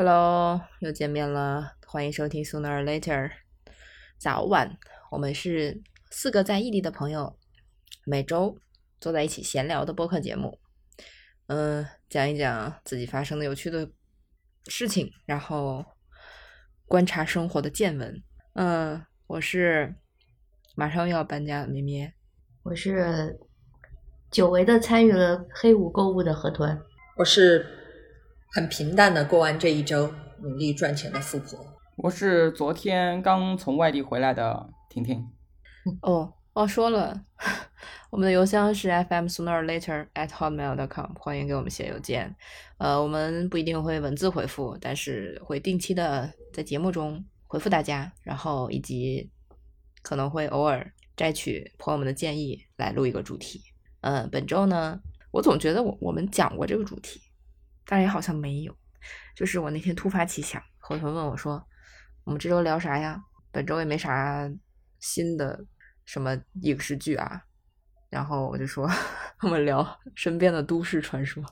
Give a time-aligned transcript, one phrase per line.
[0.00, 3.32] Hello，又见面了，欢迎收听 Sooner or Later。
[4.16, 4.78] 早晚，
[5.10, 7.36] 我们是四个在异地的朋友，
[8.06, 8.56] 每周
[9.00, 10.60] 坐在一起闲聊的播客节目。
[11.48, 13.90] 嗯，讲一讲自己发生的有趣的
[14.68, 15.84] 事情，然后
[16.86, 18.22] 观察生活的见闻。
[18.54, 19.96] 嗯，我是
[20.76, 22.14] 马上又要搬家的咩咩，
[22.62, 23.36] 我是
[24.30, 26.80] 久违的参与了黑五购物的河豚，
[27.16, 27.77] 我是
[28.50, 30.10] 很平淡的过完这一周，
[30.40, 31.58] 努力赚钱的富婆。
[31.96, 35.22] 我是昨天刚从外地回来的婷婷。
[36.00, 37.24] 哦，忘说了，
[38.10, 42.34] 我们的邮箱是 fm sooner or later at hotmail dot com，欢迎给我们写邮件。
[42.78, 49.30] 呃，我们不一定会文字回复，但是会定期的在节目中回复大家，然后以及
[50.00, 53.60] 可能会偶尔摘取朋友们的建议来录一个主题。
[54.00, 54.98] 嗯，本周呢，
[55.32, 57.20] 我总觉得我我们讲过这个主题，
[57.90, 58.76] 但也好像没有。
[59.34, 61.66] 就是我那天突发奇想，何豚问我说
[62.24, 64.46] ：“我们这周聊啥呀？”本周也没啥
[65.00, 65.64] 新的
[66.04, 67.42] 什么影视剧啊，
[68.10, 68.86] 然后我就说
[69.40, 71.42] 我们聊身边的都市传说，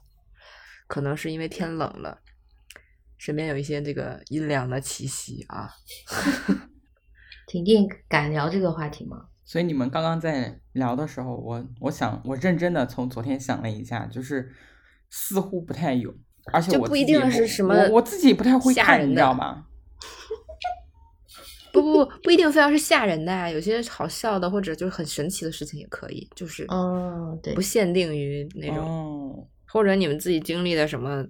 [0.87, 2.21] 可能是因为天冷了，
[3.17, 5.71] 身边有一些这个阴凉的气息啊。
[7.49, 9.29] 婷婷敢聊这个话题吗？
[9.45, 14.53] 所以你们刚刚在聊的时候，我我想我认真的从昨天想了一下，就是
[15.09, 16.13] 似乎不太有，
[16.53, 19.65] 而且我就不一定是什么我我自己不太会看，你知吓人的道吗？
[21.73, 28.79] 不不不，不一定非要是吓人的啊，有些好笑的或者就是很神奇的事情也可以，就是哦，对不，限定于那种。
[28.79, 31.25] 哦，或者你们自己经历的什么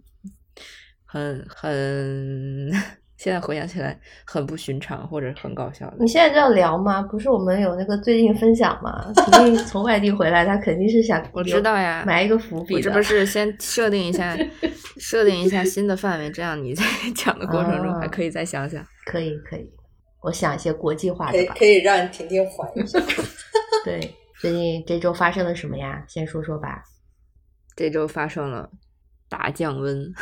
[1.05, 2.71] 很很，
[3.17, 7.01] 现在回想起来很不寻常或者很搞笑的你，现在就要聊吗？
[7.03, 9.11] 不是我们有那个最近分享吗？
[9.15, 12.79] 婷婷从外地回来，她肯定是想我知道呀，埋一个伏笔的。
[12.79, 14.37] 我这不是先设定一下，
[15.01, 16.85] 设定一下新的范围，这样你在
[17.17, 18.85] 讲的过程中还哦可以再想想。
[19.07, 19.67] 可以可以，
[20.23, 21.55] 我想一些国际化的吧。
[21.55, 23.01] 可以可以让婷婷缓一下。
[23.85, 23.99] 对，
[24.41, 26.05] 最近这周发生了什么呀？
[26.07, 26.83] 先说说吧。
[27.75, 28.69] 这周发生了
[29.29, 30.13] 大降温，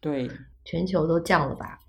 [0.00, 0.28] 对，
[0.68, 1.80] 全球都降了吧？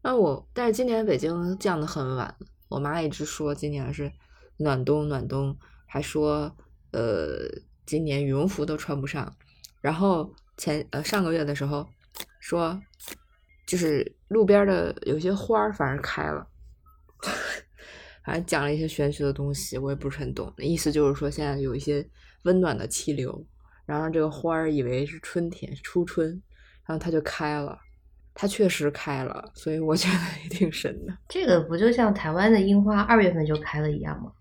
[0.00, 2.34] 那我但是今年北京降的很晚，
[2.70, 4.10] 我妈一直说今年是
[4.56, 6.50] 暖冬暖冬，还说
[6.92, 7.46] 呃
[7.84, 9.30] 今年羽绒服都穿不上。
[9.82, 11.86] 然后前呃上个月的时候
[12.38, 12.80] 说，
[13.66, 16.48] 就是路边的有些花儿反而开了，
[18.24, 20.50] 反正讲了一些玄学的东西，我也不是很懂。
[20.56, 22.08] 意思就是说现在有一些
[22.44, 23.46] 温暖的气流，
[23.84, 26.42] 然后这个花儿以为是春天初春，
[26.86, 27.78] 然后它就开了。
[28.40, 31.12] 它确实开了，所以我觉得也挺神的。
[31.28, 34.32] 这个不就像台湾的樱花二月份就开了一样吗？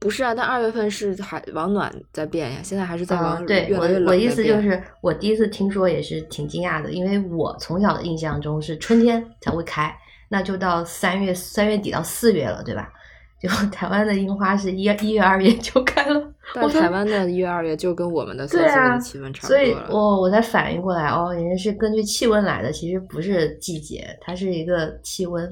[0.00, 9.94] 不是啊，但二月份是还往暖在变呀，现在还是在往嗯，对越来越冷我我意思就是，我第一次听说也是挺惊讶的，因为我从小的印象中是春天才会开，
[10.30, 12.90] 那就到三月三月底到四月了，对吧？
[13.38, 19.72] 结果台湾的樱花是一一月二月就开了，但台湾的一月二月就跟我们的四月的气温差不多所以。
[19.90, 25.50] 我我才反应过来，哦，人家是根据气温来的，其实不是季节，它是一个气温，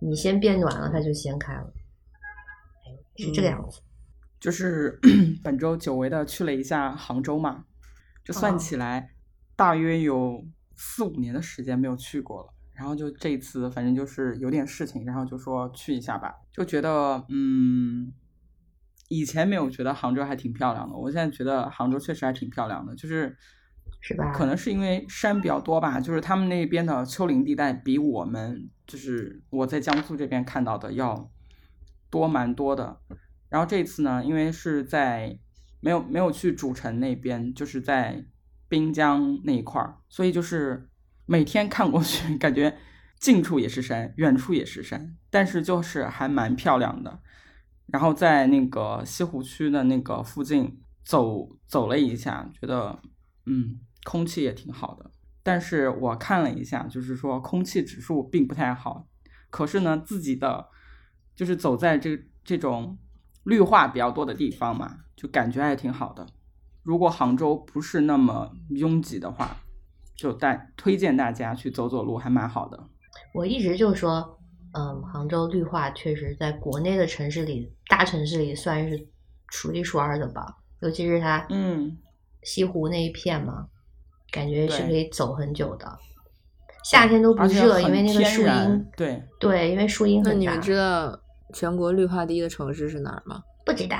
[0.00, 1.72] 你先变暖了，它就先开了，
[2.84, 3.80] 哎是这个嗯样子。
[4.40, 4.98] 就是
[5.44, 7.64] 本周久违的去了一下杭州嘛，
[8.24, 9.10] 就算哦起来
[9.54, 10.44] 大约有
[10.74, 12.48] 四五年的时间没有去过了。
[12.72, 18.10] 然后就这次，反正就是有点事情，然后就说去一下吧，就觉得嗯，
[19.10, 23.36] 以前没有觉得杭州还挺漂亮的，我现在觉得杭州确实还挺漂亮的，就是
[24.00, 31.28] 是吧可能是因为山比较多吧，就是他们那边的丘陵地带比我们就是我在江苏这边看到的要
[32.08, 33.00] 多蛮多的。
[33.48, 35.36] 然后这次呢，因为是在
[35.80, 38.24] 没有没有去主城那边，就是在
[38.68, 40.88] 滨江那一块儿，所以就是
[41.26, 42.76] 每天看过去， 感觉
[43.18, 47.18] 近处也是山，远处也是山，但是就是还蛮漂亮的。
[47.92, 52.98] 然后在那个西湖区的那个附近走走了一下，觉得
[53.46, 55.10] 嗯，空气也挺好的。
[55.42, 59.06] 但是我看了一下，就是说空气指数并不太好。
[59.48, 60.68] 可是呢，自己的
[61.34, 62.98] 就是走在这这种
[63.44, 66.26] 绿化比较多的地方嘛，就感觉还挺好的。
[66.82, 69.56] 如果杭州不是那么拥挤的话，
[70.14, 72.88] 就带推荐大家去走走路，还蛮好的。
[73.34, 74.39] 我一直就说，
[74.72, 79.06] 嗯，杭州绿化确实在国内的城市里，大城市里算是
[79.48, 80.46] 数一数二的吧。
[80.80, 81.96] 尤其是它，嗯，
[82.42, 83.66] 西湖那一片嘛，
[84.32, 85.98] 感觉是可以走很久的。
[86.84, 90.60] 夏天都不热，因为那个树荫，对，对，因为树荫很大那你们。
[90.60, 91.20] 知道
[91.52, 93.42] 全国绿化第一的城市是哪儿吗？
[93.66, 93.96] 不知道，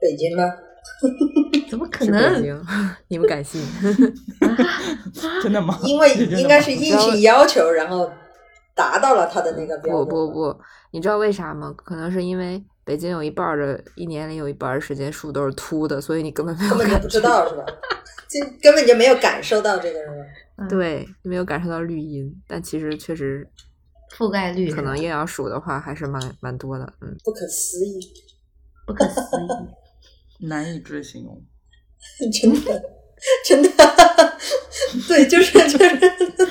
[0.00, 0.44] 北京吗？
[1.68, 2.42] 怎么可是北能？
[2.42, 2.66] 京，
[3.08, 3.60] 你们敢信？
[5.42, 5.76] 真的吗？
[5.82, 8.08] 因为 应该是硬性要求，然后
[8.78, 10.08] 达到了他的那个标不准。
[10.08, 10.60] 不不不，
[10.92, 11.74] 你知道为啥吗？
[11.76, 17.66] 可能是因为北京有一半儿的一年里有一半时间树都是秃的，所以你根本没有感根本就不知道是吧？
[18.30, 20.14] 就根本就没有感受到这个是吧？
[20.58, 23.48] 嗯对，没有感受到绿荫，但其实确实
[24.16, 26.92] 覆盖率可能硬要数的话，还是蛮蛮多的。
[27.00, 28.00] 嗯，不可思议，
[28.86, 30.46] 不可思议。
[30.46, 31.36] 难以置信哦。
[32.32, 32.80] 真的
[33.44, 34.38] 真的，
[35.08, 35.98] 对，就是就是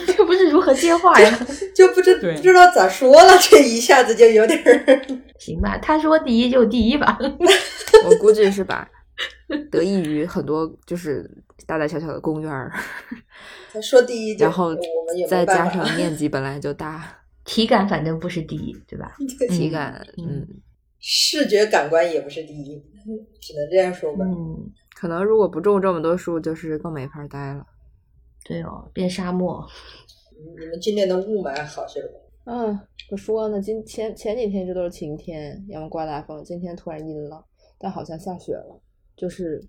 [0.06, 1.48] 这不是如何接话呀？
[1.74, 5.02] 就不知不知道咋说了，这一下子就有点儿。
[5.40, 7.18] 行吧，他说第一就第一吧。
[8.06, 8.90] 我估计是吧
[9.72, 11.30] 得益于很多就是
[11.66, 12.72] 大大小小的公园儿，
[13.72, 19.16] 他说第一，然后我们再加上面积本来就大，体感反正不是第一，对吧？
[19.50, 20.48] 体感嗯嗯。
[21.00, 22.76] 视觉感官也不是第一，
[23.40, 24.26] 只能这样说吧。
[24.26, 27.64] 嗯，可能如果不种这么多树，就是更没法待了。
[28.44, 29.64] 对哦，变沙漠。
[30.60, 32.20] 你们今年的雾霾好些了吗？
[32.46, 37.46] 嗯，不说呢，今前前几天这都是晴天，要么刮大风，今天突然阴了，
[37.78, 38.82] 但好像下雪了，
[39.16, 39.64] 就是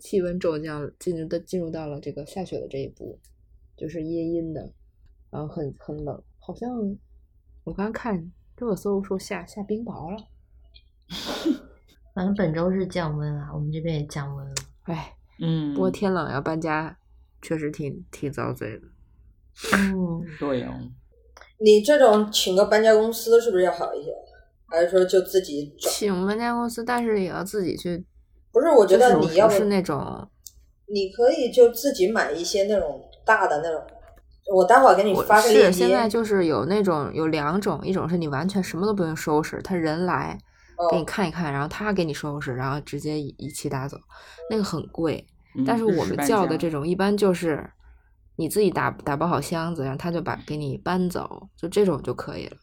[0.00, 3.16] 气温骤降，进入的进入到了这个下雪的这一步，
[3.76, 4.72] 就是阴阴的，
[5.30, 6.68] 然后很很冷，好像
[7.62, 10.18] 我刚看热搜说下下冰雹了，
[12.18, 14.54] 反正本周是降温啊，我们这边也降温了。
[14.86, 16.98] 哎，嗯，不过天冷要搬家，
[17.40, 18.82] 确实挺挺遭罪的。
[19.76, 20.72] 嗯， 对哦，
[21.60, 24.10] 你这种请个搬家公司是不是要好一些？
[24.66, 25.88] 还是说就自己找？
[25.88, 28.04] 请搬家公司，但是也要自己去，
[28.50, 30.28] 不是，我觉得你要是那种
[30.88, 33.80] 你可以就自己买一些那种大的那种，
[34.52, 35.72] 我待会儿给你发个链接。
[35.72, 40.36] 是现在就是有那种有两种，一种是你完全什么都不用收拾，他人来
[40.90, 43.96] 给你哦看一看，然后他给你收拾，然后直接一一起打走，
[44.50, 45.26] 那个很贵。
[45.56, 47.68] 嗯但是我们叫的这种，一般就是
[48.36, 52.56] 你自己打打包好箱子，然后他就把给你搬走，就这种就可以了。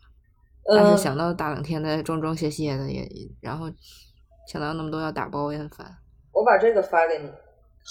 [0.67, 3.05] 但呃是想到大冷天的装装卸卸的也，
[3.41, 3.65] 然后
[4.47, 5.85] 想到那么多要打包也很烦。
[6.31, 7.29] 我把这个发给你，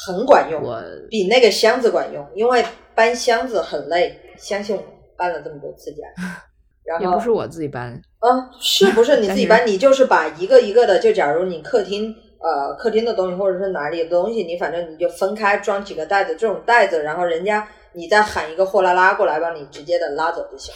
[0.07, 4.83] 很管用，我比那个箱子管用，因为搬箱子很累，相信我，
[5.19, 5.99] 搬了这么多次家。
[6.87, 9.67] 然后也不是我自己搬，啊，是不是你自己搬？
[9.67, 20.75] 你就是把一个一个的，就假如你客厅呃客厅的东西，或者是哪里的东西，你反正你就分开装几个袋子，这种袋子，然后人家你再喊一个货拉拉过来帮你直接的拉走就行。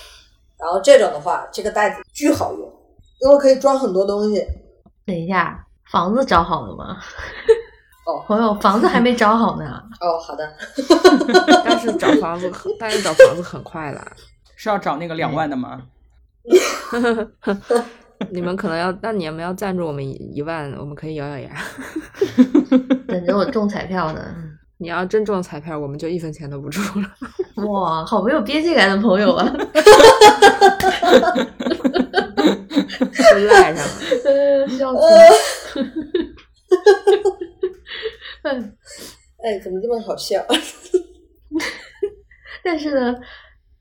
[0.59, 2.73] 然后这种的话，这个袋子巨好用，
[3.21, 4.43] 因为可以装很多东西。
[5.07, 6.97] 等一下，房子找好了吗？
[8.07, 9.83] 哦朋友，房子还没找好呢。
[10.01, 10.51] 哦，好的，
[11.63, 14.01] 但是找房子很，但是找房子很快的。
[14.57, 15.83] 是要找那个两万的吗？
[18.31, 21.51] 你们可能要，那你们要赞助我们一一万，我们可以咬咬牙。
[23.07, 24.21] 等着我中彩票呢。
[24.81, 27.09] 你要真中彩票，我们就一分钱都不出了。
[27.67, 29.45] 哇，好没有边界感的朋友啊！
[33.33, 33.93] 就赖上了。
[34.25, 35.01] 呃笑死。
[38.43, 38.77] 嗯，
[39.43, 40.41] 哎，怎么这么好笑？
[42.63, 43.13] 但是呢，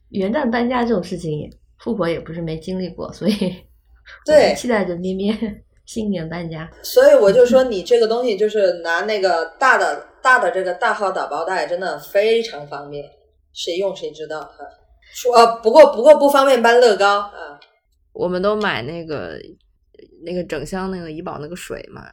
[0.10, 1.48] 元旦搬家这种事情也，
[1.80, 3.34] 富婆也不是没经历过，所以
[4.26, 5.34] 对期待着咩咩
[5.86, 6.70] 新年搬家。
[6.84, 13.04] 所以我就说，你这个东西就是拿那个大的大的这个大号打包袋，真的非常方便，
[13.54, 14.58] 谁用谁知道哈。
[15.14, 17.60] 说呃，不过不过不方便搬乐高啊。
[18.12, 19.40] 我们都买那个
[20.26, 22.04] 那个整箱那个怡宝那个水嘛，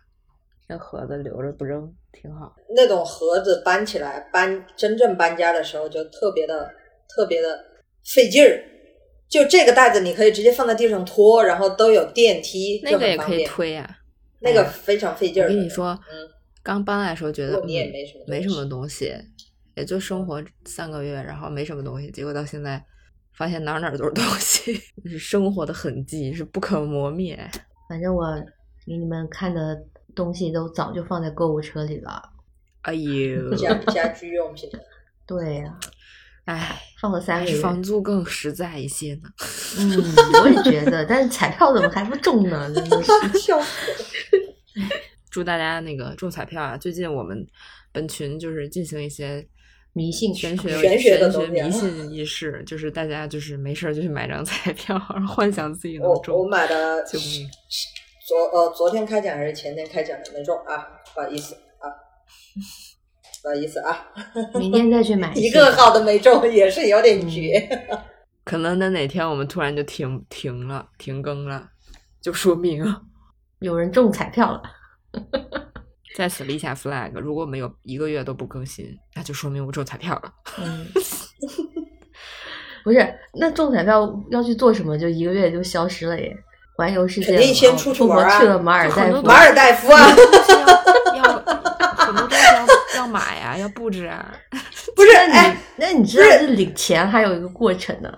[0.68, 2.54] 那盒子留着不扔，挺好。
[2.76, 6.70] 那种盒子搬起来搬真正搬家的时候就特别的
[7.08, 7.58] 特别的
[8.04, 8.62] 费劲儿。
[9.34, 13.44] 就这个袋子，你可以直接放在地上拖，然后都有电梯，那个也可以。
[13.44, 13.98] 推啊。
[14.38, 15.46] 那个非常费劲儿。
[15.46, 16.30] 我跟你，说，嗯，
[16.62, 19.12] 刚搬来的时候觉得你也嗯没什么没什么东西，
[19.74, 22.80] 也就生活三个月，然后没什么东西，结果到现在
[23.36, 24.72] 发现哪哪儿都是东西，
[25.04, 27.36] 是生活的痕迹，是不可磨灭。
[27.88, 28.24] 反正我
[28.86, 32.22] 给你们看的东西都早就放在购物车里了。
[32.82, 34.70] 哎呦，家家居用品。
[35.26, 35.78] 对呀、
[36.44, 37.56] 哎，放了三个月。
[37.60, 39.22] 房租更实在一些呢。
[39.78, 42.70] 嗯，我也觉得，但是彩票怎么还不中呢？
[42.74, 43.38] 真的是。
[43.38, 43.98] 笑死了。
[45.30, 46.76] 祝大家那个中彩票啊！
[46.76, 47.46] 最近我们
[47.92, 49.44] 本群就是进行一些
[49.92, 56.48] 迷信玄学玄学的迷信仪式，就是大家就是没事儿就去买张彩票，然后幻想自己能我我。
[56.48, 57.02] 买的！
[58.26, 61.90] 昨呃昨天开奖还是前天开奖的没中啊，不好意思啊，
[63.44, 64.08] 不好意思啊，
[64.58, 67.60] 明天再去买一个号都没中，也是有点绝。
[68.42, 71.68] 可能等哪天我们突然就停停了，停更了，
[72.22, 72.82] 就说明
[73.58, 74.62] 有人中彩票了。
[76.16, 80.32] 在此立下 flag，如果我们有一个月都不更新，那就说明我中彩票了。
[80.58, 80.86] 嗯，
[82.82, 84.96] 不是，那中彩票要去做什么？
[84.96, 86.34] 就一个月就消失了耶？
[86.78, 90.08] 环游世界了吗，肯定先出去出国玩啊去了马尔代夫，马尔代夫啊，
[93.04, 94.34] 要要买呀，要布置啊。
[94.96, 98.10] 不是，那你哎，那你知道这领钱还有一个过程呢？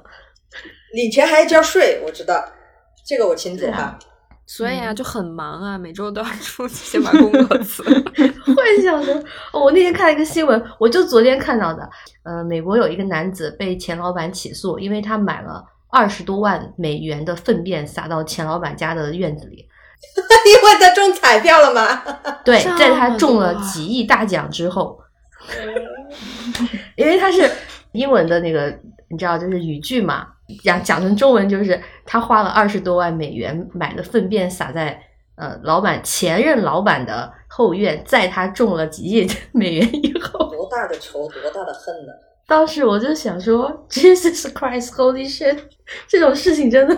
[0.94, 2.44] 领钱还要交税，我知道，
[3.06, 3.98] 这个我清楚啊哈。
[4.46, 8.00] 所以啊，就很忙啊，每周都要出去先把工作辞了。
[8.46, 9.12] 幻想着，
[9.52, 11.88] 哦我那天看了一个新闻，我就昨天看到的。
[12.22, 19.66] 呃，美国有一个男子被前老板起诉，因为他买了二十多万美元的粪便撒到钱老板家的院子里。
[20.46, 22.02] 因为他中彩票了嘛。
[22.44, 24.98] 对，在他中了几亿大奖之后，
[26.96, 27.50] 因为他是
[27.92, 28.76] 英文的那个，
[29.08, 30.26] 你知道，就是语句嘛，
[30.62, 35.00] 讲讲成中文就是他花了二十多万美元买的粪便撒在
[35.36, 42.12] 呃老板前任老板的后院，在他中了几亿美元以后，多大的仇，多大的恨呢？
[42.48, 45.58] 当时我就想说，Jesus Christ，Holy shit，
[46.06, 46.94] 这种事情真的，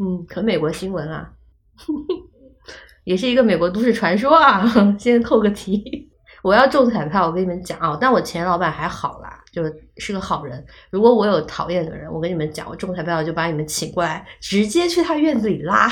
[0.00, 1.30] 嗯，可美国新闻啊，
[3.04, 4.96] 也是一个美国都市传说啊。
[4.98, 6.08] 先扣个题，
[6.42, 10.64] 我要中彩票，我跟你们讲啊，但我前老板还好啦，就是是个好人。
[10.90, 15.88] 如果我有讨厌的人，我跟你们讲，我中彩票就把你们请过来，直接去他院子里拉。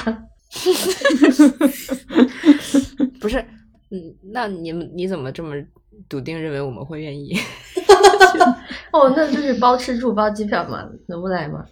[3.21, 3.39] 不是，
[3.91, 5.55] 嗯，那你们你怎么这么
[6.09, 7.35] 笃定认为我们会愿意？
[8.93, 11.65] 哦，那就是包吃住包机票嘛，能不来吗？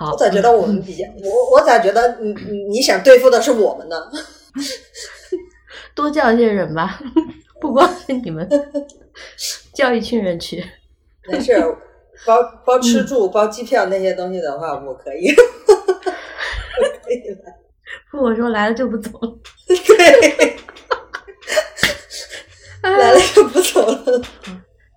[0.00, 3.96] 好，我咋觉得我们比较，我我咋觉得你你你想对付的是我们呢？
[5.94, 6.98] 多叫一些人吧，
[7.60, 8.48] 不光是你们，
[9.74, 10.64] 叫一群人去。
[11.28, 11.52] 没事，
[12.24, 15.28] 包包吃住、包机票那些东西的话，我可以。
[15.28, 15.74] 我
[17.04, 17.54] 可以来。
[18.10, 19.38] 不，我说来了就不走了。
[19.66, 20.56] 对，
[22.82, 24.22] 来了就不走了。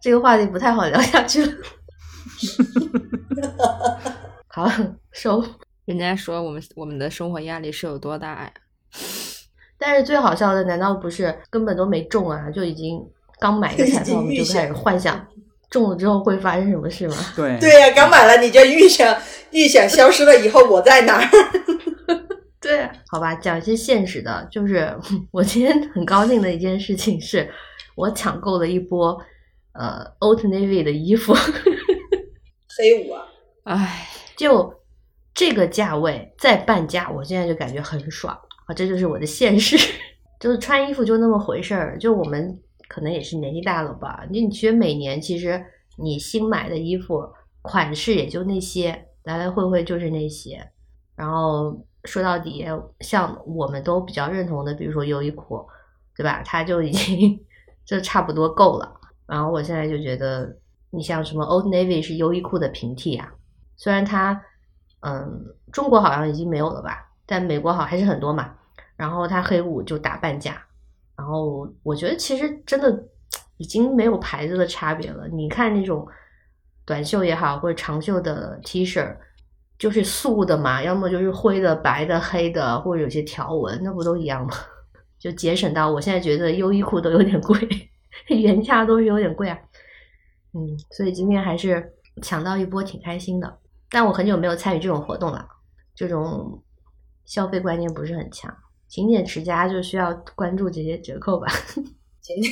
[0.01, 1.51] 这个话题不太好聊下去了。
[4.55, 4.69] 好，
[5.11, 5.43] 收。
[5.85, 8.53] 人家说我们我们的生活压力是有多大呀？
[9.79, 12.51] 但是最好笑的，难道不是根本都没中啊？
[12.51, 13.03] 就已经
[13.39, 15.27] 刚买个 彩票，我们就开始幻想
[15.71, 17.15] 中了之后会发生什么事吗？
[17.35, 19.19] 对对呀、刚买了你就预想
[19.49, 21.27] 预想消失了以后我在哪儿？
[22.61, 24.95] 对、啊，好吧，讲一些现实的，就是
[25.31, 27.51] 我今天很高兴的一件事情是，
[27.95, 29.19] 我抢购了一波
[29.73, 31.33] 呃 Old Navy 的衣服，
[32.77, 33.25] 黑五啊，
[33.63, 34.73] 唉，就
[35.33, 38.37] 这个价位再半价，我现在就感觉很爽
[38.67, 38.73] 啊！
[38.73, 39.77] 这就是我的现实，
[40.39, 41.97] 就是穿衣服就那么回事儿。
[41.97, 45.63] 就我们可能也是年纪大了吧，你你觉得每年其实
[45.97, 47.27] 你新买的衣服
[47.61, 50.69] 款式也就那些，来来回回就是那些。
[51.15, 52.65] 然后说到底，
[52.99, 55.65] 像我们都比较认同的，比如说优衣库，
[56.15, 56.41] 对吧？
[56.45, 57.39] 它就已经
[57.85, 58.99] 就差不多够了。
[59.25, 60.57] 然后我现在就觉得，
[60.89, 63.31] 你像什么 Old Navy 是优衣库的平替啊，
[63.75, 64.41] 虽然它，
[65.01, 68.53] 嗯，中国好像已经没有了吧，但美国好还是很多嘛。
[68.95, 70.63] 然后它黑五就打半价，
[71.17, 73.05] 然后我觉得其实真的
[73.57, 75.27] 已经没有牌子的差别了。
[75.29, 76.07] 你看那种
[76.85, 79.17] 短袖也好，或者长袖的 T 恤，
[79.79, 84.53] 就是素的嘛，要么就是灰的、白的、黑的，或者有些条纹，那不都一样吗？
[85.17, 87.57] 就节省到我现在觉得优衣库都有点贵，
[88.27, 89.57] 原价都是有点贵啊。
[90.53, 93.57] 嗯，所以今天还是抢到一波，挺开心的。
[93.93, 95.47] 但我很久没有参与这种活动了，
[95.93, 96.63] 这种
[97.25, 98.51] 消费观念不是很强。
[98.89, 101.47] 勤俭持家就需要关注这些折扣吧。
[102.19, 102.51] 今天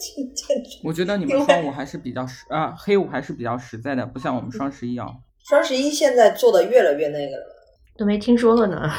[0.00, 5.06] 今天我觉得你们双五还是比较实啊，黑五还是比较实在的，不像我们双十一啊。
[5.48, 7.44] 双十一现在做的越来越那个了，
[7.96, 8.90] 都没听说过呢。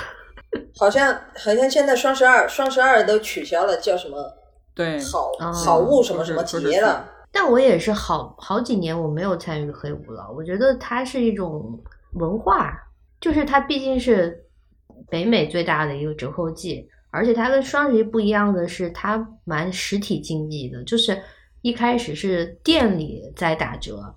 [0.77, 4.33] 好像好像现在双十二双十二都取消了，叫什么
[4.73, 7.11] 对，好哦好物什么什么节了。
[7.37, 10.31] 但我也是好好几年我没有参与黑五了。
[10.33, 11.77] 我觉得它是一种
[12.13, 12.73] 文化，
[13.19, 14.41] 就是它毕竟是
[15.09, 21.21] 北美最大的一个折扣季，而且它跟双十一不一样的是，它蛮实体经济的，就是
[21.61, 24.15] 一开始是店里在打折，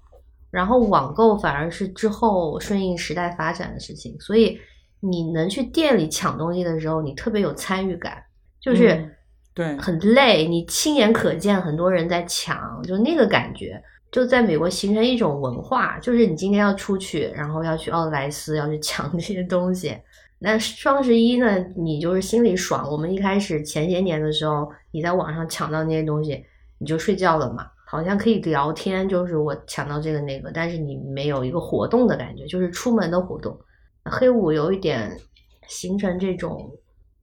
[0.53, 4.57] 然后网购反而是之后顺应时代发展的事情，所以
[5.01, 8.23] 你能去店里抢东西的时候，你特别有参与感，
[8.61, 9.13] 就是。
[9.59, 19.99] 对很累，你亲眼可见很多人在抢，就那个感觉，就在美国形成一种文化，就是你今天要出去，然后要去奥特莱斯，要去抢这些东西。
[20.39, 22.89] 那双十一呢，你就是心里爽。
[22.89, 26.45] 我们一开始前些年的时候，你在网上抢到那些东西，
[26.79, 33.59] 你就睡觉了嘛，好像可以聊天，就是我抢到这个那个，但是你没有一个活动的感觉，就是出门的活动。
[34.05, 35.19] 黑五有一点
[35.67, 36.71] 形成这种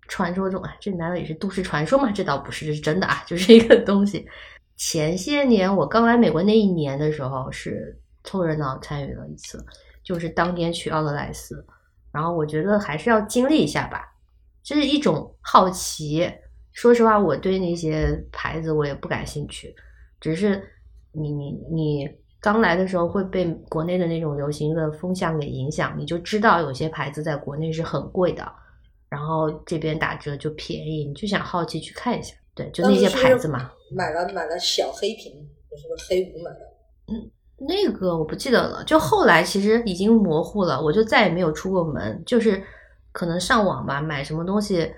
[0.08, 2.12] 传说中啊，这难道也是都市传说吗？
[2.12, 4.26] 这倒不是，这是真的啊， 就是一个东西。
[4.78, 9.64] 前些年我刚来美国那一年的时候，是凑热闹参与了一次，
[10.04, 11.66] 就是当天去奥特莱斯，
[12.12, 14.06] 然后我觉得还是要经历一下吧，
[14.64, 16.30] 这是一种好奇。
[16.74, 19.74] 说实话，我对那些牌子我也不感兴趣，
[20.20, 20.62] 只是
[21.14, 22.10] 你你你
[22.42, 28.46] 刚来的时候会被国内的那种流行的风向给影响，你就知道有些牌子在国内是很贵的，
[29.16, 32.36] 然后这边打折就便宜，你就想好奇去看一下。
[32.54, 33.72] 对，就那些牌子嘛。
[33.96, 35.32] 买了买了小黑瓶，
[35.78, 36.60] 是不是黑五买的？
[37.08, 37.32] 嗯，
[37.66, 38.84] 那个我不记得了。
[38.84, 42.22] 就后来其实已经模糊了，我就再也没有出过门。
[42.26, 42.62] 就是
[43.14, 44.92] 可能上网吧买什么东西，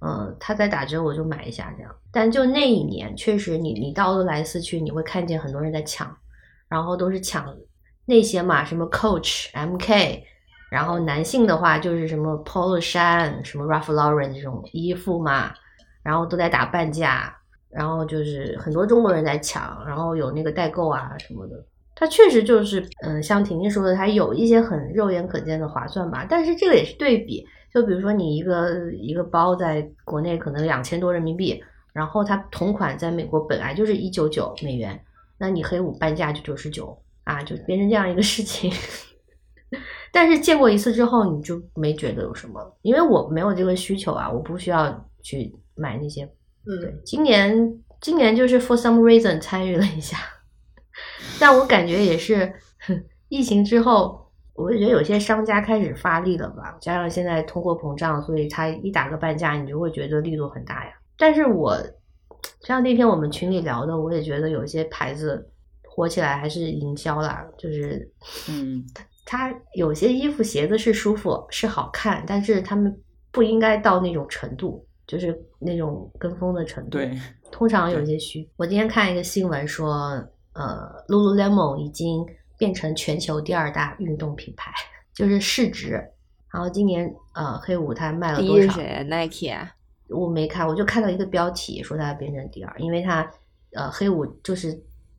[0.00, 1.92] 嗯，他在打折我就买一下这样。
[2.12, 6.16] 但就那一年，确实你你到奥特莱斯去，你会看见很多人在抢，
[6.68, 7.52] 然后都是抢
[8.04, 10.22] 那些嘛，什么 Coach、MK，
[10.74, 15.54] 然后男性的话就是什么 Polo 衫、什么 Ralph Lauren 这种衣服嘛。
[16.02, 17.34] 然后都在打半价，
[17.70, 21.64] 然后就是很多中国人在抢，然后有那个代购啊什么的。
[21.94, 26.26] 它确实就是，嗯，像婷婷说的，它有一些很肉眼可见的划算吧。
[26.28, 31.58] 但是这个也是对比，就比如说你一个一个包在国内可能两千多人民币，
[31.94, 35.02] 然后它同款在美国本来就是一九九美元，
[35.38, 38.70] 那你黑五半价就九十九啊，就变成这样一个事情。
[40.14, 45.54] 但是见过一次之后，你就没觉得有什么，因为我没有这个需求啊，我不需要去。
[45.76, 46.22] 买那些，
[46.68, 50.16] 嗯，对，今年今年就是 for some reason 参与了一下，
[51.40, 52.54] 但我感觉也是
[53.28, 60.92] 疫情之后，我就觉得有些商家开始发力了吧，加上现在通货膨胀，所以他一打个半价，你就会觉得力度很大呀。
[61.18, 61.76] 但是我
[62.60, 65.50] 像那天我们群里聊的，我也觉得有些牌子
[65.82, 68.08] 火起来还是营销啦，就是
[68.48, 68.84] 嗯，
[69.24, 73.00] 它有些衣服鞋子是舒服是好看，但是他们
[73.30, 74.86] 不应该到那种程度。
[75.06, 77.14] 就是那种跟风的程度，对，
[77.52, 78.48] 通常有些虚。
[78.56, 79.94] 我今天看一个新闻说，
[80.54, 82.24] 呃，Lululemon 已经
[82.56, 84.72] 变成全球第二大运动品牌，
[85.12, 86.02] 就是市值。
[86.50, 88.52] 然后今年呃，黑五它卖了多少？
[88.54, 89.70] 第一谁？Nike 啊？
[90.08, 93.30] 我没看，我就看到一个标题说它变成第二，因为它
[93.74, 94.74] 呃，黑五就是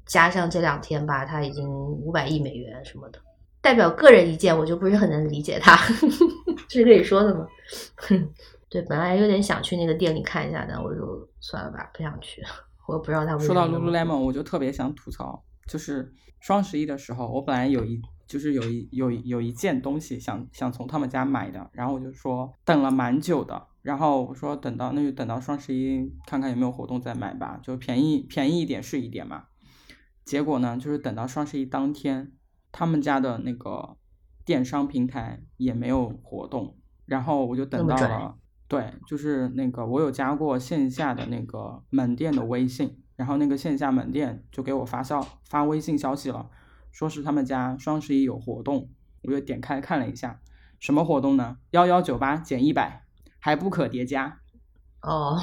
[0.07, 3.19] 加上这两天吧，它已经五百亿美元什么的。
[3.65, 5.75] 代表个人意见，我就不是很能理解他，
[6.67, 7.47] 这 是可以说的吗？
[8.69, 12.43] 对，本来有点想去那个店里看一下的，我就算了吧，不想去。
[12.87, 29.45] 我不知道他说到 Lululemon，我就特别想吐槽，就是双十一的时候，我本来有一就是有一有有一件东西想想从他们家买的，然后我就说等了蛮久的，然后我说等到那就等到双十一看看有没有活动再买吧，就便宜便宜一点是一点嘛。
[30.23, 32.31] 结果呢，就是等到双十一当天，
[32.77, 33.95] 他们家的那个
[34.43, 38.35] 电商平台也没有活动，然后我就等到了。
[38.67, 46.49] 对，就是那个我有加过线下的那个门店的微信，然后那个线下门店就给我发消发微信消息了，
[46.91, 48.89] 说是他们家双十一有活动，
[49.23, 50.41] 我就点开看了一下，
[50.81, 51.55] 什么活动呢？
[51.71, 53.05] 幺幺九八减一百，
[53.39, 54.39] 还不可叠加。
[55.01, 55.39] 哦，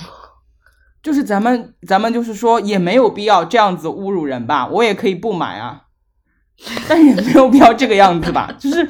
[1.03, 5.87] 就是咱们咱们就是说也没有必要这样子侮辱人吧，我也可以不买啊，
[6.89, 8.89] 但也没有必要这个样子吧，就是。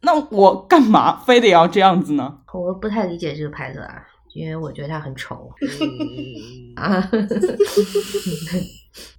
[0.00, 2.38] 那我干嘛非得要这样子呢？
[2.54, 4.00] 我不太理解这个牌子啊，
[4.32, 5.50] 因为我觉得它很丑
[6.76, 7.10] 啊。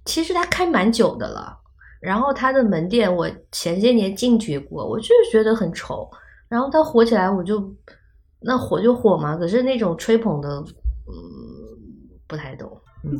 [0.06, 1.54] 其实它开蛮久的了，
[2.00, 6.10] 然后它的门店我前些年进去过，我就是觉得很丑。
[6.48, 7.62] 然后它火起来，我就
[8.40, 9.36] 那火就火嘛。
[9.36, 10.64] 可是那种吹捧的，嗯，
[12.26, 12.80] 不太懂。
[13.04, 13.12] 嗯，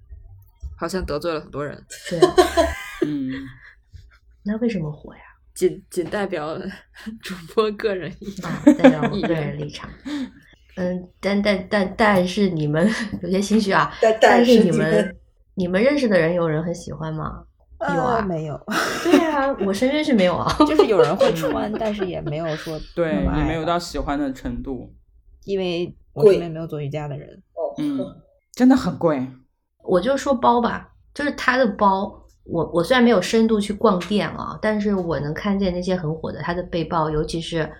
[0.80, 1.84] 好像得罪了很多人。
[2.08, 2.18] 对，
[3.06, 3.30] 嗯，
[4.48, 5.20] 那为什么火呀？
[5.54, 6.58] 仅仅代表
[7.20, 9.90] 主播个人意见，代表我 个人立场。
[10.76, 12.88] 嗯，但但但但是你们
[13.22, 13.92] 有些心虚啊。
[14.20, 15.16] 但是你们
[15.54, 17.44] 你们认识的人有人很喜欢吗？
[17.80, 18.58] 有啊，没有。
[19.04, 20.52] 对啊，我身边是没有啊。
[20.60, 24.94] 就是有人会穿，但是也没有说对，也没有到喜欢的程度。
[25.44, 27.42] 因为我身边没有做瑜伽的人。
[27.78, 27.98] 嗯，
[28.52, 29.26] 真的很贵。
[29.84, 32.24] 我就说包吧，就是他的包。
[32.50, 37.70] 我我虽然没有深度去逛店啊，但是我能看见那些很火的它的背包，尤其是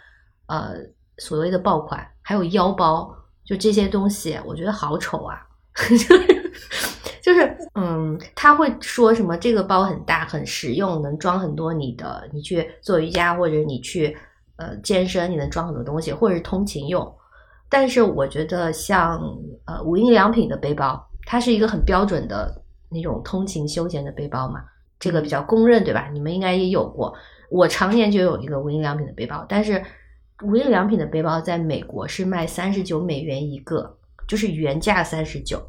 [0.47, 0.75] 呃
[1.17, 3.11] 所谓的爆款，还有腰包，
[3.45, 5.41] 就这些东西，我觉得好丑啊！
[5.89, 6.53] 就是
[7.23, 14.17] 就是嗯，他会说什么这个包很大很实用，能装很多你的，你去做瑜伽或者你去
[14.57, 17.11] 呃健身，你能装很多东西，或者是通勤用。
[17.71, 19.19] 但是我觉得像
[19.65, 22.63] 呃无印良品的背包，它是一个很标准的。
[22.91, 24.65] 那种通勤休闲的背包嘛，
[24.99, 26.09] 这个比较公认，对吧？
[26.13, 27.15] 你们应该也有过。
[27.51, 29.83] 我常年就有一个无印良品的背包，但是
[30.43, 33.97] 无印良品的背包在美国是卖三十九美元一个，
[34.27, 35.61] 就是原价三十九。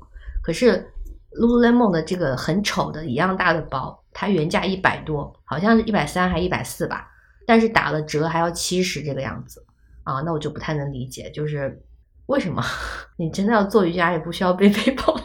[0.42, 0.92] 可是
[1.32, 7.08] Lululemon 的这个很丑的一样大的包，它原价一百多，好像是一百三还一百四吧，
[7.46, 9.66] 但是打了折还要七十这个样子
[10.04, 11.82] 啊，那我就不太能理解，就是
[12.26, 12.64] 为什么
[13.18, 15.19] 你真的要做瑜伽也不需要背背包？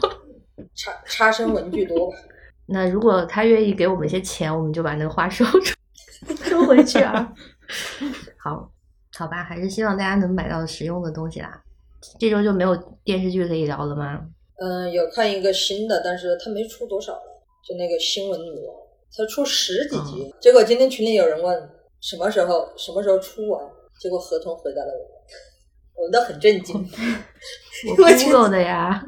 [0.75, 2.13] 插插身文具多？
[2.67, 5.75] 那如果他愿意给我们一些钱，我们就把那个话收出
[6.43, 7.33] 收回去啊。
[8.37, 8.71] 好，
[9.17, 11.61] 好吧，还是希望大家能买到实用的东西啦。
[12.19, 14.21] 这周就没有电视剧可以聊了吗？
[14.57, 18.75] 嗯，有看一个新的，但是它没出多少了，就那个新闻女王，
[19.15, 21.69] 它出十几集，结果今天群里有人问
[22.01, 23.63] 什么时候什么时候出完，
[23.99, 25.09] 结果合同回答了我们，
[25.97, 26.75] 我们都很震惊，
[27.89, 29.03] 我 Google 的呀。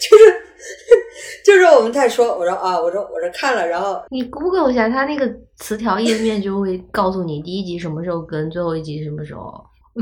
[0.00, 0.45] 就是
[1.46, 9.42] 就是我们在说，我说啊，我说我说看了，然后你 Google 一下，它那个词条页面就会告诉你第一集什么时候跟，最后一集什么时候。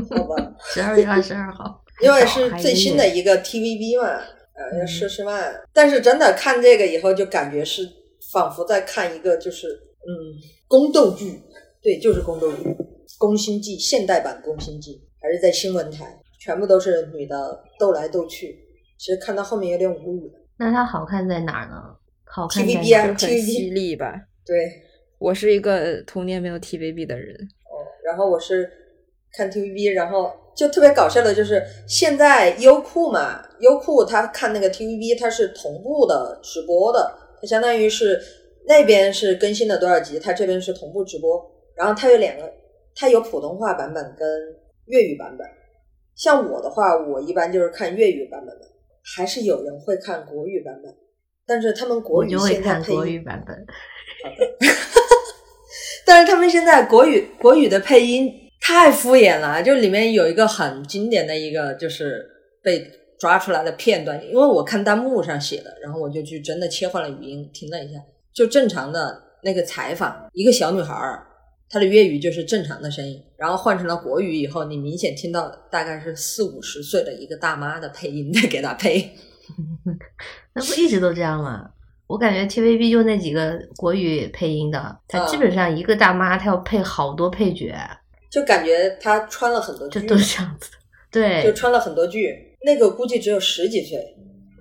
[0.09, 0.35] 好吧，
[0.73, 4.07] 十二月二十二号， 因为是最新的一个 TVB 嘛，
[4.55, 7.87] 呃，要佘诗曼，但是真的看这个以后，就感觉是
[8.33, 10.09] 仿佛在看一个就是嗯
[10.67, 11.39] 宫斗剧，
[11.83, 12.63] 对，就是宫斗剧，
[13.19, 18.57] 《宫心计》现代版《宫心计》，还是在新闻台，全部都是女的斗来斗去。
[18.97, 20.31] 其实看到后面有点无语。
[20.57, 21.95] 那它好看在哪儿呢？
[22.25, 24.13] 好看在 TVB 啊哪儿很犀利吧？
[24.45, 24.55] 对，
[25.19, 28.69] 我是一个童年没有 TVB 的人，哦，然后我是
[29.31, 38.21] 看 TVB，然后就特别搞笑的就是现在优酷嘛，优酷它看那个 TVB，它是同步的直播的，它相当于是
[38.67, 41.39] 那边是更新了多少集，它这边是同步直播，
[41.75, 42.51] 然后它有两个，
[42.95, 44.27] 它有普通话版本跟
[44.85, 45.47] 粤语版本。
[46.15, 48.65] 像我的话，我一般就是看粤语版本的，
[49.15, 50.95] 还是有人会看国语版本，
[51.45, 53.65] 但是他们国语会现在配看国语音，版本。
[56.05, 62.25] 但是他们现在国语国语的配音太敷衍了，就里面有一个很经典的一个就是
[62.63, 67.99] 被抓出来的片段，因为我看弹幕上写的，然后我就去真的切换了语音听了一下，
[68.33, 71.25] 就正常的那个采访，一个小女孩儿，
[71.75, 79.11] 她的粤语就是正常的声音，然后换成了国语以后，你明显听到大概是四五十岁的一个大妈的配音在给他配。
[80.55, 81.69] 那不一直都这样吗？
[82.07, 87.75] 我感觉 TVB 就那几个国语配音的，它嗯基本上一个大妈他要配好多配角，
[88.31, 91.43] 就感觉他穿了很多剧，就都是这样子的。
[91.43, 93.99] 就，穿了很多剧，那个估计只有十几岁，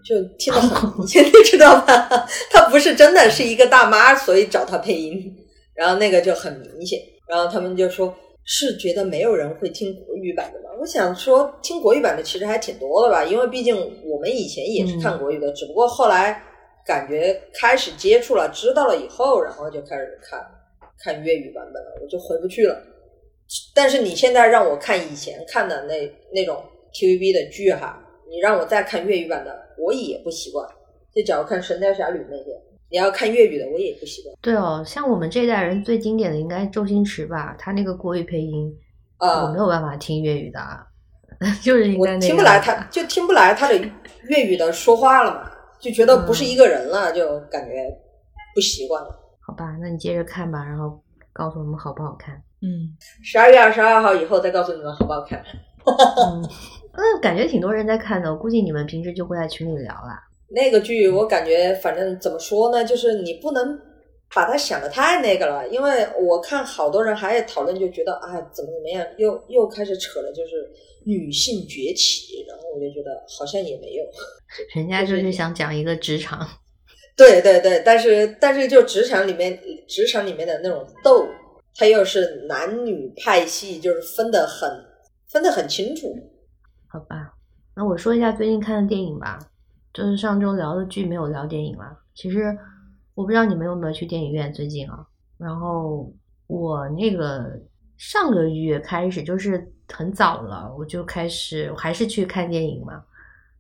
[0.05, 2.27] 就听得很 你知道吧？
[2.51, 5.37] 他不是真的是一个大妈，所以找他配音，
[5.75, 10.71] 然后那个就很明显，然后他们就说是觉得没有人会听国语版的吗？
[10.81, 16.43] 我想说听国语版的其实还挺多的吧，因为毕竟我们以前也是看国语的，只不过后来
[16.87, 20.41] 感觉开始接触了，知道了以后，然后就开始看
[20.99, 22.77] 看粤语版本了，我就回不去了。
[23.75, 30.69] 但是你现在让我看以前看的那那种 TVB 的剧哈，你让我再看粤语版的，我也不习惯。
[31.15, 32.61] 就假如看《神雕侠侣》那些，
[32.95, 38.73] 你要看粤语的，我也不习惯对哦，像我们这一代人最经典的应该周星驰吧，他那个国语配音，
[39.17, 39.43] 啊。
[39.47, 40.87] 我没有办法听粤语的啊，
[41.61, 43.77] 就是应我该那听不来他，就听不来他的
[44.29, 47.73] 粤语的说话了嘛，就觉得不是一个人了，就感觉
[48.55, 49.09] 不习惯了。
[49.45, 51.03] 好吧，那你接着看吧，然后
[51.33, 52.41] 告诉我们好不好看。
[52.63, 55.43] 嗯，十二月二十二号以后再告诉你们好不好看。
[55.85, 56.41] 嗯，
[56.95, 60.23] 嗯，感觉挺多人在看的，我估计你们平时就会在群里聊啦。
[60.55, 63.79] 那个剧我感觉，反正怎么说呢，就是你不能
[64.35, 70.71] 把它想的太那个了，因为我看好多人还在讨论，就觉得啊怎么怎么样，又又开始扯了，就是
[71.05, 74.05] 女性崛起，然后我就觉得好像也没有。
[74.75, 76.49] 人家就是想讲一个职场，
[77.17, 81.27] 对对对，但是但是就职场里面，职场里面的那种斗，
[81.77, 84.71] 它又是男女派系，就是分得很
[85.29, 86.15] 分得很清楚。
[86.89, 87.35] 好吧？
[87.77, 89.39] 那我说一下最近看的电影吧，
[89.95, 91.97] 就是上周聊的剧没有聊电影啦。
[92.15, 92.55] 其实
[93.15, 95.07] 我不知道你们有没有去电影院最近啊？
[95.39, 96.13] 然后
[96.49, 97.59] 我那个
[97.97, 103.03] 上个月开始就是很早了，我就开始我还是去看电影嘛，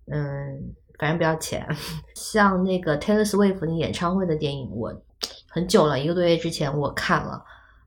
[0.06, 1.64] 嗯，反正不要钱。
[2.16, 4.92] 像那个 Taylor Swift 的演唱会的电影，我
[5.48, 7.42] 很久了，一个多月之前我看了，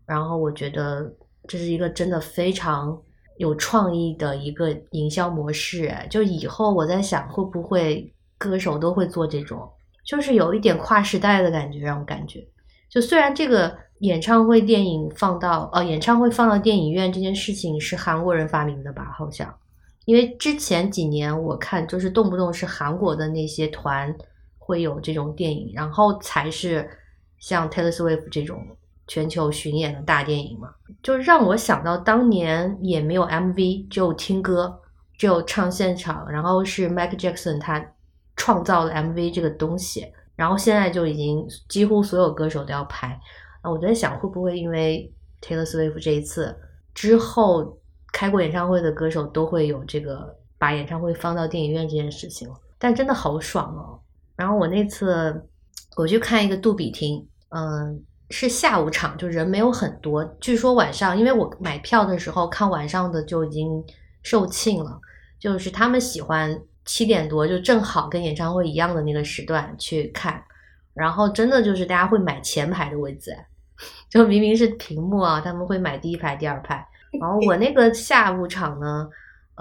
[0.05, 1.13] 然后我觉得
[1.47, 2.97] 这是一个真的非常
[3.37, 5.93] 有创意的一个营销模式。
[6.09, 9.69] 就以后我在想，会不会歌手都会做这种，
[10.05, 12.45] 就是有一点跨时代的感觉，让我感觉。
[12.89, 19.13] 就虽然这个演唱会电影放到呃演唱会放到电影院这件事情是韩国人发明的吧？
[19.17, 19.53] 好像，
[20.05, 24.15] 因为之前几年我看就是动不动是韩国的那些团
[24.57, 26.89] 会有这种电影，然后才是
[27.39, 28.65] 像 Taylor Swift 这种
[29.07, 30.69] 全球巡演的大电影嘛，
[31.03, 34.79] 就让我想到当年也没有 MV，只有听歌，
[35.17, 37.85] 只有唱现场，然后是 Michael Jackson 他
[38.37, 40.05] 创造了 MV 这个东西，
[40.37, 43.19] 然后现在就已经几乎所有歌手都要拍。
[43.61, 46.57] 啊我在想，会不会因为 Taylor Swift 这一次
[46.93, 47.77] 之后
[48.13, 52.55] 开过演唱会的歌手都会有这个把演唱会放到电影院这件事情了？
[52.79, 53.99] 但真的好爽哦！
[54.37, 55.45] 然后我那次
[55.97, 58.01] 我去看一个杜比厅，嗯。
[58.29, 60.21] 是下午场，就人没有很多。
[60.41, 63.81] 据说晚上，因为我买票的时候看晚上的就已经
[64.21, 64.99] 售罄了，
[65.39, 70.43] 就是他们喜欢七点多，就正好跟演唱会一样的那个时段去看。
[70.95, 73.31] 然后真的就是大家会买前排的位置，
[74.09, 76.83] 就明明是屏幕啊，他们会买第一排、第二排。
[77.21, 79.07] 然后我那个下午场呢，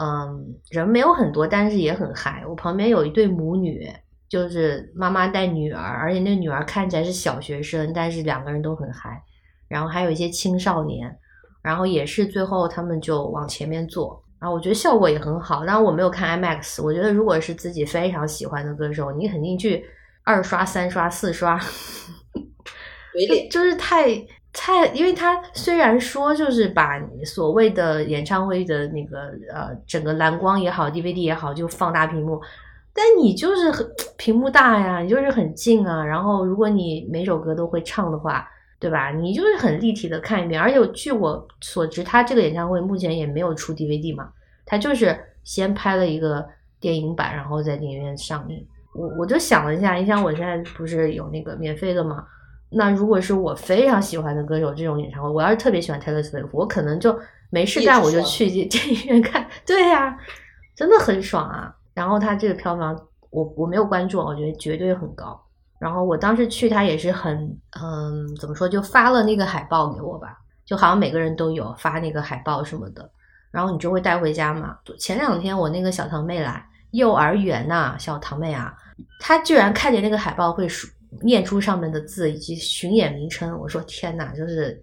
[0.01, 2.43] 嗯，人没有很多，但是也很嗨。
[2.49, 3.87] 我旁边有一对母女。
[4.29, 9.23] 就是妈妈带女儿，而且那女儿看起来是小学生，但是两个人都很嗨。
[9.69, 11.17] 然后还有一些青少年，
[11.63, 14.21] 然后也是最后他们就往前面坐。
[14.39, 15.65] 然后我觉得效果也很好。
[15.65, 19.85] 当然我没有看 IMAX，我觉得如果是自己非常喜欢的歌手，你肯定去
[20.25, 21.59] 二刷、三刷、四刷。
[23.51, 24.05] 就是太
[24.53, 32.39] 太，因为他虽然说就是把所谓的演唱会的那个呃整个蓝光也好，DVD 也好，就放大屏幕。
[32.93, 33.87] 但你就是很
[34.19, 36.05] 屏幕大呀，你就是很近啊。
[36.05, 38.47] 然后如果你每首歌都会唱的话，
[38.79, 39.11] 对吧？
[39.11, 40.61] 你就是很立体的看一遍。
[40.61, 44.31] 而且据我所知，他这个演唱会目前也没有出 DVD 嘛，
[44.65, 46.47] 他就是先拍了一个
[46.79, 48.67] 电影版，然后在电影院上映。
[48.95, 52.27] 我我就想了一下，你想我现在不是有那个免费的吗？
[52.69, 57.17] 那如果是我非常喜欢的歌手这种演唱会，我要是特别喜欢 Taylor Swift，我可能就
[57.49, 59.47] 没事干，我就去 电影院看。
[59.65, 60.19] 对呀，
[60.75, 61.75] 真的很爽啊。
[61.95, 62.99] 然后他这个票房，
[63.31, 65.41] 我我没有关注，我觉得绝对很高。
[65.79, 67.35] 然后我当时去，他也是很，
[67.81, 73.11] 嗯，怎么说，就发了那个海报给我吧，就好像每个人都有发那个海报什么的。
[73.51, 74.77] 然后你就会带回家嘛。
[74.99, 78.75] 前两天我那个小堂妹来幼儿园呐，小堂妹啊，
[79.19, 80.91] 她居然看见那个海报会说
[81.23, 83.59] 念出上面的字以及巡演名称。
[83.59, 84.83] 我说天呐，就是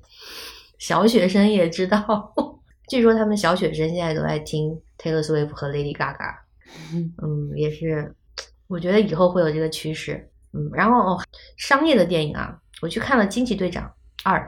[0.79, 2.33] 小学生也知道。
[2.89, 6.35] 据说他们小学生现在都在听 Taylor Swift 和 Lady Gaga。
[7.21, 8.15] 嗯，也是，
[8.67, 10.29] 我觉得以后会有这个趋势。
[10.53, 11.17] 嗯，然后
[11.57, 13.91] 商业的电影啊，我去看了《惊奇队长
[14.23, 14.39] 二》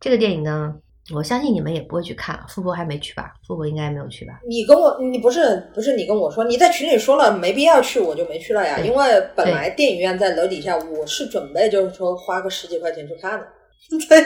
[0.00, 0.74] 这个电影呢，
[1.14, 3.32] 我相信你们也不会去看，富婆还没去吧？
[3.46, 4.40] 富婆应该没有去吧？
[4.48, 8.78] 你跟我，你不是不是你跟我说，你在群里说了没必要去，我就没去了呀。
[8.80, 13.46] 因为本来电影院在楼底下，我是准备就是说花个十几块钱去看的。
[14.08, 14.18] 对，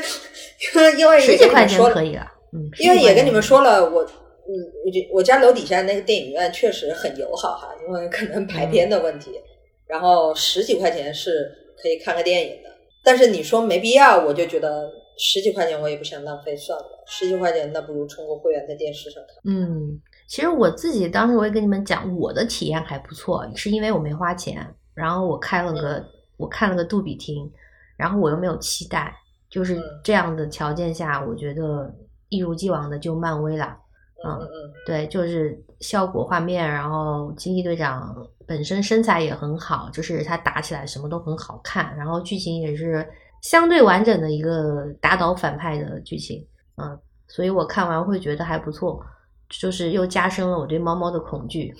[0.74, 4.06] 因为因为十几块钱可以了，嗯，因为也跟你们说了我。
[4.48, 4.54] 嗯，
[4.84, 9.32] 我觉我家楼底下那个电影院确实很友好哈，因为可能排片的问题，
[9.86, 12.68] 然后十几块钱是可以看个电影的。
[13.04, 19.36] 但是你说没必要，我就觉得十几块钱我也不想浪费，算了，十几块钱那不如充个会员在电视上看。
[19.44, 26.04] 嗯，其实我自己当时我也跟你们讲，我的体验还不错，是因为我没花钱，然后我开了个
[26.36, 27.48] 我看了个杜比厅，
[27.96, 29.14] 然后我又没有期待，
[29.48, 31.94] 就是这样的条件下，我觉得
[32.28, 33.78] 一如既往的就漫威了。
[34.24, 34.48] 嗯嗯，
[34.84, 43.06] 对，就是效果画面，然后惊奇队长本身身材也很好，就是他打起来什么都很好看，然后剧情也是
[43.42, 49.04] 相对完整的一个打倒反派的剧情，嗯，所以我看完会觉得还不错，
[49.48, 51.74] 就是又加深了我对猫猫的恐惧。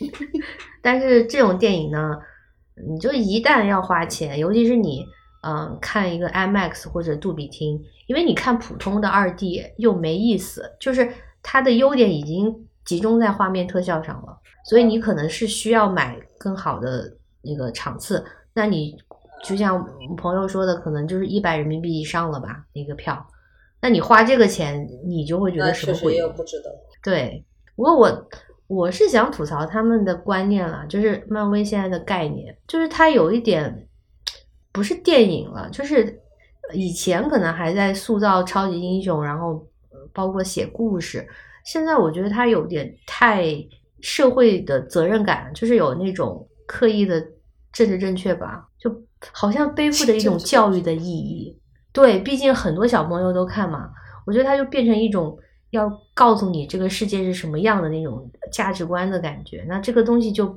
[0.82, 2.18] 但是这种电影呢，
[2.88, 5.04] 你就一旦要花钱，尤其是你
[5.42, 11.12] 嗯看一个 IMAX 或者杜比厅，因为你看普通的二 D 又没意思，就是。
[11.46, 18.24] 它的优点已经集中在画面特效上了，所以你可能是需要买更好的那个场次。
[18.52, 18.96] 那你
[19.44, 23.26] 就像朋友说的，可能就是一百人民币以上了吧，那个票。
[23.80, 26.20] 那你花这个钱，你就会觉得什么鬼？
[26.28, 26.70] 不值得。
[27.02, 27.44] 对，
[27.76, 28.28] 不过我
[28.66, 33.88] 我是想吐槽他们的观念了，就是漫威现在的概念，就是它有一点
[34.72, 36.20] 不是电影了，就是
[36.72, 39.66] 以前可能还在塑造超级英雄，然后。
[40.12, 41.26] 包括写故事，
[41.64, 43.46] 现在我觉得它有点太
[44.04, 47.18] 社会的责任感，就是有那种刻意的
[47.72, 48.94] 政治正确吧，就
[49.32, 51.58] 好像背负着一种教育的意义。
[51.90, 53.88] 对，毕竟很多小朋友都看嘛，
[54.26, 55.34] 我觉得它就变成一种
[55.70, 59.64] 要告诉你这个世界是什么样的那种价值观的感觉。
[59.66, 60.54] 那这个东西就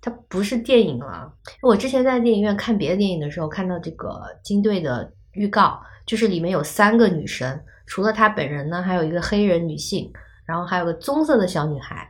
[0.00, 1.32] 它不是电影了。
[1.62, 7.60] 我之前在电影院看别的电影的时候，看到这个金队的预告，就是里面有三个女生。
[7.86, 10.12] 除了她本人呢，还有一个黑人女性，
[10.46, 12.08] 然后还有个棕色的小女孩。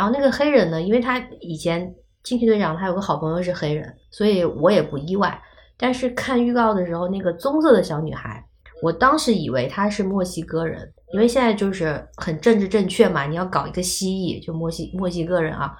[0.00, 5.38] 然后那个黑人呢，因为他以前惊奇队长他有个好朋友是黑人，所以我也不意外。
[5.76, 8.42] 但是看预告的时候，那个棕色的小女孩，
[8.82, 15.76] 我当时以为她是墨西哥人，因为现在就是很政治正确嘛，你要搞一个蜥蜴，就墨西墨西哥人啊。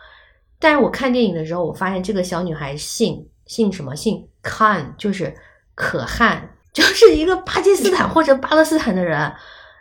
[0.58, 3.96] 但是我看电影的时候，我发现这个小女孩姓姓什么？
[3.96, 5.34] 姓 Khan，就是
[5.74, 9.32] 可汗，就是一个巴基斯坦或者巴勒斯坦的人。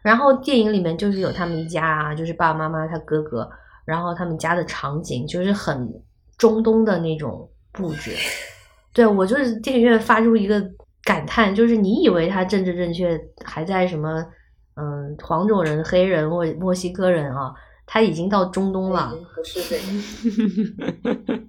[0.02, 3.49] 然后电影里面就是有他们一家啊，就是爸爸妈妈、他哥哥，
[3.89, 5.91] 然后他们家的场景就是很
[6.38, 8.12] 中东的那种布置。
[8.93, 10.63] 对我就是电影院发出一个
[11.04, 14.23] 感叹，就是你以为他政治正确，还在什么
[14.75, 17.52] 嗯黄种人、黑人或墨西哥人啊，
[17.88, 19.12] 他已经到中东了。
[19.36, 21.39] 不是这个。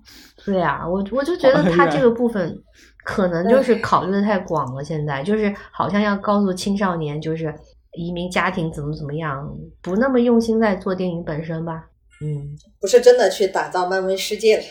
[0.46, 2.58] 对啊，我我就觉得他这个部分
[3.04, 7.54] 可能就是考虑的太广了，现在就是好像要告诉青少年，就是
[7.92, 9.46] 移民家庭怎么怎么样，
[9.82, 11.86] 不那么用心在做电影本身吧。
[12.22, 14.62] 嗯，不是真的去打造漫威世界了。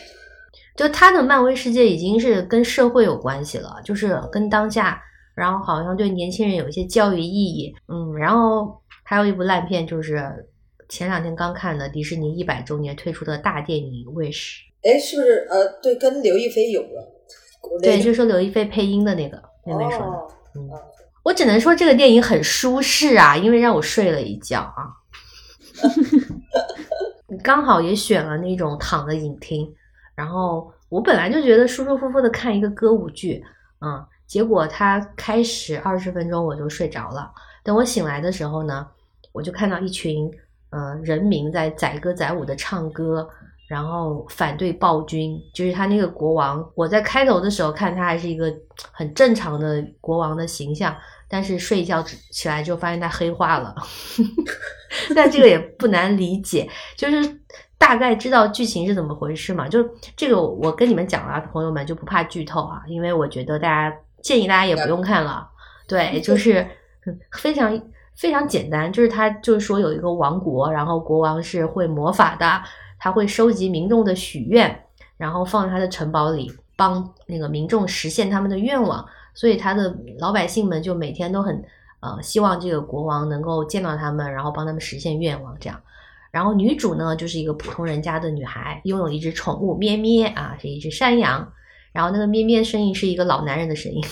[0.76, 5.02] 就他的漫威世界已经是跟社会有关系了，就是跟当下，
[5.34, 7.74] 然后好像对年轻人有一些教育意义。
[7.88, 10.46] 嗯，然后还有一部烂片，就是
[10.88, 14.32] 前两天刚看的迪士尼一百周年推出的大电影《Wish》。
[14.82, 15.46] 哎，是不是？
[15.50, 17.12] 呃，对，跟刘亦菲有了。
[17.82, 19.36] 对，就说刘亦菲配音的那个
[19.66, 20.06] 妹妹说的。
[20.06, 20.70] 哦嗯，
[21.22, 24.88] 我只能说这个电影很舒适啊，因为让我睡了一觉啊。
[27.42, 29.72] 刚好也选了那种躺的影厅，
[30.14, 33.44] 然后我本来就觉得舒舒服服的看一个歌舞剧，
[33.80, 37.30] 嗯，结果它开始二十分钟我就睡着了。
[37.62, 38.86] 等我醒来的时候呢，
[39.32, 40.30] 我就看到一群
[40.70, 43.28] 呃人民在载歌载舞的唱歌，
[43.68, 46.68] 然后反对暴君，就是他那个国王。
[46.74, 48.52] 我在开头的时候看他还是一个
[48.90, 50.96] 很正常的国王的形象，
[51.32, 53.72] 但是睡一觉起来就发现他黑化了。
[55.14, 57.40] 但这个也不难理解，就是
[57.78, 59.68] 大概知道剧情是怎么回事嘛。
[59.68, 59.78] 就
[60.16, 65.48] 这个我跟你们讲啊，朋友们就不怕剧透啊，因为我觉得大家建议大家也不用看了。
[65.86, 66.66] 对，就是
[67.38, 67.80] 非常
[68.16, 72.62] 非常简单，就是他就是说有一个王国，然后国王是会魔法的，
[72.98, 74.84] 他会收集民众的许愿，
[75.16, 79.06] 然后放在他的城堡里，帮那个民众实现他们的愿望。
[79.40, 81.64] 所以他的老百姓们就每天都很
[82.00, 85.80] 呃希望这个国王能够见到他们，然后帮他们实现愿望这样。
[86.30, 91.50] 然后女主呢就是一个普通人家的女孩，拥有一只宠物咩咩啊，是一只山羊。
[91.90, 94.04] 然后那个咩咩声音是一个老男人的声音。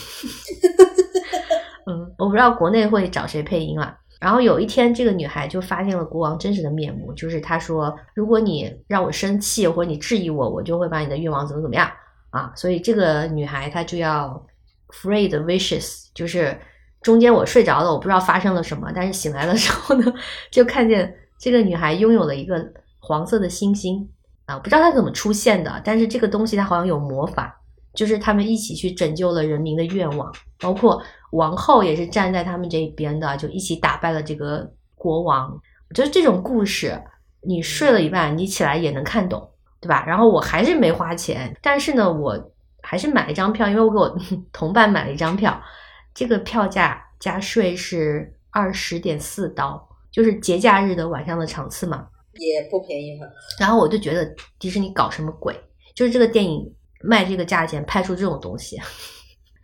[1.84, 3.98] 嗯，我不知道国内会找谁配音了。
[4.18, 11.86] 然后有一天，这个女孩就发现了国王真实的面目，就是她说：“如果你让我生气，或者你质疑我，我就会把你的愿望怎么怎么样
[12.30, 14.44] 啊。”所以这个女孩她就要
[14.92, 16.58] free 的 wishes，就是
[17.02, 20.12] 中间我睡着了，我不知道发生了什么，但是醒来的时候呢，
[20.50, 22.56] 就看见这个女孩拥有了一个
[23.00, 24.08] 黄色的星星
[24.46, 27.54] 啊，不知道她怎么出现的，但是这个东西它好像有魔法。
[27.94, 35.50] 就是他们一起去拯救了人民的愿望，包括王后也是站在他们这一边的，就一起打败了这个国王。
[35.88, 37.02] 我觉得这种故事，
[37.40, 40.04] 你睡了一半，你起来也能看懂，对吧？
[40.06, 42.38] 然后我还是没花钱，但是呢，我
[42.88, 44.18] 还是买了一张票，因为我给我
[44.50, 45.60] 同伴买了一张票，
[46.14, 53.26] 这个票价加税是二十点四刀，就是节假日的晚上的场次嘛，也不便宜嘛。
[53.60, 55.54] 然后我就觉得迪士尼搞什么鬼？
[55.94, 56.74] 就是这个电影。
[57.00, 58.76] 卖这个价钱拍出这种东西，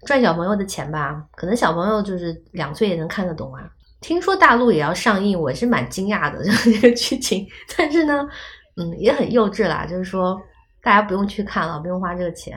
[0.07, 1.21] 赚小朋友的钱吧？
[1.33, 3.69] 可能小朋友就是两岁也能看得懂啊。
[4.01, 7.45] 听说大陆也要上映，我是蛮惊讶的，就 是这个剧情。
[7.77, 8.25] 但是呢，
[8.77, 9.85] 嗯，也很幼稚啦。
[9.85, 10.41] 就是说，
[10.81, 12.57] 大家不用去看了，不用花这个钱。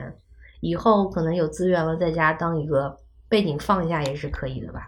[0.60, 2.96] 以后可能有资源了，在家当一个
[3.28, 4.80] 背景放一下也是可以的吧。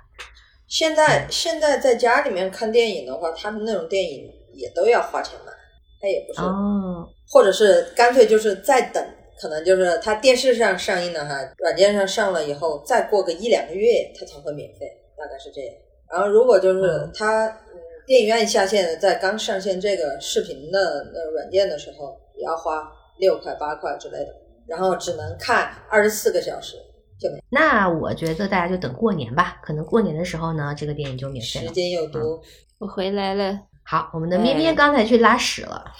[0.66, 5.52] 现在现在在家里面看电影的话，他们那种电影也都要花钱买，
[6.00, 9.04] 他也不是哦，或者是干脆就是在等。
[9.40, 14.80] 可能就是他电视上上映的哈，软件上上了以后，再过个一两个月，它才会免费，
[15.16, 15.74] 大概是这样。
[16.12, 24.26] 然后如果就是他嗯电影院下线，在刚上线这个视频的那软件的时候，也要花六块八块之类的，
[24.70, 26.76] 然后只能看二十四个小时
[27.18, 27.42] 就没。
[27.50, 31.66] 那我觉得大家就等过年吧，可能过年的时候呢，这个电影就免费了。
[31.66, 32.40] 时间又多，
[32.78, 33.58] 我回来了。
[33.82, 35.84] 好，我们的咩咩刚才去拉屎了。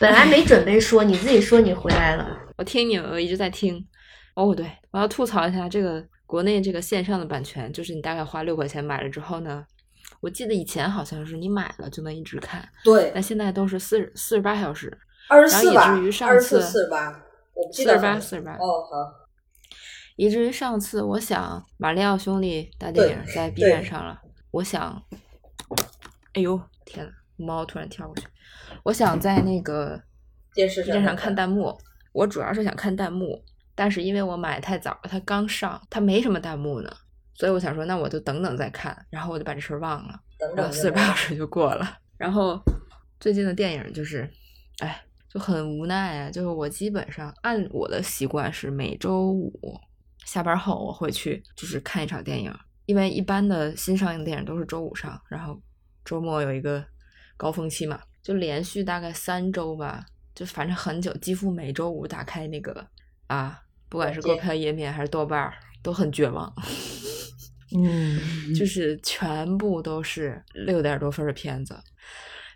[0.00, 2.26] 本来没准备说，你自己说你回来了。
[2.56, 3.86] 我听你，我一直在听。
[4.34, 9.66] 哦，对，我要吐槽一下这个国内这个线上的版权，就是你大概花六块钱买了之后呢，
[10.20, 14.96] 我记得以前好像是你买了就能一直看，对，但现在都是四十四十八小时，
[15.28, 17.08] 二十四吧，然后以至于上二十次四四十八，
[17.54, 19.12] 我不记得四十八四十八，哦，好，
[20.16, 24.20] 以至于上次我想马里奥兄弟大电影在 B 站上了，
[24.50, 25.02] 我想，
[26.34, 28.26] 哎呦天呐，猫突然跳过去，
[28.84, 30.00] 我想在那个
[30.54, 31.76] 电视上看弹幕，
[32.12, 33.42] 我主要是想看弹幕，
[33.74, 36.90] 但是因为我买太早了，它刚上，它没什么弹幕呢，
[37.34, 41.98] 所以我想说，那我就等等再看，然后我就把这事儿忘了，等等然后四十八小时就过了。
[42.18, 42.60] 然后
[43.18, 44.30] 最近的电影就是，
[44.80, 45.02] 哎，
[45.32, 49.80] 就很无奈啊，就是我基本上按我的习惯是每周五
[50.26, 52.54] 下班后我会去就是看一场电影，
[52.84, 55.58] 因为一般的新上映的电影都是周五上，然后
[56.04, 56.84] 周末有一个
[57.38, 60.04] 高峰期嘛，就连续大概三周吧，
[60.34, 62.86] 就反正很久，几乎每周五打开那个
[63.26, 66.52] 啊，不管是购票页面还是豆瓣儿，都很绝望。
[67.74, 68.20] 嗯，
[68.54, 71.74] 就是全部都是六点多分的片子，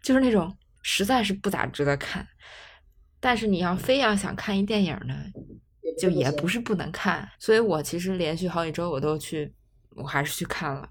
[0.02, 2.26] 就是那种实在是不咋值得看。
[3.26, 5.16] 但是你要非要想看一电影呢，
[5.98, 7.28] 就也不是不能看。
[7.40, 9.52] 所以我其实连续好几周我都去，
[9.96, 10.88] 我还是去看了。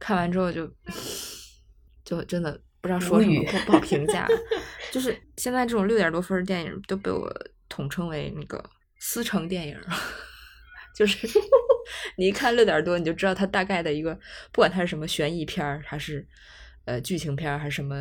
[0.00, 0.66] 看完之后就
[2.02, 4.26] 就真的不知道说什么，不不好评价。
[4.90, 7.30] 就是现在这种六点多分的电影都被我
[7.68, 8.64] 统称为那个
[8.98, 9.78] 思成电影。
[10.96, 11.28] 就是
[12.16, 14.14] 你一看六点多，你就知道它大概的一个，
[14.52, 16.26] 不管它是什么悬疑片儿，还是
[16.86, 17.94] 呃剧情片儿，还是什么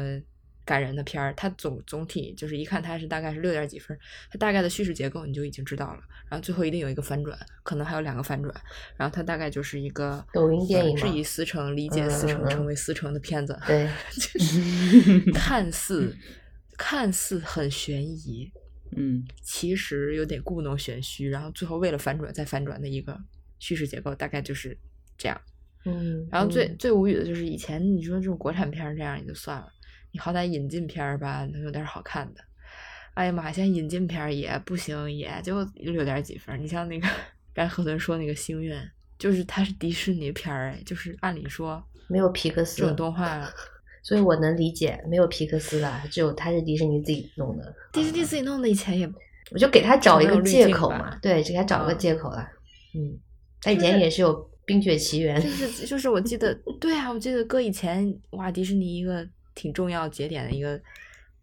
[0.72, 3.98] 感人的片儿，它总总体就是一看它是大概是六点几分，
[4.30, 6.00] 它大概的叙事结构你就已经知道了，
[6.30, 8.56] 然后最后一定有一个反转，可能还有两个反转，
[8.96, 14.62] 然后它大概就是一个抖音电影是以思成、理解思成、成为思成的片子，对， 就是。
[15.34, 16.16] 看似
[16.78, 18.50] 看似很悬疑，
[18.96, 19.26] 嗯。
[19.42, 23.20] 其实有点故弄玄虚，然后最后为了反转再反转的一个
[23.60, 24.78] 叙事结构，大概就是
[25.18, 25.42] 这样。
[25.86, 26.76] 嗯，然后最、嗯。
[26.78, 29.68] 最无语的就是以前你说这种国产片儿这样也就算了，
[30.12, 32.42] 你好歹引进片儿吧，能有点好看的。
[33.14, 36.62] 哎呀妈呀，现在引进片儿也不行，也就六点几分。
[36.62, 37.08] 你像那个
[37.54, 38.82] 刚才何顿说那个《星愿》，
[39.20, 43.50] 就是它是迪士尼片儿，哎，就是按理说没有皮克斯这斯种动画，
[44.04, 49.10] 所以我能理解，没有皮克斯的，只有他是迪士尼自己弄的，迪士尼自己弄的以前也
[49.52, 52.50] 我就给他找一个借口嘛，对，给他找个嗯借口了。
[52.96, 53.20] 嗯，
[53.62, 54.34] 他以前也是有
[54.66, 60.80] 《冰雪奇缘就》，是就是我记得，对啊，我记得搁以前哇，迪士尼一个挺重要节点的一个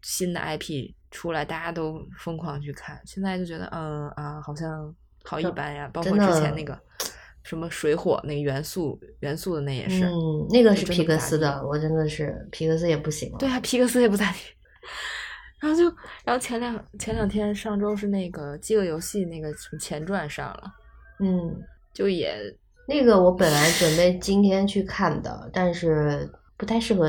[0.03, 3.01] 新的 IP 出来，大家都疯狂去看。
[3.05, 4.95] 现在就觉得，嗯啊，好像
[5.25, 5.91] 好一般呀。
[5.93, 6.79] 包括之前那个
[7.43, 13.39] 什么水火那个元素元素的那也是，嗯，那个是皮克斯的，我真的是皮克斯也不行了。
[13.39, 14.39] 对啊，皮克斯也不咋地。
[15.61, 15.85] 然后就，
[16.25, 20.73] 然后前两前两天上周是那个《饥饿游戏》那个什么前传上了，
[21.19, 21.61] 嗯，
[21.93, 22.39] 就也
[22.87, 27.09] 那个我本来准备今天去看的，但是不太适合，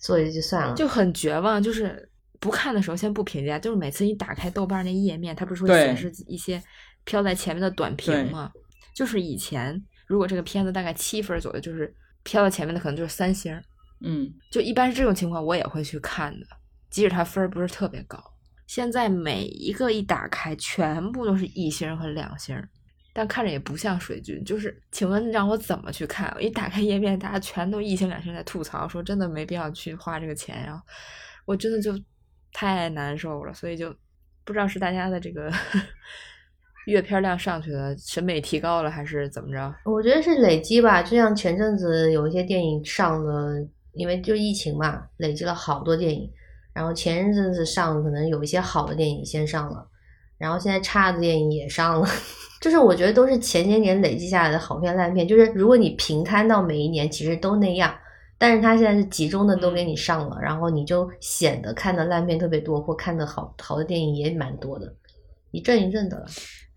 [0.00, 0.74] 所以就算了。
[0.74, 6.60] 就很绝望，就是不看的时候先不评价，就是每次你打开豆瓣那页面，它不是会显示一些
[7.04, 8.50] 飘在前面的短评吗？
[8.92, 11.94] 就是以前如果这个片子大概七分左右，就是
[12.24, 13.54] 飘到前面的可能就是三星，
[14.00, 16.46] 嗯，就一般是这种情况我也会去看的，
[16.90, 18.18] 即使它分儿不是特别高。
[18.66, 22.68] 现在每一个一打开，全部都是一星和两星儿，
[23.12, 24.44] 但看着也不像水军。
[24.44, 26.32] 就是，请问让我怎么去看？
[26.36, 30.64] 我一打开页面，大家全都一星两星在吐槽，说真的没必要去花这个钱。
[30.64, 30.82] 然后
[31.44, 31.92] 我真的就
[32.52, 33.94] 太难受了，所以就
[34.44, 35.52] 不知道是大家的这个
[36.86, 39.74] 阅片量上去了，审美提高了，还是怎么着？
[39.84, 43.54] 我觉得是累积吧，就像前阵子有一些电影上了，
[43.92, 46.30] 因为就疫情嘛，累积了好多电影。
[46.72, 49.89] 然后前一阵子上，可能有一些好的电影先上了，
[50.40, 52.08] 然后现在差的电影也上了，
[52.62, 55.28] 就是我觉得都是前些年累积下来的好片烂片。
[55.28, 57.94] 就是如果你平摊到每一年，其实都那样，
[58.38, 64.90] 但是它现在是集中的都给你上了，然后你就显得看的烂片特别多，或看的好好的电影也蛮多的，
[65.50, 66.26] 一阵一阵的了。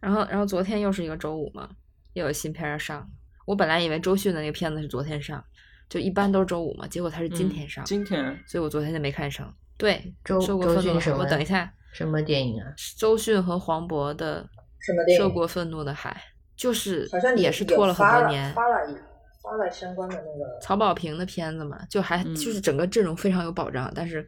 [0.01, 1.69] 然后，然后昨天又是一个周五嘛，
[2.11, 3.09] 又有新片儿要上。
[3.45, 5.41] 我本来以为周迅的那个片子是昨天上，
[5.89, 9.53] 就一般都是周五嘛，结果他是今天上，嗯今天所以我昨天就没看上。
[9.77, 12.73] 对，周周迅什么我等一下，什么电影啊？
[12.97, 14.43] 周迅和黄渤的
[14.85, 16.09] 《什么电影受过愤怒的海》，
[16.61, 18.53] 就是好像也是拖了很多年。
[18.53, 18.95] 发了一
[19.41, 24.27] 发了相关的那个曹保平的片子嘛，就还嗯就是整个阵容非常有保障，但是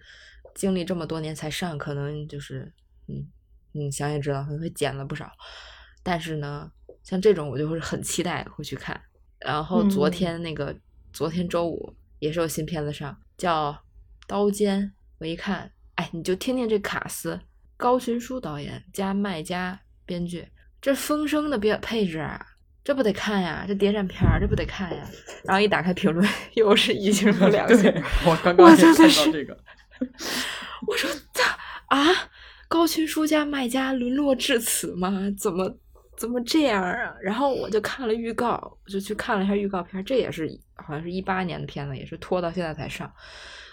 [0.54, 2.72] 经历这么多年才上，可能就是
[3.08, 3.28] 嗯
[3.74, 5.30] 嗯想也知道可能会减了不少。
[6.04, 6.72] 但是呢，
[7.04, 9.02] 像这种我就会很期待会去看。
[9.40, 10.76] 然后昨嗯天那个、
[11.12, 13.72] 昨天周五也是有新片子上，叫
[14.28, 14.82] 《刀尖》，
[15.20, 17.40] 我一看，哎，你就听听这卡斯，
[17.78, 20.48] 高群书导演加麦家编剧，
[20.82, 22.46] 这风声的编配置啊，
[22.84, 23.66] 这不得看呀？
[23.68, 25.04] 这谍战片儿，这不得看呀？
[25.44, 27.92] 然后一打开评论， 又是一星和两星，
[28.26, 29.58] 我刚刚看到这个，
[30.88, 31.44] 我说这
[31.88, 32.06] 啊，
[32.68, 35.12] 高群书加麦家沦落至此吗？
[35.38, 35.78] 怎么
[36.18, 37.14] 怎么这样啊？
[37.22, 43.12] 然后我就看了预告，我就去看了一下预告片，这也是好像是一八年的片子，也是拖到现在才上。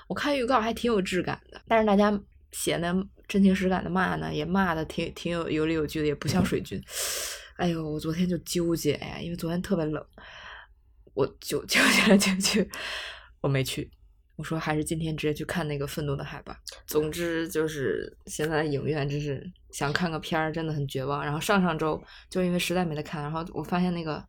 [0.08, 2.10] 我看预告还挺有质感的，但是大家
[2.52, 2.94] 写那
[3.26, 6.80] 真情实感的骂呢，也骂的挺挺有有理有据的，也不像水军。
[7.56, 10.04] 哎呦，我昨天就纠结呀，因为昨天特别冷，
[11.14, 12.66] 我就纠结来纠结，
[13.40, 13.90] 我没去。
[14.36, 16.58] 我说还是今天直接去看那个《愤怒的海》吧。
[16.86, 21.22] 总之就是现在影院真是想看个片儿，真的很绝望。
[21.22, 24.16] 然后上上周就因为实在没得看，然后我发现那个《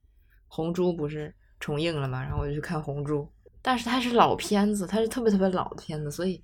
[0.47, 3.21] 红猪》不是重映了嘛，然后我就去看《红猪》，
[3.61, 6.43] 但是它是老片子，它是特别特别老的片子，所以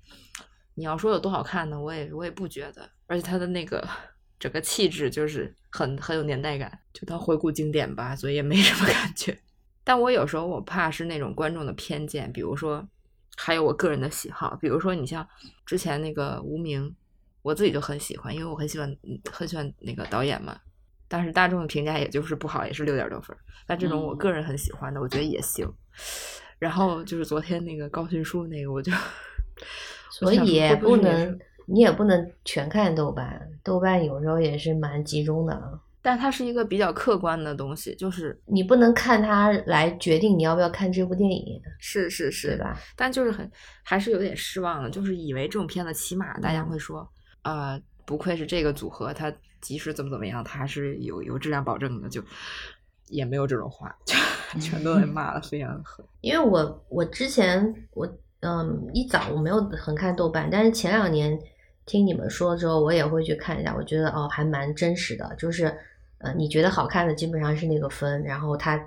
[0.80, 2.88] 你要说有多好看呢，我也我也不觉得。
[3.06, 3.86] 而且他的那个
[4.38, 9.38] 整个气质就是很很有年代感，就当回顾经典吧，所以也没什么 感觉。
[9.84, 12.88] 但我有时候我怕是那种观众的偏见，比如说。
[13.36, 15.26] 还有我个人的喜好，比如说你像
[15.64, 16.94] 之前那个无名，
[17.40, 18.94] 我自己就很喜欢，因为我很喜欢
[19.32, 20.60] 很喜欢那个导演嘛。
[21.08, 23.34] 但是大众的评价也就是不好，也是六点多分。
[23.66, 25.66] 但这种我个人很喜欢的，我觉得也行。
[26.58, 28.92] 然后就是昨天那个高迅书那个，我就
[30.10, 35.80] 所以也不能你也不能全看豆瓣，豆瓣有时候也是蛮集中的。
[36.02, 41.60] 但它是一个比较客观的东西，就是你不能看它来决定你要不要看这部电影。
[41.78, 42.78] 是是是，对吧？
[42.96, 43.48] 但就是很
[43.84, 47.06] 还是有点失望的，就是以为这种片子起码大家会说，
[47.42, 49.30] 啊，不愧是这个组合，它
[49.60, 52.24] 即使怎么怎么样，它还是有有质量保证的，就
[53.08, 53.94] 也没有这种话，
[54.58, 56.02] 全都被骂的非常狠。
[56.22, 61.38] 因为我我之前我嗯一早我没有很看豆瓣，但是前两年
[61.86, 65.72] 听你们说之后，我也会去看一下，我觉得哦还蛮真实的，就是。
[66.22, 68.78] 呃，你觉得好看的基本上是那个分，然后它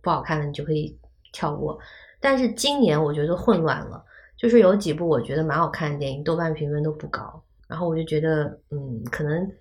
[0.00, 0.98] 不好看的你就可以
[1.34, 1.78] 跳过。
[2.18, 4.02] 但是今年我觉得混乱了，
[4.38, 9.52] 就是有几部我觉得蛮好看的电影，豆瓣评分都不高，然后我就觉得，嗯，可能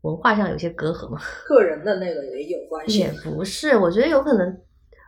[0.00, 1.20] 文化上有些隔阂嘛。
[1.46, 3.00] 个人的那个也有关系。
[3.00, 4.60] 也不是，我觉得有可能，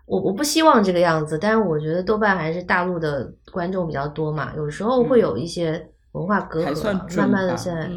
[0.06, 7.88] 我我不希望这个样子，但是我觉得豆瓣还是大陆的观众比较多嘛，有时候会有一些文化隔阂，慢慢的现在，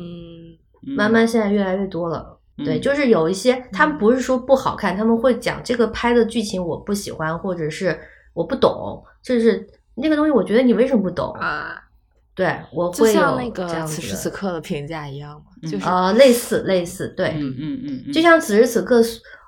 [0.95, 2.31] 慢慢现在越来越多了。
[2.63, 7.99] 对，就是有一些，他们不是说不好看，他们会讲这个拍的剧情我不喜欢，或者是
[8.33, 11.81] 我不懂，就是那个东西，我觉得你为什么不懂啊？
[12.33, 19.01] 对，我会像那个此时此刻的评价一样嘛，就是呃，类似类似，对，嗯嗯嗯，就像此时此刻，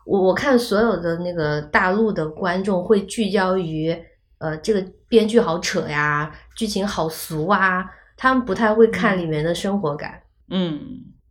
[0.08, 3.96] 我我看所有的那个大陆的观众会聚焦于
[4.40, 7.86] 呃，这个编剧好扯呀，剧情好俗啊，
[8.16, 10.80] 他们不太会看里面的生活感，嗯，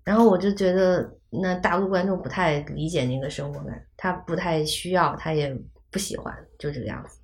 [0.05, 1.13] 然后我就觉得。
[1.43, 5.55] 那大陆观众不太理解那个生活感，他不太需要，他也
[5.91, 7.19] 不喜欢，就这个样子，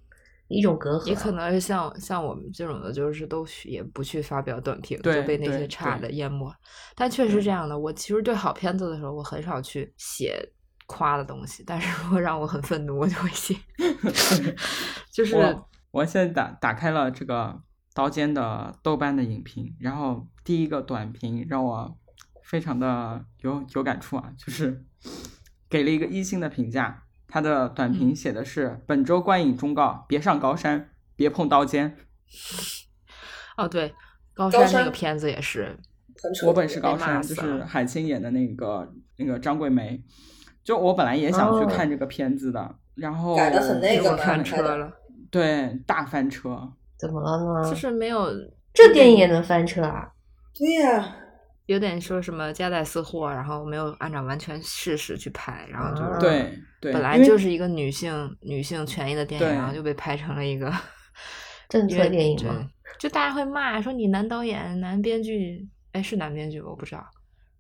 [0.49, 1.07] 一种隔阂。
[1.07, 6.53] 也可能是像像我们这种的，就是都也不去发表短评，就被那些差的淹没。
[6.95, 10.37] 但确实这样的，我其实对好片子的时候，我很少去写
[10.87, 13.57] 夸的东西，但是如果让我很愤怒，我就会写。
[15.11, 15.37] 就是
[15.91, 17.61] 我现在打打开了这个
[17.95, 21.99] 刀尖的豆瓣的影评，然后第一个短评让我。
[22.45, 24.85] 非常的有有感触啊，就是
[25.71, 27.05] 给了一个一星的评价。
[27.27, 31.97] 他的短评写的是：本周观影忠告，别上高山，别碰刀尖。
[33.57, 33.95] 哦，对，
[34.35, 35.79] 高山那个片子也是。
[36.45, 40.05] 我本是高山，就是海清演的那个那个张桂梅。
[40.65, 44.93] 就我本来也想去看这个片子的，然后改的很那个翻车了。
[45.31, 46.71] 对，大翻车。
[46.99, 47.71] 怎么了呢？
[47.71, 48.31] 就是没有
[48.73, 50.09] 这电影也能翻车啊？
[50.55, 51.17] 对呀。
[51.67, 60.71] 有点说什么夹带私货，然后没有按照完全事实去拍，然后就是对对，本来就是一个女性女性权益的电影，然后就被拍成了一个
[61.71, 62.69] 政策电影嘛。
[62.99, 67.05] 就大家会骂说你男导演、男编剧，哎，是男编剧我不知道，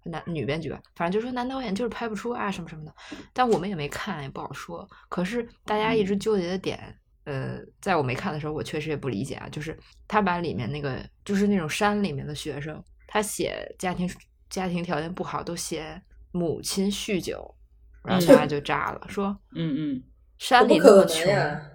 [0.05, 2.95] 男女编剧吧，反正就说男导演就是拍不出啊什么什么的。
[3.33, 4.89] 但我们也没看，也不好说。
[5.09, 6.79] 可是大家一直纠结的点，
[7.25, 9.79] 呃，在我没看的时候，我确实也不理解啊，就是
[10.09, 12.83] 他把里面那个就是那种山里面的学生。
[13.07, 14.09] 他写家庭
[14.49, 16.01] 家庭条件不好，都写
[16.31, 17.55] 母亲酗酒，
[18.03, 20.03] 然后大家 就炸了，说嗯嗯，
[20.39, 21.27] 山里那么穷，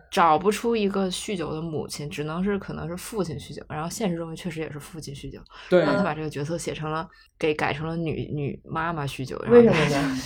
[0.09, 5.39] 找不出一个酗酒的母亲，只能是可能是父亲酗酒，然后现实中确实也是父亲酗酒，
[5.69, 10.17] 对，然后他把这个角色写成了给改成了女女妈妈酗酒，为什么呢？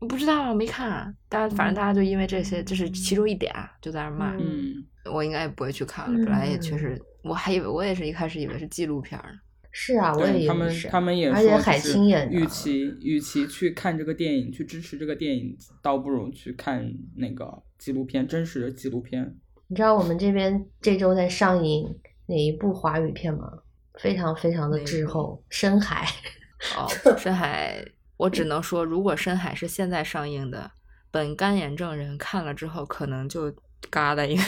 [0.00, 4.74] 我 不知道，没看，大家反正大家就因为这些，这是其中一点，就在那骂，嗯，
[5.10, 9.28] 我应该也不会去看了，本来也确实，我还以为我也是一开始以为是纪录片呢。
[9.76, 19.36] 是啊，我也他们他们也说，海清演与其与其去看这个电影，去支持这个电影，倒不如去看那个纪录片，真实的纪录片。
[19.66, 21.92] 你知道我们这边这周在上映
[22.26, 23.50] 哪一部华语片吗？
[23.98, 26.06] 非常非常的滞后，《深海
[26.80, 26.86] 》。哦，
[27.18, 27.84] 《深海》，
[28.16, 30.70] 我只能说，如果《深海》是现在上映的，
[31.10, 33.52] 本干眼症人看了之后，可能就
[33.90, 34.42] 嘎的一个。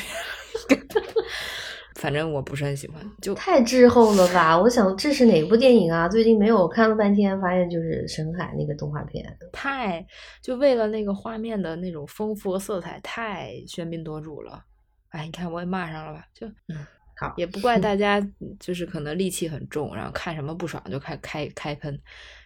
[1.97, 3.03] 反正我不是很喜欢。
[3.21, 4.57] 就太滞后了吧？
[4.59, 6.09] 我想这是哪部电影啊？
[6.09, 9.25] 最近没有看了半天，发现就是深海那个动画片。
[9.53, 10.07] 太
[10.43, 14.63] 就为了那个画面的那种丰富和色彩，太喧宾夺主了。
[15.09, 16.27] 哎，你看我也骂上了吧？
[16.35, 16.87] 就嗯，
[17.19, 18.21] 好，也不怪大家，
[18.61, 21.99] 就是可能戾气很重，然后看什么不爽就开开开喷。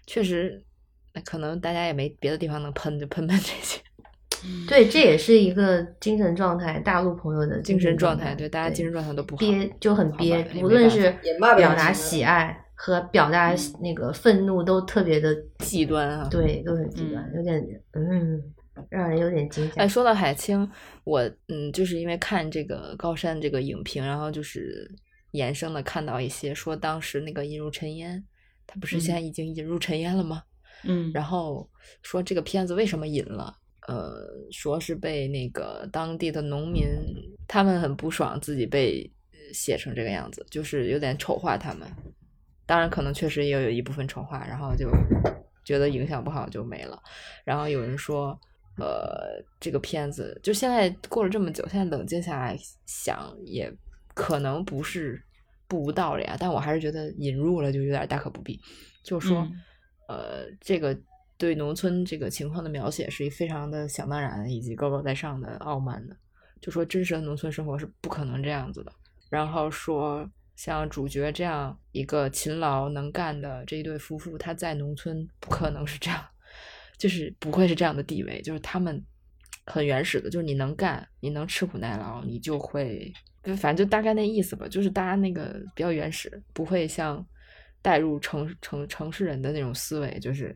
[0.07, 0.65] 确实，
[1.13, 3.81] 那可能大家也没别的地方能喷，就喷喷这些。
[4.69, 11.15] 对，这也是一个精神状态，大陆朋友的精神状态，对大家精神状态都不好，憋就很憋无论是
[11.57, 16.29] 表达喜爱和表达那个愤怒都特别的极端啊。
[16.31, 17.63] 对，都很极端，有点
[17.93, 18.43] 嗯，
[18.89, 19.83] 让人有点惊吓。
[19.83, 20.67] 哎，说到海清，
[21.05, 24.91] 我嗯，就是因为看这个高山这个影评，然后就是
[25.33, 28.25] 衍生的看到一些说当时那个引入尘烟，
[28.67, 30.43] 他不是现在已经引入尘烟了吗？
[30.85, 31.69] 嗯，然后
[32.03, 33.55] 说这个片子为什么引了？
[33.89, 36.87] 呃，说是被那个当地的农民，
[37.49, 41.89] 他们很不爽自己被呃写成这个样子，就是有点丑化他们。
[42.67, 44.89] 当然，可能确实也有一部分丑化，然后就
[45.65, 47.03] 觉得影响不好就没了。
[47.45, 48.39] 然后有人说，
[48.77, 52.57] 呃，这个片子就现在过了这么久，现在冷静下来
[52.87, 53.73] 想，也
[54.15, 55.21] 可能不是
[55.67, 56.37] 不无道理啊。
[56.39, 58.61] 但我还是觉得引入了就有点大可不必。
[59.03, 59.53] 就说，嗯
[60.09, 60.97] 呃，这个
[61.41, 66.15] 对农村这个情况的描写是非常的想当然，以及高高在上的傲慢的。
[66.61, 68.93] 就说真实的农村生活是不可能这样子的。
[69.31, 76.23] 然后说像主角这样一个勤劳能干的这一对夫妇，他在农村不可能是这样，
[76.99, 79.03] 就是不会是这样的地位，就是他们
[79.65, 83.11] 很原始的，就是你能干，你能吃苦耐劳，你就会，
[83.57, 87.27] 反正就大概那意思吧，就是大家那个比较原始，不会像
[87.81, 90.55] 带入城城城市人的那种思维，就是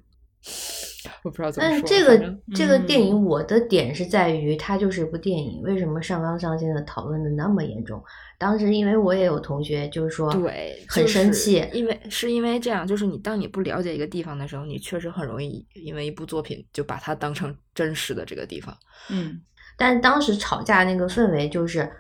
[1.23, 8.03] 我不知道怎么说，但是这个这个电嗯影，我的点是在于它就是一部电影，为什么上纲上线的讨论的那么严重？
[8.37, 18.77] 当时因为我也有同学就是说，对，很就是生气，因为是因为这样，就是你当你不了解一个地方的时候，你确实很容易因为一部作品就把它当成真实的这个地方。
[19.11, 19.41] 嗯
[19.77, 21.91] 但当时吵架那个氛围就是，呃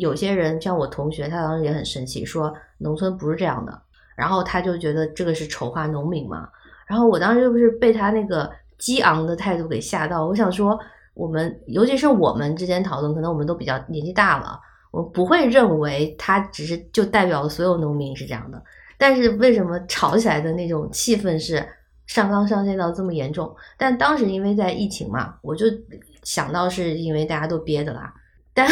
[0.00, 3.82] 有些人像我同学，他当时也很生气，说农村不是这样的，
[4.16, 6.48] 然后他就觉得这个是丑化农民嘛。
[6.88, 10.78] 然后我当时就是被他那个激昂的态度给吓到，我想说，
[11.14, 14.58] 我们尤其是我们之间讨论，可能我们都比较年纪大了，
[14.90, 18.62] 我不会认为他只是就代表了所有农民是这样的。
[18.96, 21.64] 但是为什么吵起来的那种气氛是
[22.06, 23.54] 上纲上线到这么严重？
[23.76, 25.66] 但当时因为在疫情嘛，我就
[26.22, 28.12] 想到是因为大家都憋的啦。
[28.54, 28.68] 但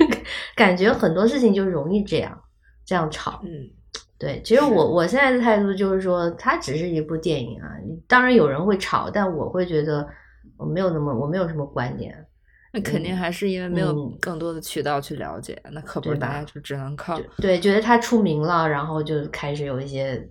[0.56, 2.36] 感觉很多事情就容易这样
[2.84, 3.40] 这样吵。
[3.44, 3.70] 嗯，
[4.18, 7.70] 对，其实我我现在的态度就是说，它只是一部电影啊。
[8.08, 10.08] 当然有人会吵，但我会觉得
[10.56, 12.26] 我没有那么我没有什么观点。
[12.72, 17.18] 那肯定嗯还是因为没有嗯更多的渠道去了解，那可不是大家就只能靠。
[17.36, 20.28] 对，觉得他出名了，然后就开始有一些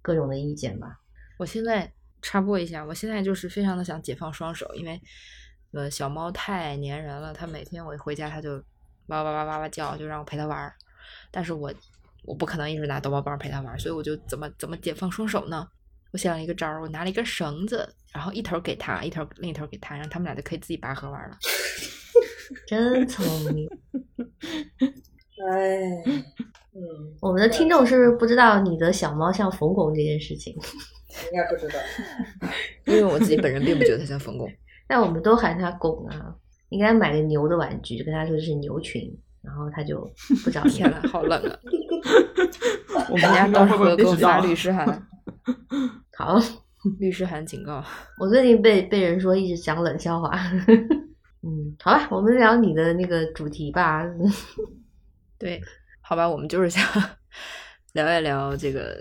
[0.00, 1.00] 各种的意见吧。
[1.36, 4.98] 我现在插播一下，我现在就是非常的想解放双手，因为
[5.72, 8.52] 呃小猫太粘人了，它每天我一回家它就
[9.08, 10.72] 哇哇哇哇哇叫，就让我陪它玩儿，
[11.30, 11.70] 但是我
[12.24, 15.66] 我不可能一直拿逗猫棒陪它玩儿，所以我就怎么怎么解放双手呢？
[16.12, 21.36] 我想了一个招儿，我拿了一根绳子，然后一头给它，一头另一头给它，然后他们俩就可以自己拔河玩儿了。
[22.66, 23.68] 真聪明。
[25.50, 26.02] 哎，
[26.72, 30.54] 嗯，我们的听众是不是不知道你的小猫像冯巩这件事情？
[31.32, 31.78] 应该不知道。
[32.86, 34.48] 因为我自己本人并不觉得它像冯巩。
[34.86, 36.34] 但我们都喊它巩啊。
[36.70, 40.00] 应该买个牛的玩具，就跟他说这是牛群，然后他就
[40.42, 41.58] 不找你天了，好冷啊！
[43.10, 45.06] 我们人家到时不知道会给我发律师函，
[46.16, 46.38] 好，
[46.98, 47.84] 律师函警告。
[48.18, 50.30] 我最近被被人说一直讲冷笑话。
[51.42, 54.04] 嗯，好吧，我们聊你的那个主题吧。
[55.38, 55.60] 对，
[56.00, 56.82] 好吧，我们就是想
[57.92, 58.96] 聊一聊这个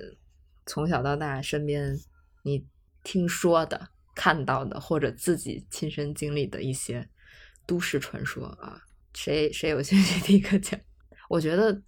[0.65, 1.97] 从小到大身边
[2.43, 2.65] 你
[3.03, 7.07] 听说的、看到的，或者自己亲身经历的一些
[7.65, 8.81] 都市传说啊。
[9.13, 10.77] 谁谁有兴趣第一个讲？
[11.29, 11.81] 我觉得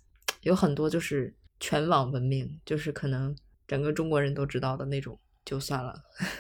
[0.46, 3.36] 有很多就是全网闻名，就是可能
[3.68, 5.92] 整个中国人都知道的那种，就算了，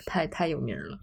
[0.06, 0.95] 太太有名了。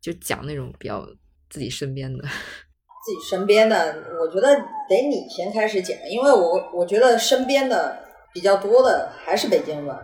[0.00, 1.06] 就讲那种比较
[1.48, 2.24] 自己身边的，
[3.04, 7.96] 自己身边的，我觉得得你先开始讲，因为我我觉得身边的
[8.34, 10.00] 比较多的还是北京吧。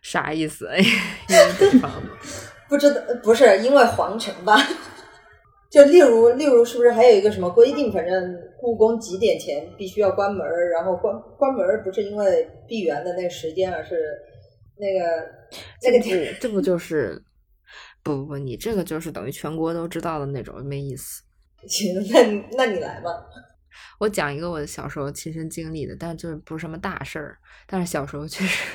[0.00, 0.68] 啥意思？
[0.68, 0.78] 哎，
[1.28, 2.10] 因为北方嘛。
[2.70, 4.56] 不知道不是因为皇城吧？
[5.70, 7.92] 就例如例如是不是还有一个什么规定？
[7.92, 14.00] 反正故宫几点前必须要关门儿，然后关关门儿不是因为闭园的那个时间，而是
[14.78, 15.04] 那个
[15.82, 17.22] 那个这不这不就是
[18.02, 21.22] 不不不，你这个就是等于全国都知道的那种，没意思。
[21.68, 22.22] 行，那
[22.56, 23.10] 那你来吧。
[24.00, 27.36] 我讲一个我小时候亲身经历的，但就是不是什么大事儿，
[27.66, 28.66] 但是小时候确实，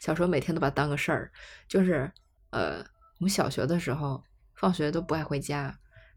[0.00, 1.30] 小时候每天都把它当个事儿。
[1.68, 2.10] 就是
[2.50, 2.78] 呃，
[3.20, 4.20] 我们小学的时候，
[4.56, 5.72] 放学都不爱回家，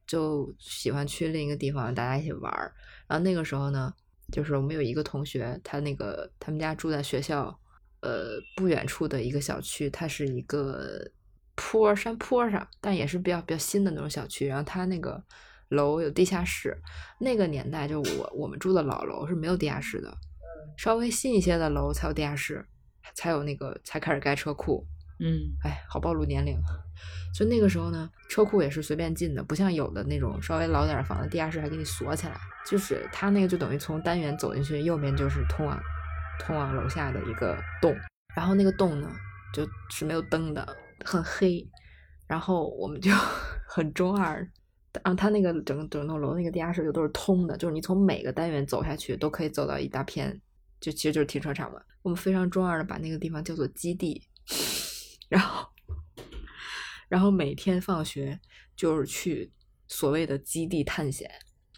[0.08, 2.74] 就喜欢去另一个地方大家一起玩儿。
[3.08, 3.93] 然后那个时候呢，
[4.32, 7.47] 就是我们有一个同学，他那个他们家住在学校
[8.01, 11.12] 呃不远处的一个小区，它是一个
[11.55, 14.47] 坡山坡上，但也是比较比较新的那种小区。
[14.47, 15.22] 然后他那个
[15.70, 16.78] 楼有地下室，
[17.20, 20.18] 那个年代就我我们住的老楼是没有地下室的，
[20.78, 22.66] 稍微新一些的楼才有地下室，
[23.14, 24.86] 才有那个才开始盖车库。
[25.20, 26.58] 嗯哎，好暴露年龄。
[27.34, 32.38] 所以那个时候呢，车库也是随便进的，不像有的那种稍微老点儿房子，地下室还给你锁起来。
[32.70, 35.80] 就是他那个就等于从单元走进去，右边就是通往
[36.39, 37.95] 通往楼下的一个洞，
[38.36, 39.10] 然后那个洞呢
[39.54, 40.76] 就是没有灯的，
[41.06, 41.66] 很黑。
[42.28, 43.10] 然后我们就
[43.70, 44.36] 很中二，
[45.02, 50.41] 然后他那个整整栋楼那个地下室就都是通的，就是你从每个单元走下去都可以走到一大片，
[50.82, 51.80] 就其实就是停车场嘛。
[52.02, 54.22] 我们非常中二的把那个地方叫做基地。
[55.30, 55.66] 然后，
[57.08, 58.39] 然后每天放学
[58.76, 59.51] 就是去
[59.88, 61.30] 所谓的基地探险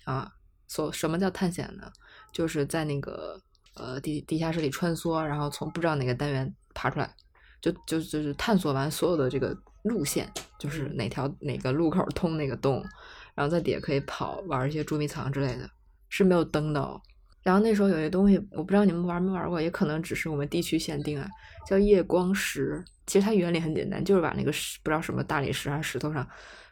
[0.03, 0.34] 啊。
[0.67, 1.91] 所什么叫探险呢？
[2.32, 3.41] 就是在那个
[3.73, 7.11] 呃地地下室里穿梭，然后从不知道哪个单元爬出来，
[7.59, 12.86] 就就就是探索完所有的这个路线，就是哪条哪个路口通那个洞，
[13.34, 15.67] 然后在底下可以跑玩一些捉迷藏之类的，
[16.07, 17.01] 是没有灯的哦。
[17.41, 21.27] 然后那时候有些东西，我不知道你们玩没玩过，也可能只是我们地区限定啊，
[21.67, 22.83] 叫夜光石。
[23.07, 26.27] 其实它原理很简单，就是把那个石不知道什么大理石还是石头上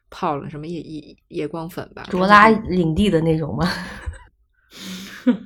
[0.10, 2.06] 泡了什么夜夜夜光粉吧。
[2.10, 3.68] 卓拉领地的那种吗？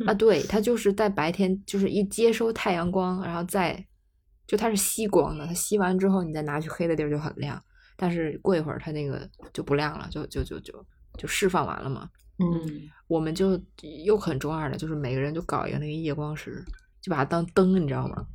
[0.06, 3.86] 啊，对，它就是在白天就是一接收太阳光，然后再
[4.46, 7.64] 就它是吸光的，它吸完之后你再拿去黑的地儿就很亮，
[7.96, 10.86] 但是过一会儿它那个就不亮了，就就就就
[11.18, 12.10] 就释放完了嘛。
[12.42, 13.62] 嗯，我们就
[14.04, 16.64] 又很中二的，就是每个人就搞一个那个夜光石，
[17.02, 18.26] 就把它当灯，你知道吗？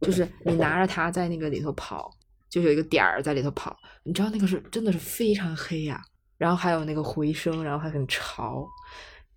[0.00, 2.10] 就是你拿着它在那个里头跑，
[2.48, 6.02] 就有一个点儿在里头跑，你知道那个是真的是非常黑呀、
[6.38, 8.66] 然后还有那个回声，然后还很潮，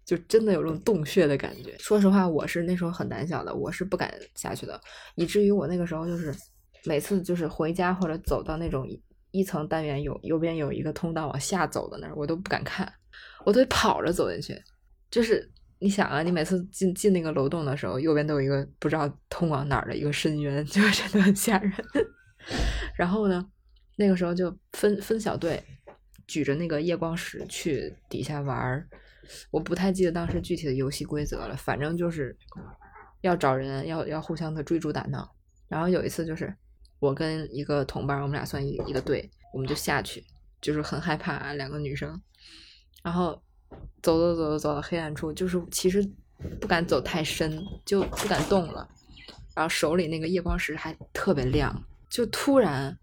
[0.05, 1.77] 就真的有种洞穴的感觉。
[1.79, 4.79] 说实话，我是那时候很胆小的，我是不敢下去的，
[5.15, 6.33] 以至于我那个时候就是
[6.85, 8.87] 每次就是回家或者走到那种
[9.31, 12.89] 一层单元有右边有一个通道往下走的那儿，我都不敢看，
[13.45, 14.59] 我都得跑着走进去。
[15.11, 21.71] 就是你想啊，你每次进进那个楼洞的时候，右边都有一个不知道通往哪儿的一个深渊， 就真的很吓人。
[22.97, 23.45] 然后呢，
[23.97, 25.63] 那个时候就分分小队，
[26.25, 28.87] 举着那个夜光石去底下玩儿。
[29.51, 32.35] 我不太记得当时具体的游戏规则了，反正就是
[33.21, 35.33] 要找人，要要互相的追逐打闹。
[35.69, 36.53] 然后有一次就是
[36.99, 40.23] 我跟一个同伴，我们俩算一一个队，我们就下去，
[40.59, 42.21] 就是很害怕两个女生，
[43.03, 43.39] 然后
[44.01, 46.03] 走走走走走到黑暗处，就是其实
[46.59, 48.87] 不敢走太深，就不敢动了。
[49.55, 51.71] 然后手里那个夜光石还特别亮，
[52.09, 52.97] 就突然，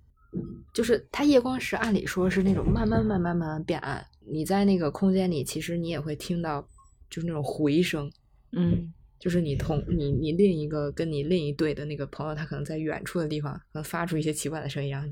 [0.75, 6.67] 就是它夜光石按理说是那种慢慢慢慢慢慢变暗，你在那个空间里，其实你也会听到
[7.09, 8.11] 就是那种回声，
[8.53, 15.07] 嗯就是你同你你另一个跟你另一队的那个朋友，他可能在远处的地方，可能发出一些奇怪的声音，然后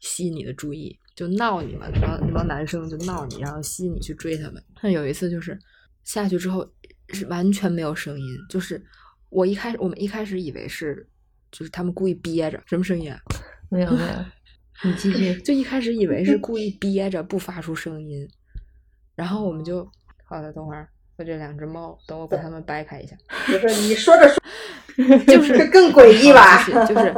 [0.00, 4.62] 吸引你的注意，就闹你嘛，那帮那帮男生就闹你，然后吸引你去追他们。
[4.80, 5.58] 但有一次就是
[6.04, 6.64] 下去之后
[7.08, 8.80] 是完全没有声音，就是
[9.28, 11.04] 我一开始我们一开始以为是
[11.50, 13.18] 就是他们故意憋着，什么声音啊？
[13.68, 14.08] 没有没有，
[14.84, 15.34] 你继续。
[15.42, 18.24] 就一开始以为是故意憋着不发出声音，
[19.16, 19.84] 然后我们就
[20.24, 23.16] 好的，等会儿我这两只猫，等我把它们掰开一下。
[23.44, 24.38] 不是你说着说
[25.26, 27.12] 就是 更诡异吧就是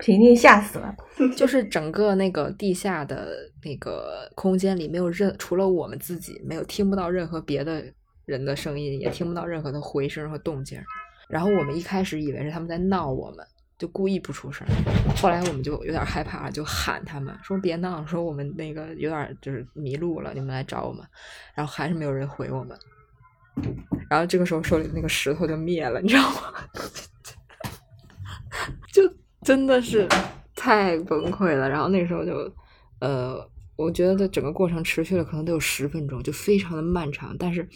[0.00, 0.94] 婷婷吓死了。
[1.36, 3.34] 就是整个那个地下的
[3.64, 7.84] 那个空间里，没有任除了我们自己，没有听不到任何别的
[8.24, 10.80] 人的声音，也听不到任何的回声和动静。
[11.28, 13.44] 然后我们一开始以为是他们在闹我们，
[13.76, 14.66] 就故意不出声。
[15.16, 21.04] 后来我们就有点害怕，就喊他们说别闹，说我们那个有点就是迷路了，你们来找我们。
[21.54, 22.78] 然后还是没有人回我们。
[24.08, 26.54] 然后这个时候手里那个石头就灭了，你知道吗？
[28.92, 29.02] 就
[29.42, 30.06] 真的是
[30.54, 31.68] 太崩溃了。
[31.68, 32.52] 然后那时候就，
[33.00, 33.38] 呃，
[33.76, 37.36] 我觉得整个过程持续了可能得有十分钟，就非常的漫长。
[37.38, 37.68] 但是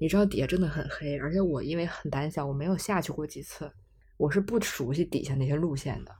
[0.00, 3.70] 你知道底下真的很黑，而且我因为很胆小，我没有下去过几次，
[4.16, 6.12] 我是不熟悉底下那些路线的，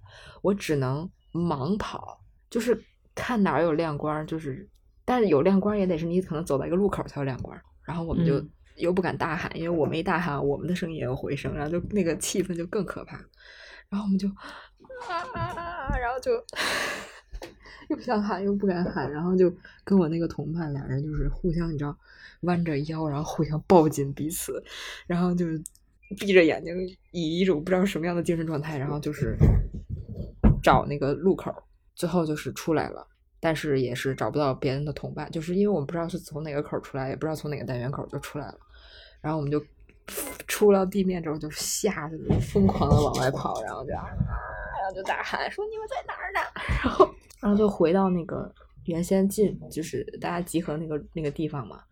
[0.42, 2.20] 我只能盲跑，
[2.50, 2.78] 就是
[3.14, 4.68] 看哪儿有亮光，就是
[5.04, 7.58] 但是有亮光也得是你可能走到一个路口才有亮光。
[7.84, 13.16] 然后我们就嗯又不敢大喊，因为我们一大喊，我们的声音也有回声，然后就那个气氛就更可怕。
[13.88, 14.26] 然后我们就
[15.08, 16.32] 啊， 然后就
[17.88, 19.52] 又想喊又不敢喊，然后就
[19.84, 21.96] 跟我那个同伴俩人就是互相你知道
[22.42, 24.62] 弯着腰，然后互相抱紧彼此，
[25.06, 25.62] 然后就是
[26.18, 26.74] 闭着眼睛，
[27.10, 29.36] 以一种不知道什么样的精神状态，然后就是
[30.62, 31.52] 找那个路口，
[31.94, 33.06] 最后就是出来了。
[33.44, 38.56] 但是也是找不到别人的同伴，就是因为我们不知道是从哪个口出来，也不知道从哪个单元口就出来了，
[39.20, 39.60] 然后我们就
[40.46, 44.06] 出了地面之后就吓得疯狂的往外跑，然后就啊，
[44.92, 46.40] 后就大喊说你们在哪儿呢？
[46.84, 48.52] 然后然后就回到那个
[48.84, 51.82] 原先进就是大家集合那个那个地方嘛，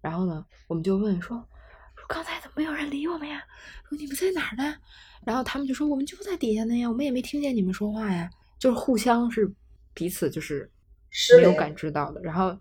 [0.00, 1.36] 然后呢我们就问说
[1.96, 3.42] 说刚才怎么没有人理我们呀？
[3.88, 4.74] 说你们在哪儿呢？
[5.24, 9.50] 然后他们就说我们就在底下呢呀，我们也没听见你们说话呀，就是互相是
[9.92, 10.70] 彼此就是。
[11.38, 12.54] 没有感知到的，然后，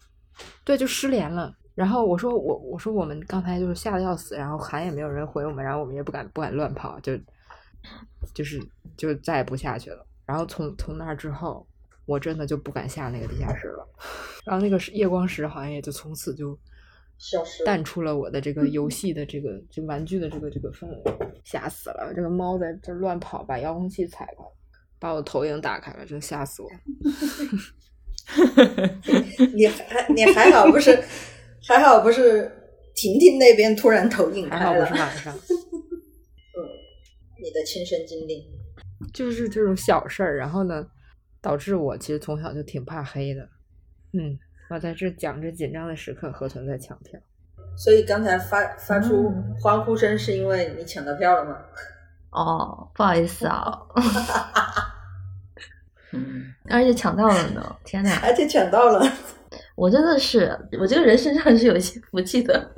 [0.64, 1.54] 对，就失联了。
[1.74, 7.20] 然后我说我我说我们刚才就是吓得要死，然后喊也没有人回我们，然后我们也不敢不敢乱跑，就
[8.34, 8.60] 就是
[8.98, 10.06] 就再也不下去了。
[10.26, 11.66] 然后从从那之后，
[12.06, 13.88] 我真的就不敢下那个地下室了。
[14.46, 16.58] 然后那个夜光石好像也就从此就
[17.18, 21.04] 消失，淡出了我的这个游戏的这个就玩具的这个这个氛围，
[21.44, 22.14] 吓死了！
[22.16, 24.44] 这个猫在这乱跑，把遥控器踩开，
[25.00, 26.70] 把我投影打开了，真吓死我。
[29.54, 31.04] 你还你还好不是
[31.68, 32.52] 还好不是
[32.96, 35.56] 婷婷那边突然投影还好，不是晚上，嗯，
[37.42, 38.48] 你的亲身经历，
[39.14, 40.88] 就是这种小事儿，然后呢，
[41.42, 43.42] 导致我其实从小就挺怕黑的。
[44.14, 44.38] 嗯，
[44.70, 47.20] 我在这讲这紧张的时刻，河豚在抢票。
[47.78, 49.30] 所以刚才发发出
[49.60, 51.58] 欢呼声是因为你抢到票了吗？
[52.32, 53.78] 哦，不好意思啊，
[56.14, 57.76] 嗯，而且抢到了呢！
[57.84, 59.06] 天哪，而且抢到了，
[59.76, 62.72] 我真的是，我这个人身上是有一些福气的。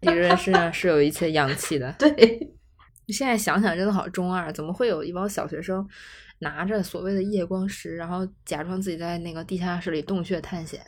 [0.00, 1.92] 你这人身上是有一些阳气的。
[1.98, 2.54] 对，你
[3.12, 5.86] 现在想想，真的好中二，怎么会有一帮小学生
[6.38, 10.80] 拿着所谓的夜光石，然后假装自己在那个地下室里洞穴探险，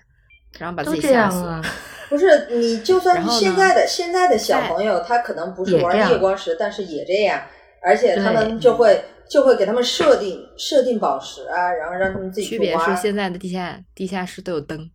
[0.59, 1.45] 然后把自己吓死？
[1.45, 1.63] 啊。
[2.09, 7.43] 不是你就 算是现在的现在的小朋友，他可能不是玩夜光石，但是也这样，
[7.83, 14.89] 而且他们就会就会给他们设定设定宝石啊，然后让他们自己区别是现在的地下地下室都有灯，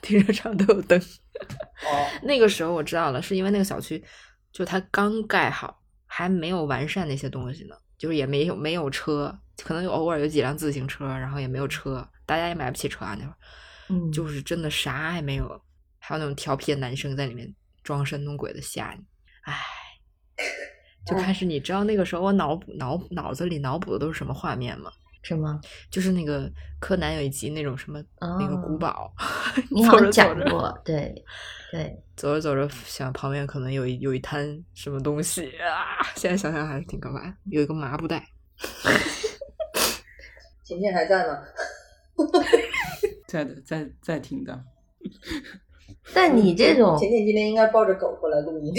[0.00, 0.98] 停车场都有灯。
[0.98, 4.02] 哦， 那个时候我知道了，是因为那个小区
[4.50, 5.82] 就它刚盖好，
[6.16, 13.36] 还没有完善那些东西呢，就是也没有没有车，可能有偶尔有几辆自行车，然后也没有车，大家也买不起车啊那会儿，
[13.88, 15.60] 嗯，就是真的啥也没有，
[15.98, 17.52] 还有那种调皮的男生在里面
[17.82, 19.04] 装神弄鬼的吓你，
[19.42, 19.58] 唉。
[21.04, 24.92] 就开始，你知道那个时候我脑补脑脑子里脑补的都是什么画面吗？
[25.24, 25.60] 什么？
[25.90, 26.48] 就是那个
[26.78, 29.12] 柯南有一集那种什么、那个古哦堡，
[29.72, 31.12] 你好像讲过，对
[31.72, 36.04] 对，走着走着，想旁边可能有一有一滩什么东西啊！
[36.14, 38.28] 现在想想还是挺可怕的，有一个麻布袋。
[40.62, 41.38] 晴天还在吗？
[43.26, 44.64] 在的，在在听的。
[46.14, 48.72] 但你这种，晴天今天应该抱着狗过来录音。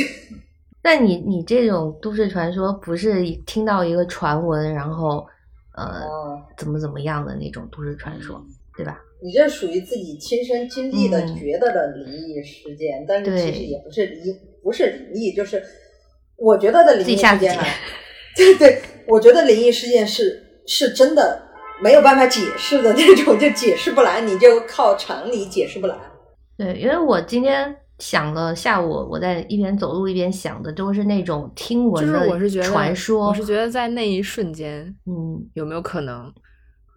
[0.82, 5.28] 但你你这种都市传说，不是听到一个传闻，然后
[5.76, 8.44] 呃哦，怎么怎么样的那种都市传说，
[8.76, 9.00] 对吧？
[9.24, 15.64] 你这属于自己亲身经历的、嗯觉得的灵异事件，但是其实也不是灵，不是灵异，就是
[16.38, 17.66] 我觉得的灵异事件啊。
[18.36, 21.42] 对对，我觉得灵异事件是是真的
[21.82, 25.96] 没有办法解释的那种，就解释不来，你就靠常理解释不来。
[26.58, 36.32] 对，因为我今天想了下午，我在一边走路一边想的都是那种听就是闻的我是觉得，传说，我是觉得在那一瞬间，嗯，有没有可能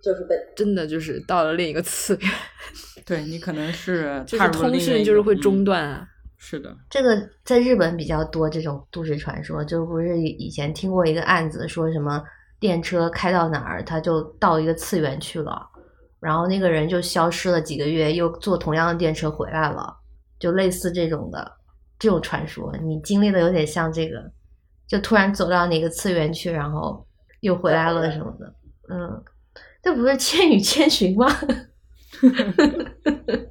[0.02, 2.30] 就是被真的就是到了另一个次元，
[3.06, 6.06] 对你可能是就是通讯就是会中嗯断啊。
[6.40, 12.22] 是的，这个在日本比较多这种都市传说，就不是以前听过一个案子，说什么
[12.60, 15.68] 电车开到哪儿，他就到一个次元去了，
[16.20, 19.92] 然后那个人就消失了几个月，又坐同样的电车回来了，
[20.38, 21.50] 就类似这种的
[21.98, 24.30] 这种传说，你经历的有点像这个，
[24.86, 27.06] 就突然走到哪个次元去，然后
[27.40, 28.54] 又回来了什么的，
[28.90, 29.22] 嗯，
[29.82, 31.34] 这不是《千与千寻》吗？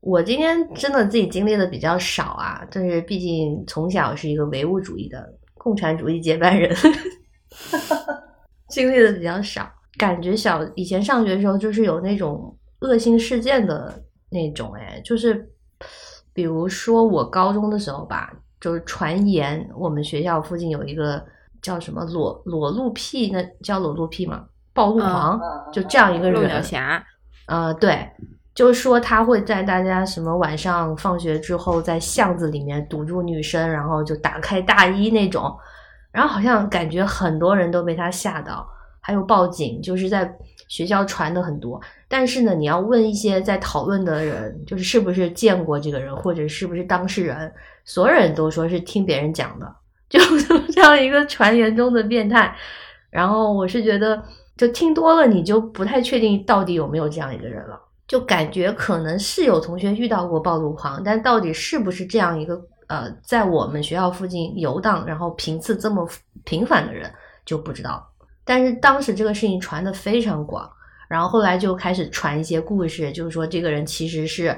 [0.00, 6.74] 我今天真的自己经历的比较少啊，就是毕竟从小是一个唯物主义的共产主义接班人，
[8.68, 9.70] 经历的比较少。
[9.98, 14.02] 感觉小以前上学的时候，就是有那种恶性事件的
[14.32, 15.48] 那种，哎，就是
[16.32, 21.22] 比如说我高中的时候吧，就是传言我们学校附近有一个
[21.60, 24.44] 叫什么裸裸露癖，那叫裸露癖吗？
[24.74, 27.04] 暴露狂，嗯就这样一个漏人，鸟侠，
[27.46, 28.08] 呃，对，
[28.54, 35.54] 就是说他会在大家什么晚上放学之后，在巷子里面堵住女生，然后就打开大衣那种，
[36.10, 38.66] 然后好像感觉很多人都被他吓到，
[39.00, 40.34] 还有报警，就是在
[40.72, 41.78] 学校传的很多。
[42.08, 47.52] 但是呢，你要问一些在讨论的人，就是是不是见过这个人，或者是不是当事人，
[47.84, 49.70] 所有人都说是听别人讲的，
[50.08, 50.18] 就
[50.72, 52.56] 这样一个传言中的变态。
[53.10, 54.22] 然后我是觉得，
[54.56, 57.78] 就听多了，你就不太确定到底有没有这样一个人了。
[58.08, 62.58] 就感觉可能是有同学遇到过暴露狂，但到底是不是这样一个
[62.88, 66.08] 呃，在我们学校附近游荡，然后频次这么
[66.44, 67.10] 频繁的人
[67.44, 68.06] 就不知道。
[68.44, 70.68] 但是当时这个事情传的非常广，
[71.08, 74.56] 然后后来就开始传一些故事，就是说这个人其实是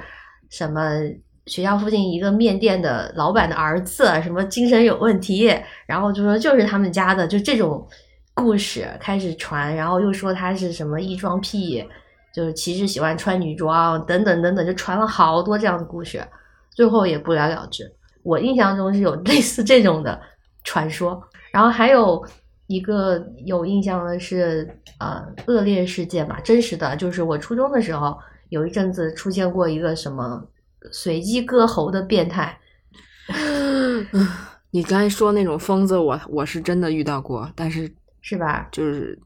[0.51, 1.01] 什么
[1.47, 5.55] 学校附近一个面店的老板的儿子，什么精神有问题，
[5.87, 7.87] 然后就说就是他们家的，就这种
[8.35, 11.87] 故事开始传，然后又说他是什么异装癖。
[12.35, 16.21] 就是其实喜欢穿女装等等等等，就传了好多这样的故事，
[16.69, 17.85] 最后也不了了之。
[18.25, 20.21] 我印象中是有类似这种的
[20.65, 21.23] 传说，
[21.53, 22.21] 然后还有
[22.67, 28.17] 一个有印象的是呃恶劣事件吧，真实的就是我初中的时候
[28.49, 30.47] 有一阵子出现过一个什么
[30.91, 32.59] 随机割喉的变态。
[34.71, 37.91] 你刚才说那种疯子，我我是真的遇到过，但是
[38.21, 38.69] 是吧？
[38.71, 39.19] 就是。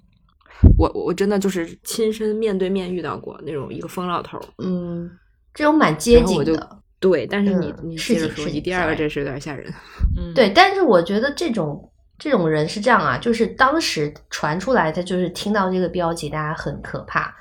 [0.77, 5.09] 我我真的就是亲身面对面遇到过那种一个疯老头儿，嗯，
[5.55, 7.25] 这种蛮接近的，对。
[7.29, 9.73] 但是你你接着说，你第二个这是有点吓人，
[10.17, 10.51] 嗯，对。
[10.51, 11.89] 但是我觉得这种
[12.19, 17.35] 这种人是这样啊，就是当时传出来，他就是听到这个标题，大家很可怕。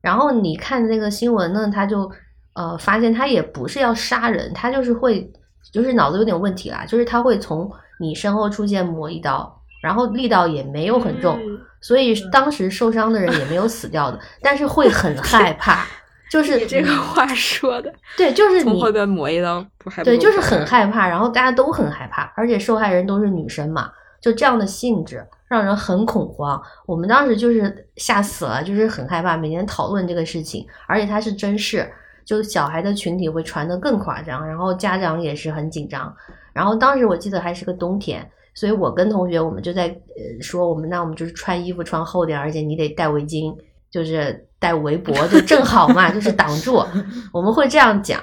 [0.00, 2.10] 然后你看那个新闻呢，他就
[2.54, 5.30] 呃发现他也不是要杀人，他就是会
[5.72, 11.38] 就是脑子有点问题啦，就是他会从你身后出现磨一刀，然后力道也没有很重。
[11.80, 15.86] 所以当时受伤的人也没有死掉的，但是会很 害怕。
[16.28, 23.88] 就是你这个话说的，对，就是从后边磨一刀，不害对，就是很害怕，然后大家都很害怕，而且受害人都是女生嘛，
[24.26, 26.60] 就这样的性质让人很恐慌。
[26.84, 31.88] 我们当时就是吓死了，就是很害怕，每天讨论这个事情，而且它是真事，
[32.24, 36.12] 就小孩的群体会传得更夸张，然后家长也是很紧张。
[36.52, 38.28] 然后当时我记得还是个冬天。
[38.52, 43.54] 所以我跟同学，我们就在呃说，我们那我们就是穿衣服穿厚点，而且你得戴围巾，
[43.90, 46.82] 就是戴围脖，就正好嘛，就是挡住。
[47.34, 48.18] 我们会这样讲。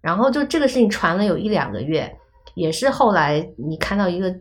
[0.00, 2.16] 然后就这个事情传了有一两个月，
[2.54, 4.32] 也是后来你看到一个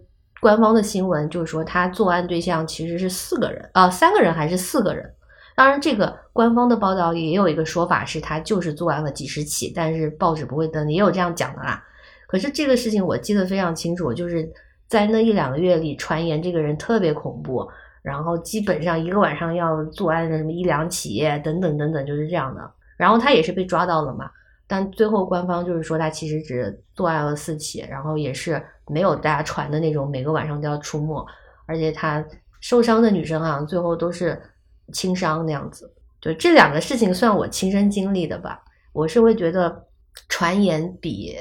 [0.42, 5.10] 官方的新闻，就是说他作案对象其实是四个人啊，三个人还是四个人？
[5.56, 11.82] 当然，这个官方的报道也有一个说法是他就是作案了几十起，但是报纸不会登，也有这样讲的啦。
[12.28, 14.52] 可是这个事情我记得非常清楚，就是。
[14.92, 17.66] 在那一两个月里，传言这个人特别恐怖，
[18.02, 22.70] 然后基本上一个晚上要作案的什么一两起等等等等，就是这样的。
[22.98, 24.30] 然后他也是被抓到了嘛，
[24.68, 28.62] 但最后官方就是说他其实只作案了四起，然后也是
[28.92, 31.26] 没有大家传的那种每个晚上都要出没，
[31.66, 32.24] 而且他
[32.60, 34.40] 受伤的女生好像最后都是
[34.92, 35.92] 轻伤那样子。
[36.20, 38.62] 就这两个事情算我亲身经历的吧，
[38.94, 39.88] 我是会觉得
[40.28, 41.38] 传言比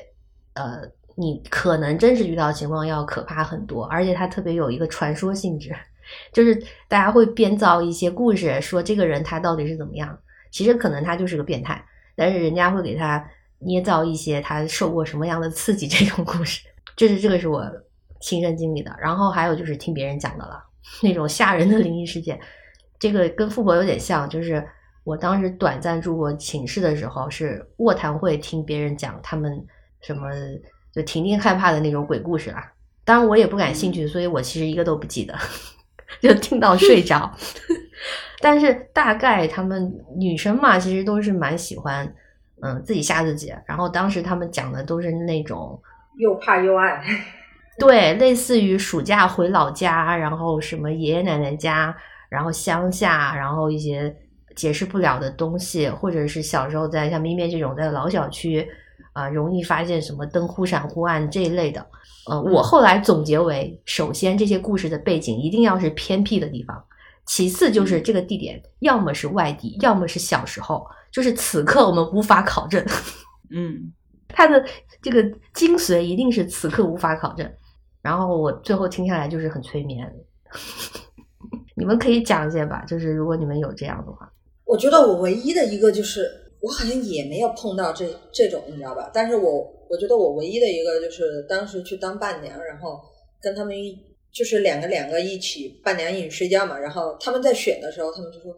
[0.55, 0.89] 呃。
[1.17, 5.71] 你可能真实遇到情况要可怕很多，而且它特别有一个传说性质，
[6.33, 6.55] 就是
[6.89, 10.19] 大家会编造一些故事，说这个人他到底是怎么样，
[10.51, 11.85] 其实可能他就是个变态，
[12.17, 13.23] 但是人家会给他
[13.59, 16.63] 捏造一些他受过什么样的刺激这种故事，
[17.01, 17.65] 这是这个是我
[18.21, 18.95] 亲身经历的。
[19.01, 20.63] 然后还有就是听别人讲的了，
[21.03, 22.39] 那种吓人的灵异事件，
[22.99, 24.63] 这个跟富婆有点像，就是
[25.05, 29.65] 我当时短暂住过寝室的时候，是卧谈会听别人讲他们
[30.03, 30.29] 什么。
[30.93, 32.73] 就婷婷害怕的那种鬼故事啦，
[33.05, 35.39] 当然我也不感兴趣，所以我其实一个都不记得，
[36.21, 37.33] 就听到睡着。
[38.43, 42.13] 但是大概他们女生嘛，其实都是蛮喜欢，
[42.61, 43.55] 嗯，自己吓自己。
[43.67, 45.81] 然后当时他们讲的都是那种
[46.21, 47.03] 又怕又爱，
[47.81, 51.97] 对，类似于暑假回老家，然后什么爷爷奶奶家，
[52.29, 54.15] 然后乡下，然后一些
[54.55, 58.69] 解释不了的东西，或者是小时候在像咪咪这种在老小区。
[59.13, 61.85] 啊，容易发现什么灯忽闪忽暗这一类的。
[62.31, 66.77] 呃，我后来总结为：首先，这些故事的背景一定要是偏僻的地方；
[67.27, 72.81] 其次，就是这个地点要么是外地，要么是小时候，就是此刻我们无法考证。
[73.53, 73.93] 嗯，
[74.33, 74.65] 它的
[75.03, 75.23] 这个
[75.55, 77.51] 精髓一定是此刻无法考证。
[78.03, 80.11] 然后我最后听下来就是很催眠。
[81.77, 84.31] 你们可以讲一些吧，就是如果你们有这样的话，
[84.65, 86.29] 我觉得我唯一的一个就是。
[86.63, 89.11] 我好像也没有碰到这这种，你知道吧？
[89.15, 93.01] 但是我我觉得我唯一的一个就是当时去当伴娘，然后
[93.41, 93.97] 跟他们一
[94.31, 96.79] 就是两个两个一起伴娘一起睡觉嘛。
[96.79, 98.55] 然后他们在选的时候，他们就说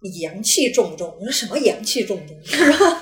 [0.00, 1.12] 你阳气重不重？
[1.18, 2.36] 我说什么阳气重不重？
[2.46, 2.96] 他说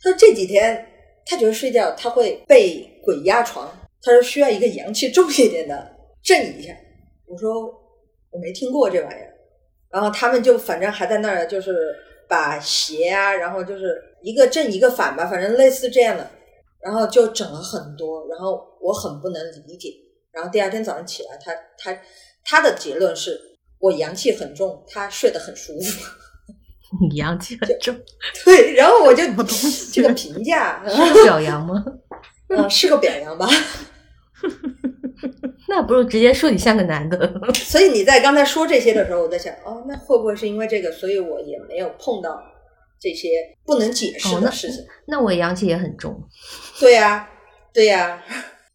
[0.00, 0.86] 他说这几天
[1.26, 3.68] 他觉得睡觉他会被鬼压床，
[4.02, 6.74] 他说需要一个阳气重一点的震一下。
[7.26, 7.64] 我说
[8.30, 9.34] 我没听过这玩意儿。
[9.90, 11.94] 然后他们就反正还在那儿，就是
[12.28, 16.30] 把鞋啊，然后就是一个正一个反吧，反正类似这样的，
[16.80, 19.94] 然后就整了很多，然后我很不能理解。
[20.30, 22.02] 然后第二天早上起来，他他
[22.44, 23.40] 他的结论是
[23.78, 26.10] 我阳气很重，他睡得很舒服。
[27.08, 27.94] 你阳气很重，
[28.44, 29.22] 对，然后我就
[29.92, 31.84] 这个评价 是表扬吗？
[32.48, 33.46] 嗯，是个表扬吧。
[35.68, 37.30] 那不如直接说你像个男的。
[37.52, 42.40] 所以你在刚才说这些的时候，我在想，哦，那会不会是因为这个，所以我也没有碰到
[42.98, 43.28] 这些
[43.66, 44.82] 不能解释的事情？
[45.06, 46.18] 那我阳气也很重。
[46.80, 47.28] 对呀，
[47.74, 48.24] 对呀。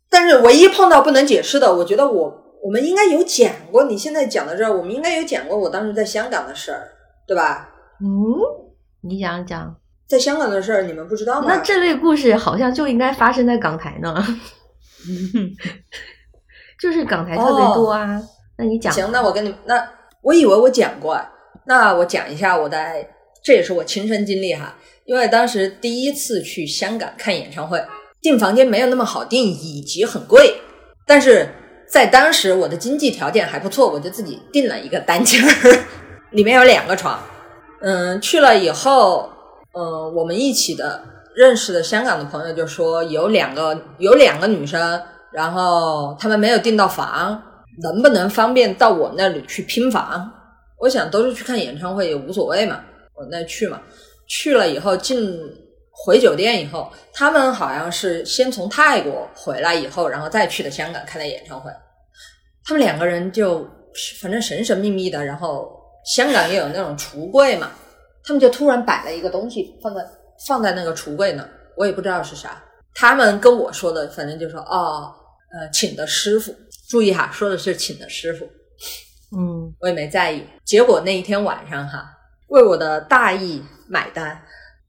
[0.08, 3.86] 但是唯一碰到不能解释的，我觉得我我们应该有讲过。
[3.86, 6.92] 你现在讲到这儿，我们应该有讲过我当时在香港的事儿，
[7.26, 7.73] 对吧？
[8.04, 8.10] 嗯，
[9.02, 9.74] 你讲讲
[10.08, 11.48] 在香港的事儿，你们不知道吗？
[11.48, 14.22] 那这类故事好像就应该发生在港台呢，
[16.80, 18.22] 就是港台特别多啊。
[18.58, 19.82] 那你讲行，那我跟你那
[20.22, 21.20] 我以为我讲过，
[21.66, 23.08] 那我讲一下我在，
[23.42, 24.76] 这也是我亲身经历哈。
[25.06, 27.82] 因为当时第一次去香港看演唱会，
[28.22, 30.60] 订房间没有那么好订，以及很贵。
[31.08, 31.48] 但是
[31.90, 35.84] 在当时我的经济条件还不错，我就自己订了一个单间儿，
[36.32, 37.20] 里面有两个床。
[37.86, 39.30] 嗯，去了以后，
[39.74, 41.04] 嗯，我们一起的
[41.36, 45.02] 认识的香港的朋友就说有两个有两个女生，
[45.34, 47.44] 然后他们没有订到房，
[47.82, 50.32] 能不能方便到我那里去拼房？
[50.80, 52.80] 我想都是去看演唱会也无所谓嘛，
[53.16, 53.82] 我那去嘛。
[54.30, 55.38] 去了以后进
[55.92, 61.70] 回酒店以后，他们好像是先从泰国回来以后，然后再去的香港看的演唱会。
[62.64, 63.68] 他们两个人就
[64.22, 65.83] 反正神神秘秘的，然后。
[66.06, 67.72] 香港也有那种橱柜嘛，
[68.24, 70.06] 他们就突然摆了一个东西放在
[70.48, 71.48] 放在那个橱柜呢，
[71.78, 72.62] 我也不知道是啥。
[72.94, 75.12] 他们跟我说的，反正就说哦，
[75.54, 76.54] 呃，请的师傅，
[76.90, 78.46] 注意哈，说的是请的师傅，
[79.36, 80.46] 嗯，我也没在意。
[80.64, 82.06] 结果那一天晚上哈，
[82.50, 84.40] 为我的大意买单，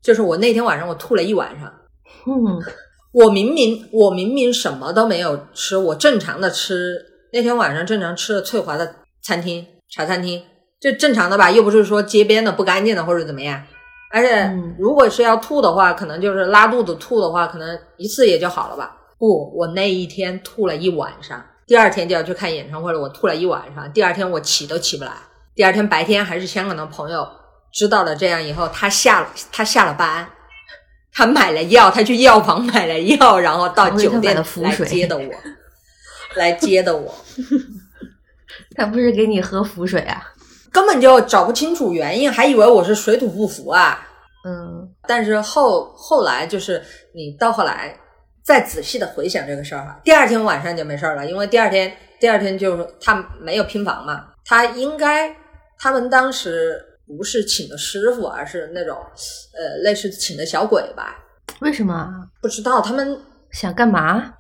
[0.03, 1.73] 就是我那天晚上我吐了一晚上，
[2.27, 2.61] 嗯，
[3.13, 7.01] 我明明我明明什么都没有吃，我正常的吃，
[7.33, 10.45] 那天晚上正常吃了翠华的餐厅茶餐厅。
[10.85, 13.63] 这正常的吧，又不是说街边的不干净的或者怎么样。
[14.11, 18.95] 而且如果是要吐的话，可能就是拉肚子吐的话，可能一次也就好了吧。
[19.19, 25.11] 不，我那一天吐了一晚上，第二天就要去看演唱会了，我吐了一晚上，第二天我起都起不来。
[25.55, 27.27] 第二天白天还是香港的朋友
[27.73, 30.29] 知道了这样以后，他下了他下了班，
[31.15, 35.33] 他买了药，他去药房买了药，然后到酒店来接的我，
[36.35, 37.15] 来接的我。
[38.77, 40.34] 他不是给你喝符水啊？
[40.75, 44.05] 根本就找不清楚原因，还以为我是水土不服啊。
[44.45, 46.83] 嗯，但是后后来就是
[47.15, 47.97] 你到后来
[48.45, 55.33] 再仔细的回想这个事儿哈，第二天晚上就没事儿了，因为第二天第二天就是他没有拼房嘛，他应该
[55.79, 58.97] 他们当时不是请的师傅，而是那种
[59.57, 61.17] 呃类似请的小鬼吧？
[61.61, 62.11] 为什么？
[62.43, 63.17] 不知道他们
[63.53, 64.35] 想干嘛？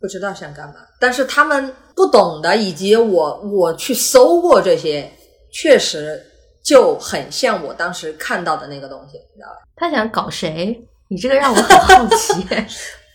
[0.00, 5.12] 不知道想干嘛，但是他们不懂的，以及我我去搜过这些。
[5.58, 6.22] 确实
[6.62, 9.62] 就很像我当时看到的那个东西，你知道吧？
[9.74, 10.78] 他想搞谁？
[11.08, 12.46] 你这个让我很好奇。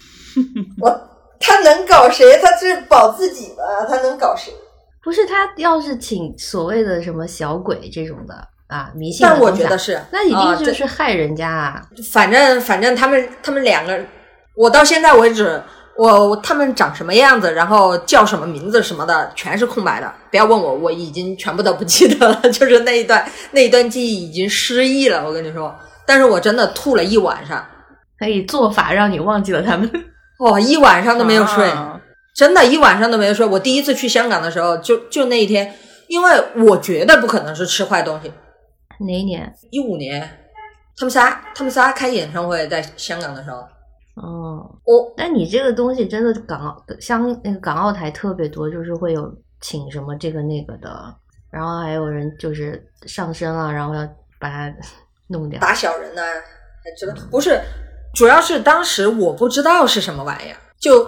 [0.82, 0.90] 我
[1.40, 2.40] 他能搞谁？
[2.42, 4.52] 他是保自己吧，他能搞谁？
[5.04, 8.34] 不是他要是请所谓的什么小鬼这种的
[8.68, 9.20] 啊，迷信。
[9.22, 11.88] 但我觉得是，那一定就是害人家啊。
[12.12, 14.04] 反正反正他们他们两个，
[14.56, 15.62] 我到现在为止。
[15.98, 20.12] 我他们长什么样子，然后叫什么名字什么的，全是空白的。
[20.32, 22.36] 不要问我，我已经全部都不记得了。
[22.50, 25.24] 就是那一段那一段记忆已经失忆了。
[25.24, 25.76] 我跟你说，
[26.06, 27.64] 但是我真的吐了一晚上，
[28.18, 29.92] 可以做法让你忘记了他们。
[30.40, 31.70] 哇，一晚上都没有睡，
[32.36, 33.46] 真的，一晚上都没有睡。
[33.46, 35.76] 我第一次去香港的时候，就就那一天，
[36.08, 38.32] 因为我绝对不可能是吃坏东西。
[39.06, 39.54] 哪一年？
[39.70, 40.22] 一五年，
[40.98, 43.58] 他们仨他们仨开演唱会在香港的时候。
[44.16, 51.16] 哦，我那你这个东西真的港澳香那个港澳台特别多，就是会有请什么这个那个的，
[51.50, 54.08] 然后还有人就是上身了，然后要
[54.40, 54.74] 把它
[55.28, 57.60] 弄掉，打小人呢，还知道不是？
[58.14, 61.08] 主要是当时我不知道是什么玩意儿，就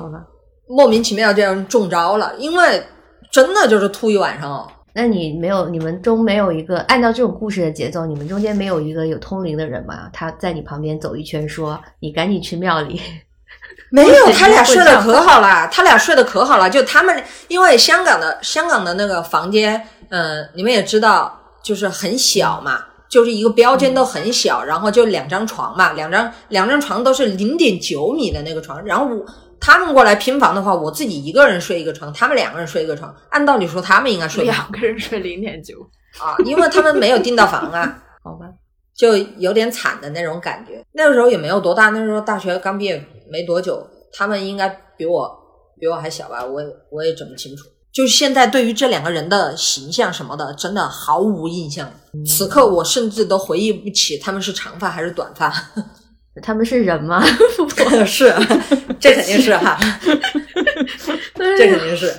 [0.68, 2.82] 莫名其妙这样中招了，因为
[3.30, 4.72] 真的就是吐一晚上哦。
[4.96, 10.08] 那你没有，你们中没有一个按照这种故事的节奏，你们中间没有一个有通灵的人吗？
[10.14, 13.02] 他在你旁边走一圈，说你赶紧去庙里。
[13.90, 16.70] 没有，他俩睡得可好了，他俩睡得可好了。
[16.70, 29.26] 就他们，因为香港的香港的那个房间，嗯，你们也知道，就是很小嘛，就是一个标间都很小，然后就两张床嘛，两张两张床都是零点九米的那个床，然后我。
[29.66, 33.16] 他们过来拼房的话，我自己一个人睡一个床，他们两个人睡一个床。
[33.30, 35.80] 按道理说，他们应该睡两个人睡零点九
[36.20, 38.46] 啊，因为他们没有订到房啊， 好吧，
[38.94, 40.84] 就有点惨的那种感觉。
[40.92, 44.68] 那个时候也没有多大，那时候大学刚毕业没多久，他们应该
[44.98, 45.32] 比我
[45.80, 47.64] 比我还小吧，我也我也整不清楚。
[47.94, 51.90] 就现在对于这两个人的形象什么的，真的毫无印象。
[52.28, 55.54] 此刻我甚至都回忆不起他们是长发还是短发。
[56.42, 57.24] 他们是人吗？
[58.08, 58.34] 是，
[59.04, 59.78] 这肯定是哈，
[61.36, 62.12] 这肯定是。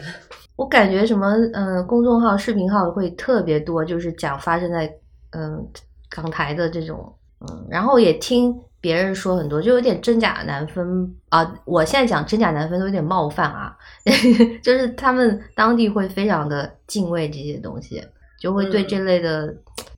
[0.56, 4.86] 我感觉什么，嗯，公众号、视频号会特别多，就是讲发生在
[5.31, 5.66] 嗯
[6.11, 11.55] 港台的这种，嗯，然后也听别人说很多，就有点真假难分啊。
[11.65, 13.77] 我现在讲真假难分都有点冒犯啊，
[14.62, 18.01] 就是他们当地会非常的敬畏这些东西，
[18.40, 19.52] 就会对这类的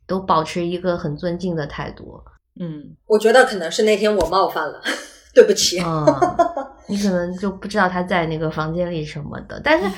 [0.07, 2.19] 都保持一个很尊敬的态度。
[2.59, 4.81] 嗯，我觉得可能是那天我冒犯了，
[5.35, 5.79] 对不起。
[5.81, 6.07] 嗯，
[6.89, 9.91] 你可能就不知道他在那个房间里什么的，但是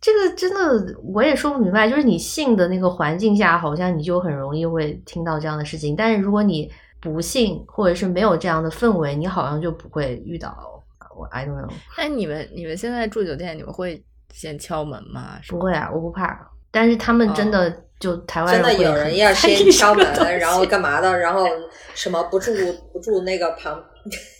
[0.00, 1.88] 这个真的我也说不明白。
[1.88, 6.70] 就是你信的那个环境下，好像你就很容易会听到这样的事情；但是如果你
[7.00, 10.56] 不信，或者是没有这样的氛围，你好像就不会遇到。
[11.16, 11.70] 我 I don't know。
[11.96, 15.38] 哎，你们你们现在住酒店，你们会先敲门吗？
[15.48, 16.50] 不会啊，我不怕。
[16.70, 17.80] 但是他们真的。
[18.00, 20.04] 就台湾真的有人要先敲门，
[20.38, 21.16] 然后干嘛的？
[21.16, 21.46] 然后
[21.94, 22.52] 什么不住
[22.92, 23.82] 不住那个旁？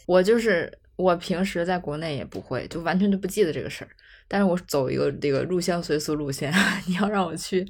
[0.07, 3.91] 我就是我平时在国内也不会，就完全就不记得这个事儿。
[4.29, 6.53] 但是我走一个这个入乡随俗路线，
[6.87, 7.65] 你要让我去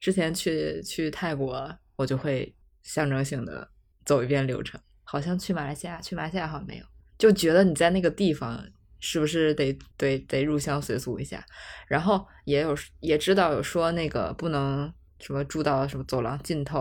[0.00, 3.68] 之前去去泰国，我就会象征性的
[4.04, 4.80] 走一遍流程。
[5.04, 6.84] 好像去马来西亚，去马来西亚好像没有，
[7.18, 8.62] 就觉得你在那个地方
[9.00, 11.44] 是不是得得得入乡随俗一下？
[11.86, 14.92] 然后也有也知道有说那个不能。
[15.20, 16.78] 什么住到什么走廊尽头？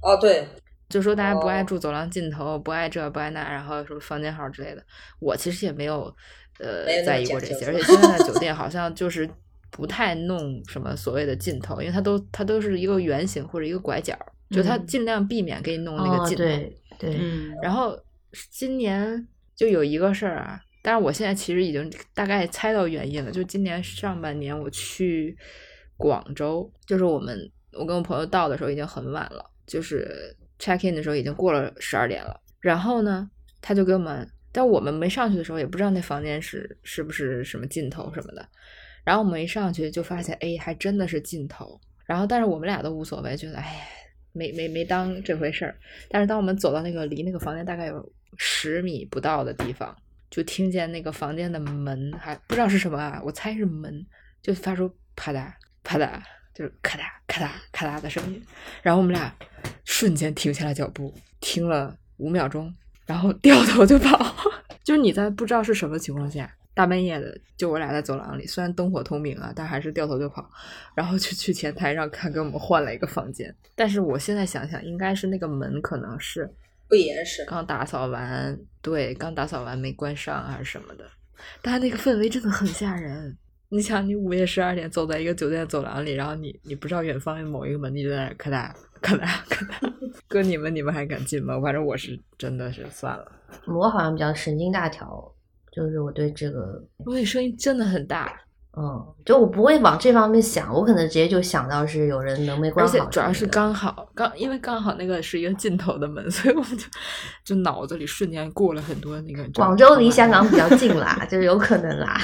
[0.00, 0.48] 哦，对，
[0.88, 4.84] 就说大家不爱住走廊尽头，不爱这不爱那，然后什么房间号之类的。
[5.18, 6.14] 我其实也没有
[6.58, 9.28] 呃在意过这些，而且现在的酒 店好像就是
[9.70, 14.16] 不太弄什么所谓的尽头，因为它都它都是一个圆形或者一个拐角，
[14.50, 16.44] 就它尽量避免给你弄那个尽头。
[16.44, 17.20] 对对。
[17.62, 17.98] 然后
[18.50, 25.36] 今年就有一个事儿啊，但是我现在其实已经大概猜到原因了，就今年上半年我去
[25.96, 27.50] 广州，就是我们。
[27.76, 32.40] 我跟我朋友到的时候已经很晚了，就是 check in 的时候已经过了十二点了。
[32.60, 38.48] 然后呢，他就给我们，但我们没上去的时候也不知道那房间是是不是什么尽头什么的。
[39.04, 41.80] 然后我们一上去就发现，哎，还真的是尽头。
[42.06, 43.86] 然后但是我们俩都无所谓，觉得哎，
[44.32, 45.76] 没没没当这回事儿。
[46.08, 49.94] 但是当我们走到那个离那个房间大概有十米不到的地方，
[50.30, 54.06] 就听见那个房间的门还不知道是什么啊，我猜是门，
[54.42, 55.52] 就发出啪嗒
[55.82, 56.20] 啪嗒。
[56.54, 58.40] 就是咔嗒咔嗒咔嗒的声音，
[58.80, 59.34] 然后我们俩
[59.84, 62.74] 瞬间停下了脚步，听了五秒钟，
[63.06, 64.34] 然后掉头就跑。
[64.82, 70.46] 就是你在不知道是什么情况下，大半夜的，就我俩在走廊里，虽然灯火通明啊，但还是掉头就跑，
[70.94, 73.54] 然后就去前台让看给我们换了一个房间。
[73.74, 76.52] 但是我现在想想，应该是那个门可能是
[76.86, 81.04] 不严实，刚打扫完，对，刚打扫完没关上还是什么的。
[81.62, 83.36] 但那个氛围真的很吓人。
[83.70, 88.70] 你想，你午夜十二点走在一个酒店走廊里，然后你你不知道远方有某一个门，你就在那咔嗒
[89.04, 89.92] 咔嗒咔嗒。
[90.26, 91.60] 哥，你们你们还敢进吗？
[91.60, 93.30] 反正我是真的是算了。
[93.66, 95.06] 我好像比较神经大条，
[95.70, 98.40] 就是我对这个，我那声音真的很大。
[98.76, 102.92] 嗯，就我不会往这方面想，我可能直接就想到是有人门没关好。
[102.92, 106.84] 而且主要是刚好刚，因为刚好那个是一个尽头的门， 所以我就
[107.44, 109.48] 就脑子里瞬间过了很多那个。
[109.54, 112.20] 广州离香港比较近啦， 就是有可能啦。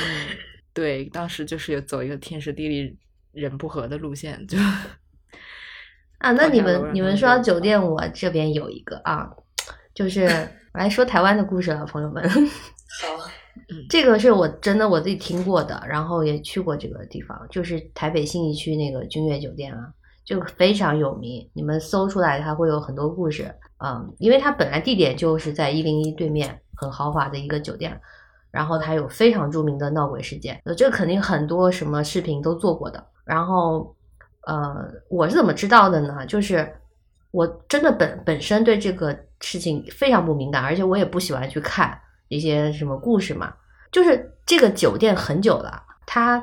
[0.73, 2.98] 对，当时就是有走一个天时地利
[3.31, 4.59] 人不和的路线，就
[6.20, 9.28] 啊，那你们你们说到酒店，我这边有一个啊，
[9.94, 10.28] 就是
[10.74, 12.22] 来说台湾的故事了，朋友们。
[12.30, 12.38] 好，
[13.88, 19.88] 这个是我真的我自己听过的，然后也去过这个地方，就是台北信义区那个君悦酒店啊，
[20.24, 21.48] 就非常有名。
[21.55, 27.98] 你们搜出来，它会有很多故事，嗯，因为它本来地点就是在一零一对面，很豪华的一个酒店。
[28.51, 33.06] 然后它有非常著名的闹鬼事件，呃，这个肯定很多什么视频都做过的。
[33.24, 33.94] 然后，
[34.46, 34.74] 呃，
[35.08, 36.24] 我是怎么知道的呢？
[36.26, 36.76] 就是
[37.30, 41.98] 我真的本本身对这个事情非常不敏感，而且我也不喜欢去看
[42.28, 43.52] 一些什么故事嘛。
[43.92, 46.42] 就是这个酒店很久了，它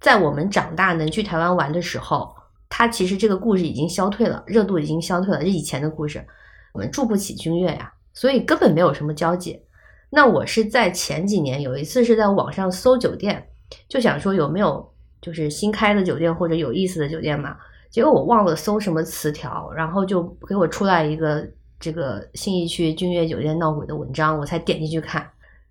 [0.00, 2.34] 在我们长大能去台湾玩的时候，
[2.68, 6.24] 它其实这个故事已经消退了，热度已经消退了，是以前的故事。
[6.72, 9.62] 我们住不起君悦呀，所以根本没有什么交集。
[10.10, 13.48] 那我是在前几年有一次是在网上搜酒店，
[13.88, 14.93] 就想说有没有
[15.24, 17.56] 就是新开的酒店或者有意思的酒店嘛。
[17.90, 21.48] 结果我忘了搜什么词条，然后就给我出来一个
[21.80, 25.24] 这个信义区君悦酒店闹鬼的文章，我才点进去看。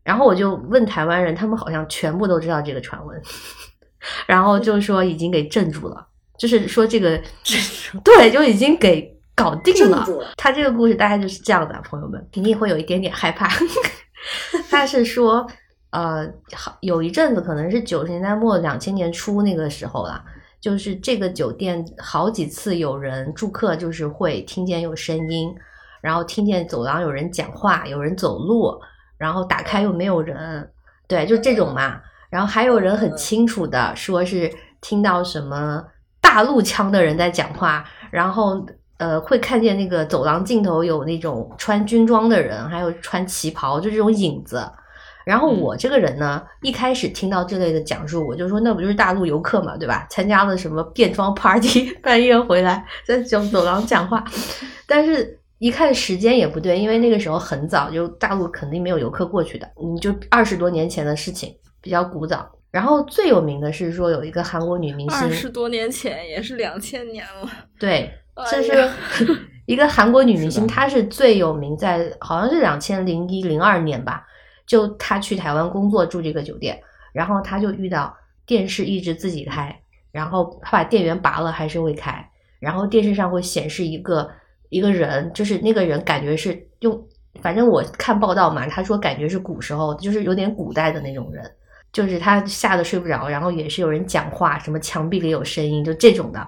[0.04, 3.22] 然后我就问台湾人，他们好像全部都知道这个传闻，
[4.26, 6.08] 然后就说已经给镇住了，
[6.38, 7.22] 就是说这个
[8.04, 10.06] 对就已经给搞定了。
[10.06, 13.50] 了他这个故事大概就是这样的，朋友们，肯定会有一点点害怕。
[14.72, 15.46] 他是说，
[15.94, 20.26] 呃，好有一阵子可能是九十年代末、两千年初那个时候啦，
[20.60, 25.54] 就是这个酒店好几次有人住客就是会听见有声音，
[26.02, 28.74] 然后听见走廊有人讲话，有人走路，
[29.20, 30.68] 然后打开又没有人，
[31.08, 32.02] 对，就这种嘛。
[32.32, 34.52] 然后还有人很清楚的说是
[34.82, 35.86] 听到什么
[36.20, 38.66] 大陆腔的人在讲话，然后
[38.98, 44.60] 呃会看见那个走廊尽头有那种穿军装的人，还有穿旗袍，就这种影子。
[45.26, 50.06] 然后我这个人呢，一开始听到这类的讲述，我就说那不就是大陆游客嘛，对吧？
[50.10, 54.24] 参加了什么变装 party， 半夜回来在走走廊讲话，
[54.88, 55.40] 但是。
[55.60, 62.46] 一看时间也不对，因为那个时候很早，就大陆肯定没有游客过去的，嗯，就二十多年前的事情，比较古早。
[62.70, 67.50] 然后最有名的是说有一个韩国女明星，二十多年前也是两千年了。
[67.80, 68.12] 对，
[68.52, 68.90] 这是
[69.66, 74.26] 一个韩国女明星， 她是最有名在，好像是两千零一零二年吧，
[74.74, 76.82] 就他去台湾工作住这个酒店，
[77.12, 78.12] 然后他就遇到
[78.44, 79.80] 电视一直自己开，
[80.12, 82.28] 然后他把电源拔了还是会开，
[82.58, 84.28] 然后电视上会显示一个
[84.70, 87.00] 一个人，就是那个人感觉是用，
[87.40, 91.48] 反正我看报道嘛，他说感觉是古时候，就是有点古代的那种人。
[91.92, 96.48] 就是他吓得睡不着，然后也是有人讲话，什么墙壁里有声音，就这种的。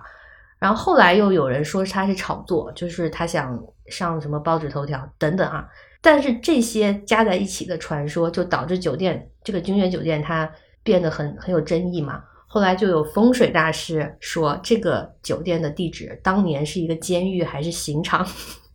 [0.57, 5.67] 然后后来又有人说他是炒作，就是他想上什么报纸头条等等啊。
[6.05, 10.47] 但是这些加在一起的传说，就导致酒店这个君悦酒店它
[10.83, 12.21] 变得很很有争议嘛。
[12.45, 18.23] 后来就有风水大师说，这个酒店的地址当年是一个监狱还是刑场？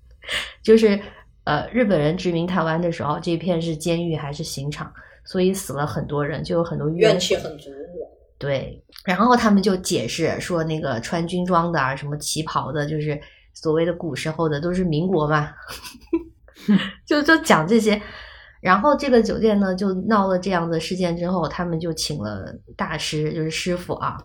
[0.61, 0.99] 就是
[1.45, 4.93] 呃，日本人殖民台湾的时候，这片是监狱还是刑场？
[5.25, 7.71] 所以死了很多人，就有很多怨怨气很足。
[8.39, 13.21] 对，然后他们就解释说，那个穿军装的啊，什么旗袍的，就是
[13.55, 15.53] 所谓的古时候的，都是民国嘛，
[17.07, 18.01] 就就讲这些。
[18.61, 24.19] 然后这个酒店呢，就闹了这样的事件之后，他们就请了大师，就是师傅啊，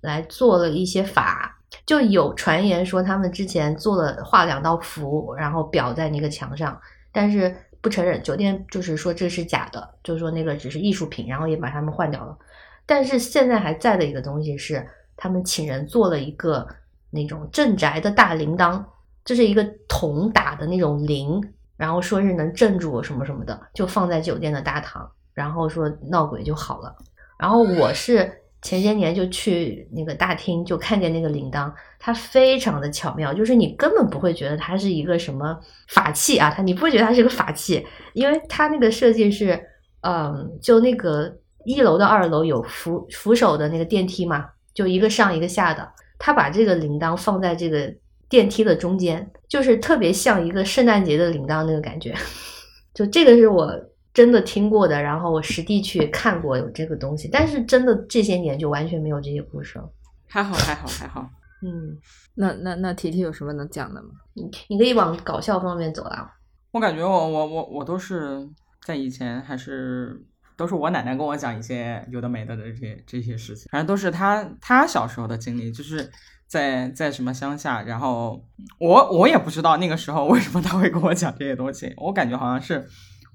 [0.00, 1.60] 来做了一些法。
[1.84, 6.80] 就有传言说，他们之前做了画两道符，然后裱在那个墙上，
[7.12, 12.38] 但是不承认，酒店就是说这是假的，就是说那个只是艺术品，然后也把它们换掉了。
[12.86, 16.66] 但是现在还在的一个东西是，他们请人做了一个
[17.10, 18.82] 那种镇宅的大铃铛，
[19.24, 26.94] 这是一个铜打的那种铃，然后说是能镇住什么什么的，就放在酒店的大堂，然后说闹鬼就好了。
[27.38, 28.32] 然后我是
[28.62, 39.60] 前些年就去那个大厅，就看见那个铃铛，它非常的巧妙，就是你根本不会觉得它是一个什么法器啊，它你不会觉得它是个法器，因为它那个设计是，
[40.02, 45.86] 嗯，就那个一楼到二楼有扶扶手的那个电梯嘛，就一个上一个下的，
[46.18, 47.92] 他把这个铃铛放在这个
[48.28, 52.14] 电梯的中间，就是特别像一个圣诞节的铃铛那个感觉。
[52.94, 53.72] 就这个是我
[54.12, 59.90] 真的听过的，然后我实地去看过有这个东西，但是真的这些年就完全没有这些故事了。
[60.28, 61.28] 还好还好还好。
[61.66, 61.96] 嗯，
[62.34, 64.10] 那那那提提有什么能讲的吗？
[64.34, 66.30] 你你可以往搞笑方面走啦。
[66.72, 68.46] 我感觉我我我我都是
[68.84, 70.20] 在以前还是
[70.56, 76.10] 都是我奶奶跟我讲一些有的没的的这些这些事情，反正都是她她小时候的经历，就是
[76.46, 78.44] 在在什么乡下，然后
[78.78, 82.88] 我我也不知道那个时候为什么他会跟我讲这些东西，我感觉好像是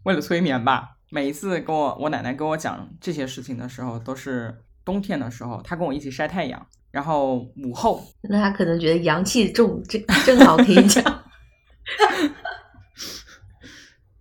[0.03, 0.98] 为了催眠吧。
[1.11, 4.56] 每一次跟我我奶奶跟我讲这些事情的时候，都是
[4.86, 11.03] 冬天的时候，她跟我一起晒太阳，然后午后那他可能觉得阳气重，正正好可以讲。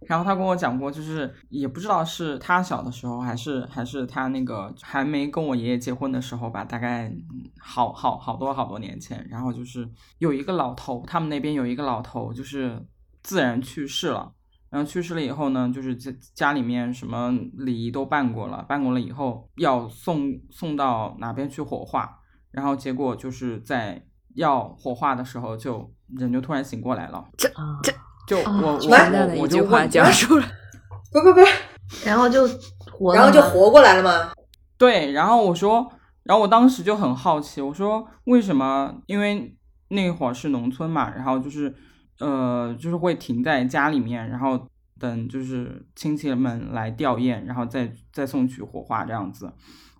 [0.08, 9.24] 然后他跟我讲过，就是也不知道是他小的时候，还是还是他那个还没跟我爷爷结婚的时候吧，大概嗯好好好多好多年前。
[9.30, 9.86] 然后就是
[10.16, 12.82] 有一个老头，他们那边有一个老头，就是
[13.22, 14.32] 自然去世了。
[14.70, 22.18] 然后去世了以后呢，就是家家里面什么礼仪都办过了，办过了以后要送送到哪边去火化，
[22.50, 24.02] 然后结果就是在
[24.36, 27.18] 要火化的时候就人就突然醒过来了。
[27.54, 27.80] 啊，
[28.28, 29.90] 就啊我我完蛋的我我就问。
[31.10, 31.40] 不不不，
[32.04, 32.46] 然后就
[32.92, 34.30] 活然后就活过来了吗？
[34.76, 35.90] 对，然后我说，
[36.24, 38.94] 然后我当时就很好奇，我说为什么？
[39.06, 39.56] 因为
[39.88, 41.74] 那会儿是农村嘛，然后就是
[42.20, 44.68] 呃，就是会停在家里面，然后
[45.00, 49.50] 等就是亲戚们来吊唁，然后再再送去火化这样子。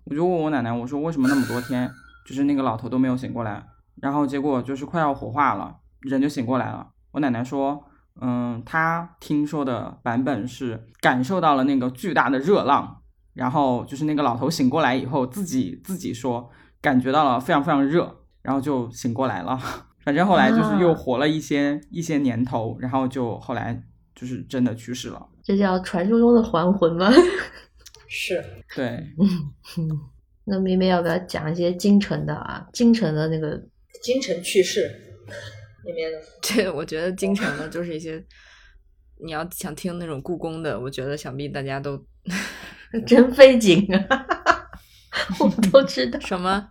[0.05, 1.89] 我就问我奶奶，我说为什么那么多天，
[2.27, 3.65] 就是那个老头都没有醒过来？
[3.99, 6.89] 然后结果就是快要火化了，人就醒过来了。
[7.11, 7.83] 我奶奶说，
[8.21, 13.01] 嗯，他听说的版本是感受到了那个巨大的热浪，
[13.33, 16.49] 然后就是那个老头醒过来以后，自己自己说
[16.81, 19.59] 感觉到了非常非常热，然后就醒过来了。
[20.03, 23.83] 反正后来就是又活了一些一些年头，然后就后来
[24.15, 25.27] 就是真的去世了。
[25.43, 27.11] 这叫传说中的还魂吗？
[28.07, 28.43] 是，
[28.75, 29.05] 对，
[30.45, 33.61] 那明明要不要讲一些京城的啊，京城的那个
[34.01, 34.89] 京城去世
[35.89, 38.23] 里面的， 这我觉得京城的就是一些，
[39.23, 41.99] 你要想听那种故宫的，我觉得想必大家都
[43.07, 44.25] 真妃井啊，
[45.39, 46.69] 我们都知道什么？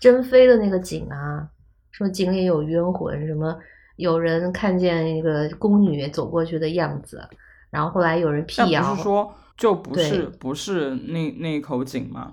[0.00, 1.48] 真妃的那个井啊，
[1.90, 3.58] 说井里有冤魂，什么
[3.96, 7.20] 有人看见一个宫女走过去的样子，
[7.70, 12.32] 然后后来有人辟谣，不是说就不是不是那那口井吗？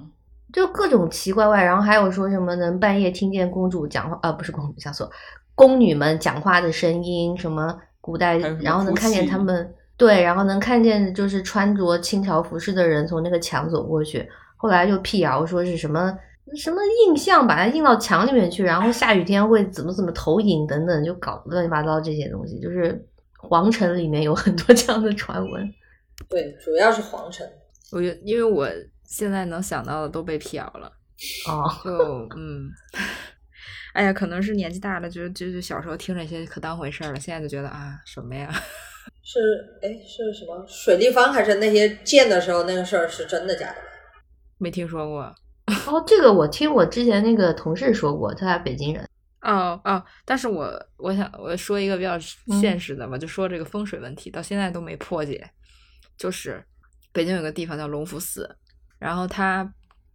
[0.52, 5.10] 就各种奇怪怪，然后还有说什么能半夜听见公主讲话，啊，不是公主，讲错，
[5.56, 14.28] 宫女们讲话的声音，什么古代然后能看见他们对，然后能看见就是穿着清朝服饰的人从那个墙走过去，
[14.58, 16.18] 后来就辟谣说是什么
[16.58, 23.06] 什么印象把它印到墙里面去，然后下雨天会怎么怎么投影等等，就搞乱七八糟这些东西，就是
[23.38, 25.74] 皇城里面有很多这样的传闻。
[26.30, 27.48] 对，主要是皇城。
[27.92, 28.68] 我觉得，因为我
[29.06, 30.92] 现在能想到的都被辟谣了，
[31.48, 31.92] 哦，就
[32.36, 32.70] 嗯，
[33.94, 38.52] 哎呀，可能是年纪大了，就就是小时候听这些可当回事儿了，现在就觉得啊，什么呀？
[39.22, 39.40] 是
[39.82, 43.76] 哎是什么水立方还是那些建的时候那个事儿是真的假的？
[44.58, 45.34] 没听说过。
[45.88, 49.08] 哦，这个我听我之前那个同事说过，他俩北京人。
[49.42, 52.16] 哦哦，但是我我想我说一个比较
[52.48, 55.50] 嗯现实的吧，就说这个风水问题，到现在都没破解。
[56.18, 56.64] 就是
[57.12, 58.50] 北京有个地方叫隆福寺，
[59.00, 59.70] 然后它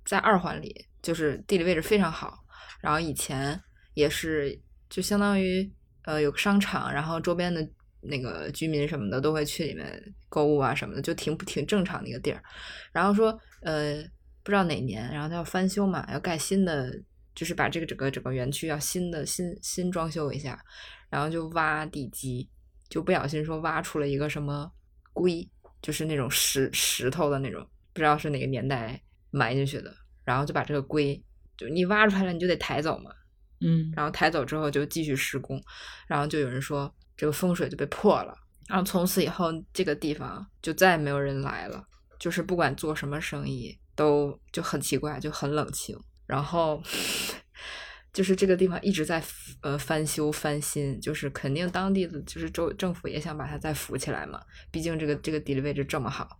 [0.05, 2.39] 在二环里，就是地理位置非常好。
[2.81, 3.61] 然后以前
[3.99, 4.57] 也是
[4.89, 5.69] 就相当于
[6.05, 7.69] 呃有个商场，然后周边的
[8.01, 12.41] 那个居民什么的都会去里面购物啊什么的，就挺挺正常的一个地儿。
[12.93, 14.01] 然后说呃
[14.45, 16.95] 不知道哪年，然后他要翻修嘛，要盖新的，
[17.35, 20.65] 就是把这个整个整个园区要新的新新装修一下，
[21.11, 22.49] 然后就挖地基，
[22.89, 24.70] 就不小心说挖出了一个什么
[25.12, 25.51] 龟，
[25.83, 29.03] 就是那种石石头的那种，不知道是哪个年代
[29.33, 29.93] 埋进去的，
[30.25, 31.20] 然后就把这个龟，
[31.57, 33.11] 就你挖出来了你就得抬走嘛，
[33.61, 35.63] 嗯，然后抬走之后就继续施工，
[36.07, 38.35] 然后就有人说这个风水就被破了，
[38.69, 41.85] 然后从此以后这个地方就再也没有人来了，
[42.19, 46.83] 就是不管做什么生意都就很奇怪，就很冷清，然后
[48.13, 49.23] 就是这个地方一直在
[49.63, 54.41] 呃翻修翻新，就是肯定当地的就是州政府也想把它再扶起来嘛，
[54.71, 56.39] 毕竟这个这个地理位置这么好。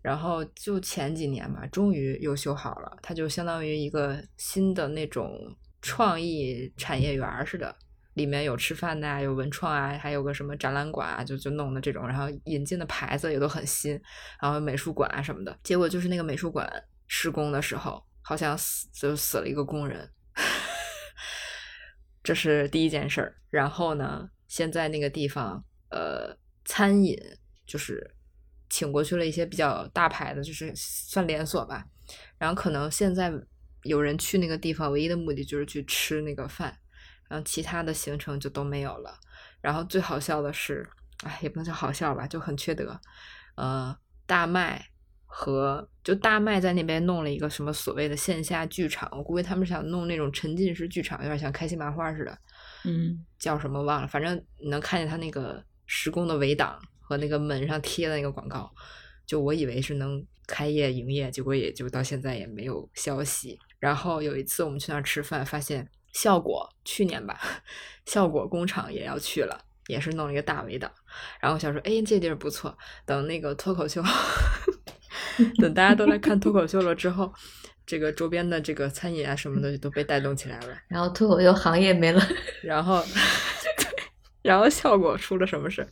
[0.00, 5.36] 然后就前几年吧，终于又修好了，它就相当于一个新的那种
[5.80, 7.74] 创意产业园似的，
[8.14, 14.00] 里面有吃饭的，有文创啊，还有个什么展览馆啊，就就弄的这种，然后引进的牌子也都很新，
[14.40, 15.58] 然后美术馆啊什么的。
[15.62, 16.68] 结果就是那个美术馆
[17.06, 20.10] 施工的时候，好像死就死了一个工人，
[22.22, 23.36] 这是第一件事儿。
[23.50, 27.16] 然后呢，现在那个地方呃，餐饮
[27.66, 28.14] 就是
[28.68, 31.84] 请过去了一些比较大牌的，就是算连锁吧。
[32.36, 33.32] 然后可能现在
[33.82, 36.76] 有人去那个地方，唯一的目的就是去吃那个饭，
[37.28, 39.18] 然后其他的行程就都没有了。
[39.60, 40.88] 然后最好笑的是，
[41.24, 43.00] 哎，也不能叫好笑吧，就很缺德。
[43.56, 43.96] 呃，
[44.26, 44.86] 大麦
[45.26, 52.38] 和就大麦在那边弄了一个什么所谓的线下剧场，我估计他们想弄那种沉浸式剧场，有点像开心麻花似的。
[52.84, 58.72] 嗯，叫什么忘了，反正你能看见他那个施工的围挡和那个门上贴的那个广告，
[59.26, 63.58] 就我以为是能开业营业，结果也就到现在也没有消息。
[63.78, 67.40] 然后有一次我们去那儿吃饭，发现效果去年吧，
[68.06, 70.90] 效果工厂也要去了，也是弄了一个大围挡。
[71.40, 72.76] 然后我想说，哎，这地儿不错，
[73.06, 74.02] 等那个脱口秀，
[75.60, 77.32] 等大家都来看脱口秀了之后。
[77.86, 82.22] 这个周边的这个餐饮啊什么的都被带动起来了， 然后脱口秀行业没了，
[82.62, 83.88] 然后，对，
[84.42, 85.88] 然后效果出了什么事儿，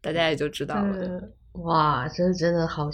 [0.00, 0.96] 大家也就知道了。
[0.96, 2.88] 嗯哇，这真的好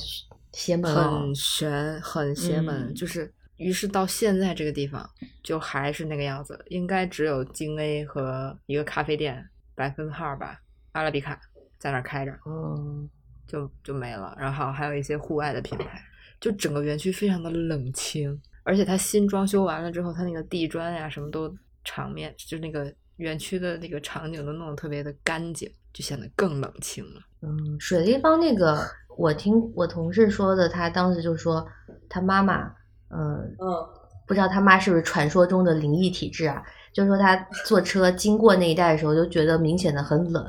[0.52, 1.20] 邪门哦！
[1.20, 3.32] 很玄，很邪门，嗯就是。
[3.60, 5.08] 于是到现在这个地方
[5.42, 10.58] 就还是那个样子，应该只有京 A 和一个咖啡店百分号吧，
[10.92, 11.38] 阿拉比卡
[11.78, 13.08] 在那儿开着，嗯，
[13.46, 14.34] 就就没了。
[14.40, 16.02] 然后还有一些户外的品牌，
[16.40, 21.54] 就整个园区非常的冷清，而且它新装修完了之后，它那个地砖呀什么都
[21.84, 27.20] 场面，就那个园区的那个场景都弄得特别的干净，就显得更冷清了。
[27.42, 28.82] 嗯，水立方那个，
[29.18, 31.66] 我听我同事说的，他当时就说
[32.08, 32.74] 他妈妈，
[33.12, 33.86] 嗯，嗯，
[34.26, 36.62] 不知道他妈是不是传说中的灵异体质啊？
[36.92, 40.44] 就说他坐车经过那一带的时候，就觉得明显的很冷，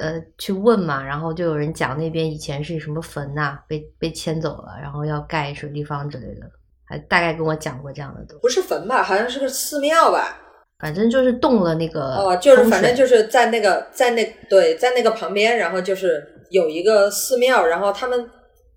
[0.00, 6.42] 呃去问嘛，然后就有人讲那边以前是什么坟呐、被被迁走了，然后要盖水立方之类的，
[6.84, 8.42] 还大概跟我讲过这样的东西。
[8.42, 10.36] 不是坟吧，好像是个寺庙吧？
[10.78, 18.30] 反正就是动了那个哦，就是反正就是在那个在那对在那个旁边，然后就是有一个寺庙，然后他们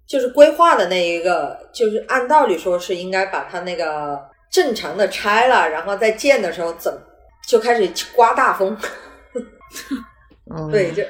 [0.08, 4.20] 就是规划的那一个，就是按道理说是应该把它那个
[4.52, 6.94] 正常的拆了，然后再建的时候怎
[7.48, 8.78] 就开始刮大风，
[10.54, 11.04] 嗯，对，就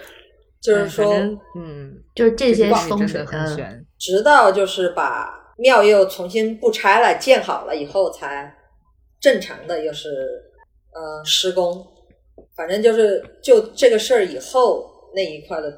[0.61, 1.13] 就是哎说
[1.57, 3.85] 嗯，就是这些个东西风水真的很嗯悬。
[3.99, 8.55] 直到就是把庙又重新不拆了，建好了以后，才
[9.19, 10.09] 正常的又是
[10.93, 11.85] 呃施工。
[12.55, 15.71] 反正就是就这个事儿以后那一块的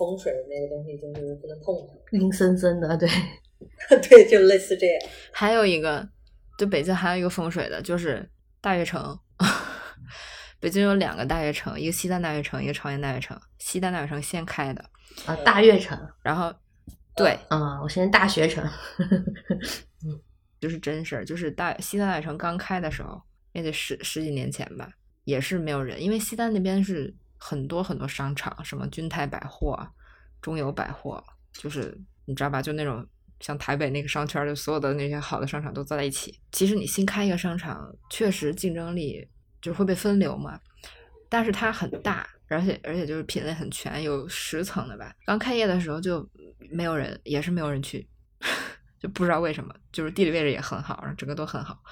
[0.00, 2.18] 风水那个东西，就是不能碰它。
[2.18, 3.06] 阴森森的，对，
[4.08, 4.96] 对，就类似这样。
[5.30, 6.08] 还有一个，
[6.56, 8.26] 就北京还有一个风水的，就是
[8.62, 9.18] 大悦城。
[10.58, 13.38] 北京有两个大悦城，一个西单大悦城，一个朝阳大悦城。
[13.58, 14.82] 西单大悦城先开的，
[15.26, 16.50] 啊，大悦城，然后
[17.14, 18.66] 对，嗯，我现在大学城，
[20.60, 23.20] 就是真事儿，就是大西单大悦城刚开的时候，
[23.52, 24.90] 也得十十几年前吧，
[25.24, 29.90] 也是没有人，因为西单那边是很多很多商场，什么君泰百货、
[30.42, 33.04] 中友百货，就是你知道吧，就那种
[33.40, 36.38] 像台北那个商圈，就所有的那些好的商场都在一起。
[36.52, 39.26] 其实你新开一个商场，确实竞争力
[39.62, 40.60] 就会被分流嘛，
[41.30, 45.14] 但是它很大，而且而且就是品类很全，有十层的吧。
[45.24, 46.28] 刚开业的时候就
[46.70, 48.06] 没有人，也是没有人去，
[49.00, 51.82] 就不知道为什么，就是地理位置也很好，然后整个都很好，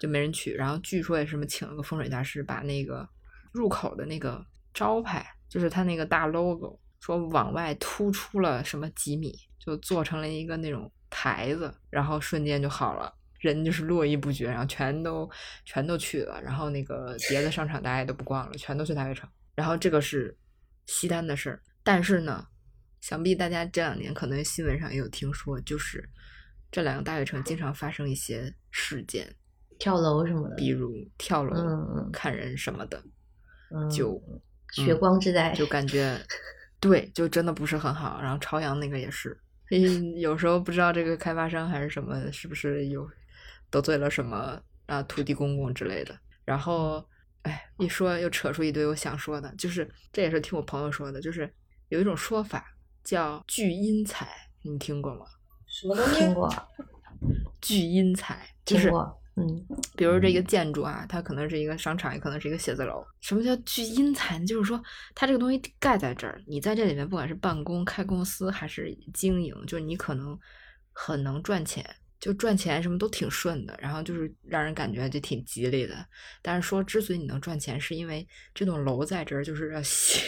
[0.00, 0.52] 就没人去。
[0.54, 3.08] 然后据说也是什么请了个风水大师，把那个
[3.52, 4.44] 入口的那个
[4.78, 13.12] 招牌，就是它那个大 logo，说往外突出了什么几米，就做成了一个那种台子，然后瞬间就好了。
[13.40, 15.28] 人就是络绎不绝，然后全都
[15.64, 19.28] 全都去了，然后那个别的商场大家也都不逛了，全都去大悦城。
[19.56, 20.36] 然后这个是
[20.86, 22.46] 西单的事儿，但是呢，
[23.00, 26.08] 想必大家这两年可能新闻上也有听说，就是
[26.70, 29.34] 这两个大悦城经常发生一些事件，
[29.80, 33.02] 跳楼什么的，比如跳楼、嗯嗯砍人什么的，
[33.74, 34.20] 嗯就
[34.72, 36.18] 血光之灾，就感觉
[36.80, 38.20] 对，就真的不是很好。
[38.20, 39.38] 然后朝阳那个也是，
[39.70, 43.08] 嗯有时候不知道这个开发商还是什么，是不是有
[43.70, 46.18] 得罪了什么啊土地公公之类的。
[46.44, 47.04] 然后，
[47.42, 51.52] 哎，一说又扯出一堆我想说的，就是这也是听我朋友说的，就是
[51.88, 52.64] 有一种说法
[53.04, 54.26] 叫聚阴财，
[54.62, 55.26] 你听过吗？
[55.66, 56.20] 什么东西？
[56.20, 56.48] 听过，
[57.60, 59.66] 聚阴财就是听过，嗯，
[59.96, 63.04] 比如这个建筑啊，它可能是一个商场，也可能是一个写字楼。
[63.20, 64.46] 什么叫聚阴财呢？
[64.46, 64.82] 就是说，
[65.14, 70.38] 它这个东西盖在这儿，你在这里面，不管是办公、开公司还是经营，就是你可能
[70.92, 71.84] 很能赚钱，
[72.18, 75.94] 就赚钱什么都挺顺的，然后就是让人感觉就挺吉利的。
[76.42, 80.20] 但是说，之所以你能赚钱，是因为这栋楼在这儿，就是要吸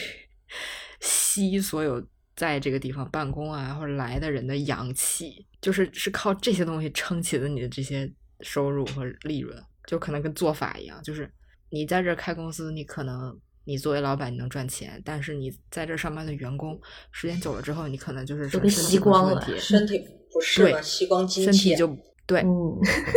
[1.01, 2.07] 吸所有
[2.37, 8.11] 在这个地方办公啊或者来的人的阳气，就是是靠这些东西撑起了你的这些
[8.43, 9.57] 收入和利润，
[9.87, 11.31] 就可能跟做法一样，就是
[11.71, 16.81] 你在这开公司，你可能你作为老板你能赚钱，但是你在这上班的员工，
[17.13, 21.77] 时间久了之后，你可能就是都被身身体会吸光了身体不适吸光精身气啊。
[21.77, 21.97] 体就
[22.27, 22.45] 对，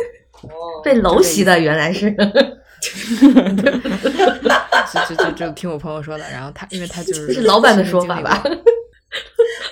[0.84, 2.12] 被楼袭的原来是，
[4.94, 8.44] 就就就就听我朋友说的，然后他因为他就是这是老板的说法吧？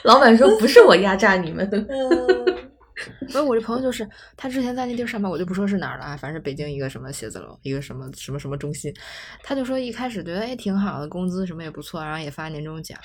[0.03, 2.50] 老板说不是我压榨你们，嗯，
[3.21, 8.93] 不是我这朋友就是他之前在那地儿上班，我就不说是哪儿了啊，反正北京一个什么写字楼，一个什么什么什么中心，
[9.43, 12.99] 他就说一开始觉得哎挺好的，工资什么也不错，然后也发年终奖，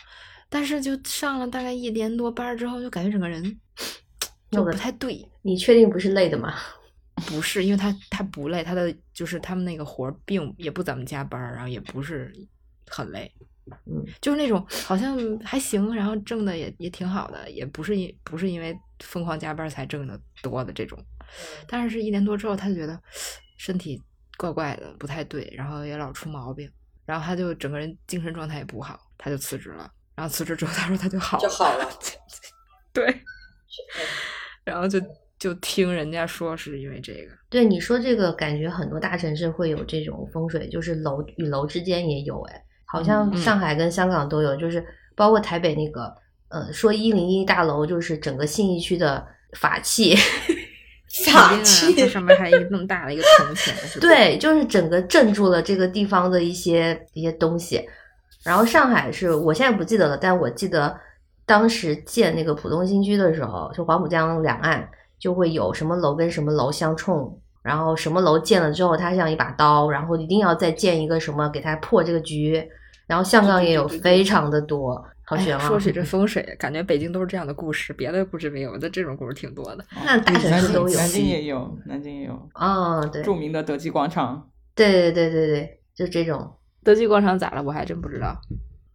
[0.48, 3.60] 但是就上了大概一年多班之后，就感觉整个人
[4.50, 5.28] 就不太对。
[5.42, 6.54] 你确定不是累的吗？
[7.26, 12.30] 不是，因为他他不累，他的就是他们那个活儿并也不怎么加班儿，然后也不是
[12.88, 13.32] 很累，
[13.86, 20.98] 嗯，就是那种好像还行，然后挣的也也挺好的，也不是因不是因为疯狂加班才挣的多的这种，
[21.68, 23.00] 但是是一年多之后，他就觉得
[23.56, 24.00] 身体
[24.36, 26.70] 怪怪的，不太对，然后也老出毛病，
[27.04, 29.90] 然后他就整个人精神状态也不好，他就辞职了。
[30.14, 31.86] 然后辞职之后，他说他就好了，就好了。
[32.92, 33.20] 对，
[34.64, 34.98] 然后就
[35.38, 42.64] 就听人家说是因为这个，对你说这个，感觉很多大城市会有这种风水，就是楼与楼之间也有，哎，
[42.96, 46.12] 好像嗯上海跟香港都有，就是包括台北那个，
[46.48, 49.26] 呃，说一零一大楼就是整个信义区的
[49.58, 50.16] 法器，
[51.26, 57.86] 法器它上面还有一个那么大的一个铜钱， 对，就是整个镇住了这个地方的一些一些东西。
[58.42, 60.96] 然后上海是我现在不记得了，但我记得
[61.44, 72.64] 当时建那个浦东新区的时候，就黄浦江两岸就会有什么楼跟什么楼相冲，然后什么楼建了之后，它像一把刀，然后一定要再建一个什么给它破这个局，
[73.06, 75.62] 然后香港也有对对对对非常的多，好哎悬啊！
[75.62, 79.84] 呀说起这风水，感觉北京都是这样的故事，别的故事没有，但这种故事挺多的。
[80.04, 84.50] 那大城市都有南京也有，南京也有哦，对，著名的德基广场。
[84.74, 86.52] 对对对对对，就这种。
[86.82, 87.62] 德基广场咋了？
[87.62, 88.40] 我还真不知道。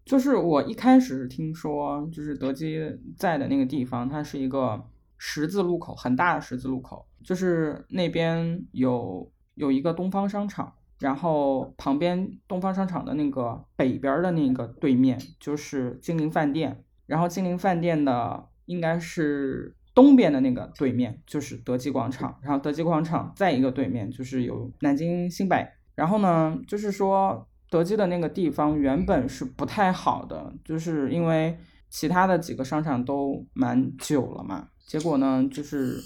[0.05, 2.81] 就是我一开始听说，就是德基
[3.17, 4.81] 在的那个地方，它是一个
[5.17, 31.57] 十字路口，很大的十字路口，就是那边有有一个东方商场，然后旁边东方商场的那个北边的那个对面就是金陵饭店，然后金陵饭店的应该是东边的那个对面就是德基广场，然后德基广场再一个对面就是有南京新百，然后呢，就是说德基的那个地方原本是不太好的，就是因为
[31.89, 35.97] 其他的几个商场都蛮久了嘛，结果呢，就是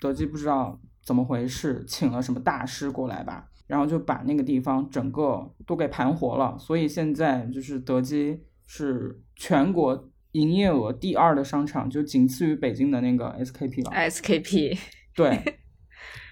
[0.00, 13.90] 德基不知道怎么回事，请了什么大师过来吧，然后就把那个地方整个都给盘活了，所以现在就是德基是全国营业额第二的商场，就仅次于北京的那个 SKP 了。
[14.08, 14.78] SKP
[15.16, 15.42] 对，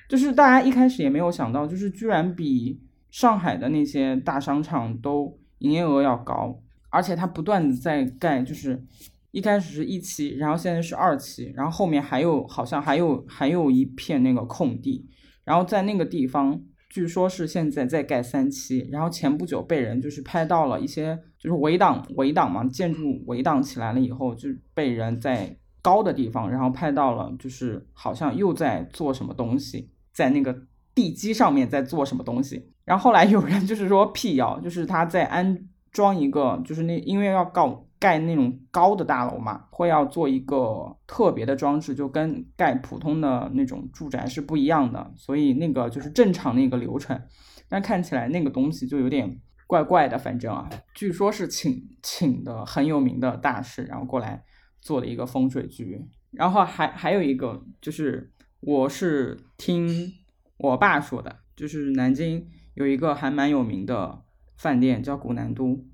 [0.09, 2.81] 就是大家一开始也没有想到，就是居然比
[3.11, 8.81] 上海的那些大商场都营业额要高，而且它不断的在盖，就是
[9.33, 15.09] 一开始是一期，然后现在是二期，然后后面还有好像还有还有一片那个空地，
[15.43, 16.63] 然后在那个地方。
[16.95, 30.57] 据说是现在在盖三期，然后前不久被人就是拍到了一些就是围挡围挡嘛，建筑围挡起来了以后，就被人在高的地方，然后拍到了就是好像又在做什么东西，在那个
[30.95, 32.71] 地基上面在做什么东西。
[32.85, 35.59] 然后后来有人就是说辟谣，就是他在安
[35.91, 47.21] 装一个，就是那因为要告盖那种高的大楼嘛，会要做一个特别的装置，就跟盖普通的那种住宅是不一样的，所以那个就是正常的一个流程。
[47.69, 54.45] 但看起来那个东西就有点怪怪的，反正啊，据说是请请的很有名的大师，然后过来
[54.81, 56.01] 做了一个风水局。
[56.31, 60.13] 然后还还有一个就是，我是听
[60.59, 64.23] 我爸说的，就是南京有一个还蛮有名的
[64.57, 65.85] 饭店叫古南都，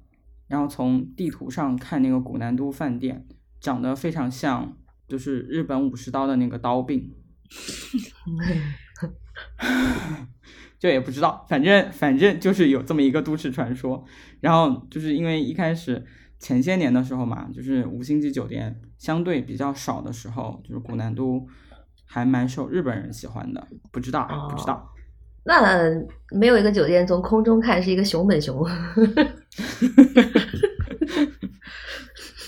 [0.51, 3.27] 然后从地图上看那个古南都饭店
[3.61, 4.77] 长得非常像，
[5.09, 7.15] 就是日本武士刀的那个刀柄。
[10.79, 14.05] 就也不知道，反正反正就是有这么一个都市传说。
[14.41, 16.05] 然后就是因为一开始
[16.39, 21.47] 前些年的时候嘛，就是五星级酒店相对比较少的时候，就是古南都
[22.07, 23.69] 还蛮受日本人喜欢的。
[23.93, 24.89] 不知道，不知道。
[25.43, 25.89] 那
[26.39, 28.57] 没有一个酒店从空中看是一个熊本熊，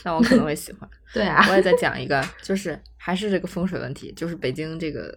[0.05, 0.89] 那我可能会喜欢。
[1.13, 5.17] 对啊，我也再讲一个，就是还是这个风水问题，就是北京这个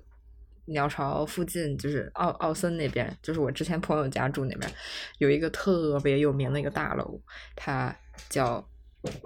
[0.66, 4.72] 鸟巢附近，就是奥奥森那边，就是我之前朋友家住那边，
[5.20, 7.22] 有一个特别有名的一个大楼，
[7.56, 7.96] 它
[8.30, 8.68] 叫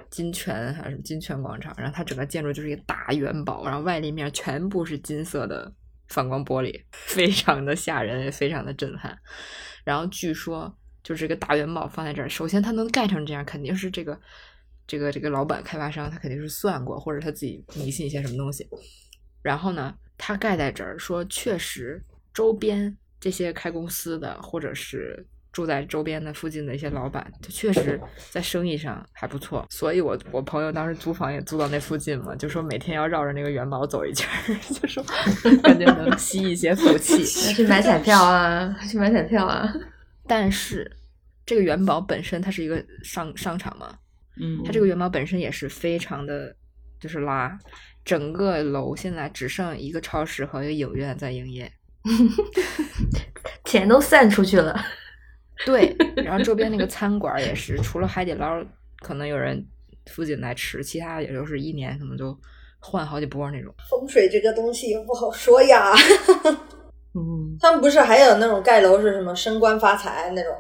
[0.09, 5.73] 金泉还是金泉广场，然后它整个建筑就是一个大元宝，然后外立面全部是金色的
[6.09, 9.17] 反光玻璃，非常的吓人，也非常的震撼。
[9.85, 14.19] 然后据说就是这个大元宝放在这儿，首先它能盖成这样，肯定是这个
[14.89, 18.67] 这个这个老板开发商他肯定是算过，或者他自己迷信一些什么东西。
[19.43, 22.03] 然后呢，他盖在这儿，说确实
[22.33, 28.01] 周边这些开公司的或者是住在周边的附近的一些老板，他确实
[28.31, 29.63] 在生意上还不错。
[29.69, 34.27] 所以我我朋友当时租房也租到那附近嘛，就说每天要绕着那个元宝走一圈，
[34.73, 35.03] 就说
[35.61, 37.23] 感觉能吸一些福气。
[37.53, 39.71] 去买彩票啊，去买彩票啊。
[40.27, 40.91] 但是
[41.45, 43.97] 这个元宝本身它是一个商商场嘛，
[44.37, 46.55] 嗯，它这个元宝本身也是非常的，
[46.99, 47.57] 就是拉，
[48.03, 51.71] 整个楼现在只剩一个超市和一个影院在营业。
[53.65, 54.79] 钱都散出去了。
[55.65, 58.63] 对， 然后周边那个餐馆也是，除了海底捞
[58.99, 59.65] 可能有人
[60.05, 62.35] 附近来吃，其他也就是一年可能就
[62.79, 63.73] 换好几波那种。
[63.89, 65.93] 风水这个东西也不好说呀。
[67.13, 70.53] 嗯，他们不是还有那种盖楼是什么升官发财那种？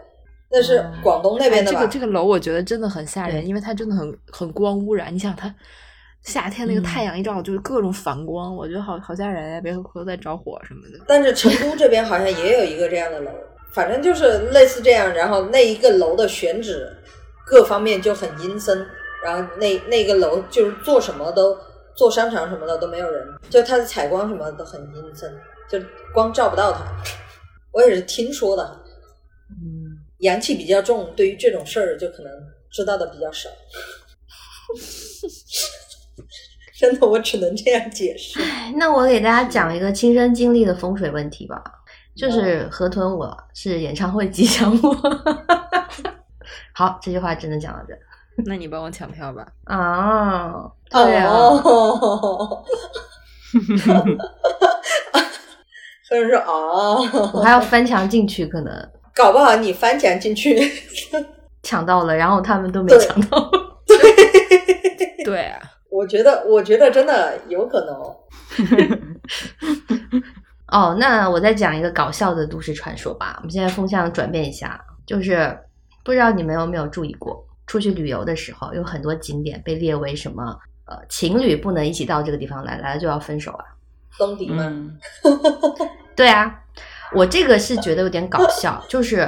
[0.51, 1.77] 那是嗯广东那边的吧？
[1.77, 5.13] 哎这个这个楼我觉得真的很吓人，对因为它真的很很光污染。
[5.13, 5.53] 你想它
[6.23, 9.61] 夏天那个嗯太阳一照，就是各种反光，我觉得好好吓人呀！
[9.61, 11.03] 别回头再着火什么的。
[11.07, 13.31] 但是成都这边好像也有一个这样的楼，
[13.71, 15.13] 反正就是类似这样。
[15.13, 16.91] 然后那一个楼的选址
[17.45, 18.85] 各方面就很阴森，
[19.23, 21.55] 然后那那个楼就是做什么都
[21.95, 25.31] 做商场什么的都没有人，就它的采光什么的都很阴森，
[25.69, 25.79] 就
[26.13, 26.79] 光照不到它。
[27.71, 28.88] 我也是听说的，嗯，
[30.19, 32.31] 阳气比较重，对于这种事儿就可能
[32.71, 33.49] 知道的比较少。
[36.77, 38.39] 真的，我只能这样解释。
[38.75, 41.61] 那我给大家讲一个亲身经历的风水问题吧，
[42.15, 44.95] 就是河豚我是演唱会吉祥物，
[46.73, 47.93] 好，这句话只能讲到这。
[48.45, 49.45] 那你帮我抢票吧。
[49.65, 50.53] 啊，
[50.89, 52.63] 对啊， 哦，
[56.07, 56.95] 所以说啊，
[57.33, 58.73] 我还要翻墙进去，可能
[59.19, 60.57] 搞不好你翻墙进去，
[61.61, 63.51] 抢到了，然后他们都没抢到。
[65.25, 65.59] 对啊，
[65.91, 68.15] 我觉得，我觉得真的有可能哦。
[70.71, 73.35] 哦，那我再讲一个搞笑的都市传说吧。
[73.39, 75.53] 我们现在风向转变一下，就是
[76.05, 83.65] 不知道你们有没有注意过，出去旅游的时候，有很多景点被列为什么呃情侣不能一起到这个地方来，来了就要分手啊。
[84.17, 84.63] 东迪吗？
[84.63, 84.97] 嗯，
[86.15, 86.57] 对啊，
[87.15, 89.21] 我这个是觉得有点搞笑，就是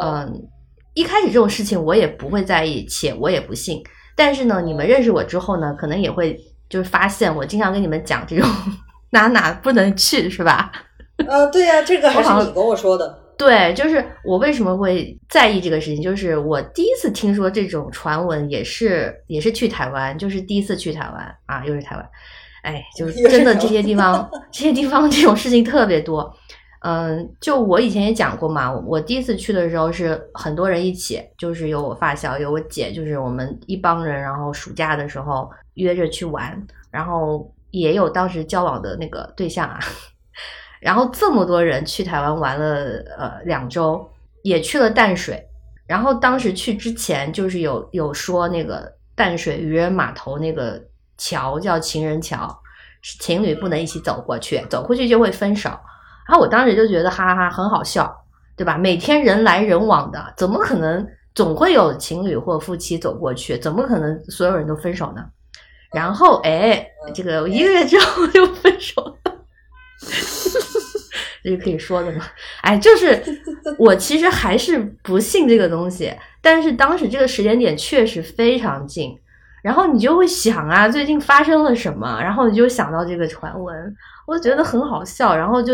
[0.00, 0.48] 嗯嗯、
[0.94, 3.82] 一开始这种事情我也不会在意，且我也不信。
[4.14, 6.38] 但是呢，你们认识我之后呢，可能也会
[6.68, 8.48] 就是发现我经常跟你们讲这种
[9.10, 10.72] 哪哪不能去，是吧？
[11.28, 13.22] 啊，对呀、这个还是你跟我说的。
[13.38, 22.08] 对，就是我为什么会在意这个事情，就是我第一次听说这种传闻，也是也是去台湾，就是第一次去台湾啊，又是台湾，
[22.62, 26.34] 哎，就是真的这些地方， 这些地方这种事情特别多。
[26.88, 39.80] 嗯，就我以前也讲过嘛，我第一次去的时候是很多人一起，就是有我发小，有我姐，就是我们一帮人，然后暑假的时候约着去玩，然后也有当时交往的那个对象啊，
[40.78, 44.08] 然后这么多人去台湾玩了呃两周，
[44.42, 45.44] 也去了淡水，
[45.88, 50.80] 然后当时去之前就是有有说那个淡水渔人码头那个
[51.18, 52.56] 桥叫情人桥，
[53.02, 55.76] 是情侣不能一起走过去，走过去就会分手。
[56.28, 58.12] 然后我当时就觉得哈哈哈很好笑，
[58.56, 58.76] 对吧？
[58.76, 63.58] 每天人来人往的，怎么可能总会有情侣或夫妻走过去？
[63.58, 65.24] 怎么可能所有人都分手呢？
[65.92, 69.32] 然后哎，这个一个月之后就分手了。
[71.44, 72.24] 这是可以说的吗？
[72.62, 73.22] 哎，就是
[73.78, 76.12] 我其实还是不信这个东西，
[76.42, 79.16] 但是当时这个时间点确实非常近，
[79.62, 83.96] 然后你就会想啊，最近发生了什么，然后你就想到这个传闻，
[84.26, 85.72] 我觉得很好笑，然后就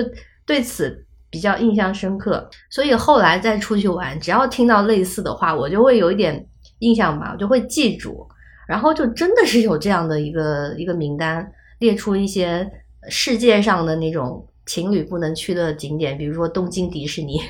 [0.53, 6.47] 对此比较印象深刻，所以后来再出去玩，只要听到类似的话，我就会有一点
[6.81, 8.29] 印象吧，我就会记住，
[8.69, 12.71] 然后就真的是有这样的一个一个名单，列出一些
[13.09, 17.41] 世界上的那种情侣不能去的景点，比如说东京迪士尼。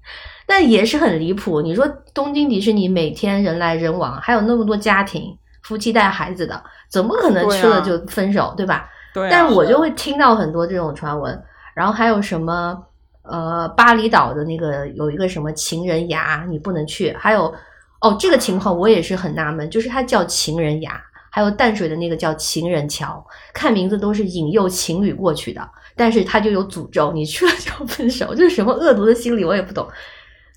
[0.46, 1.62] 但也是很离谱。
[1.62, 8.86] 你说东京迪士尼每天人来人往，还有那么多家庭夫妻带孩子的，怎么可能去了就分手，对吧？
[9.14, 9.28] 对、啊。
[9.30, 11.42] 但是我就会听到很多这种传闻，
[11.74, 12.76] 然后还有什么
[13.22, 17.12] 呃，巴厘岛的那个有一个什么情人崖，你不能去。
[17.18, 17.52] 还有
[18.00, 29.86] 哦，这个情况我也是很纳闷，就是它叫情人崖，还有淡水的那个叫情人桥，看名字都是引诱情侣过去的，但是它就有诅咒，你去了就要分手，就是什么恶毒的心理，我也不懂。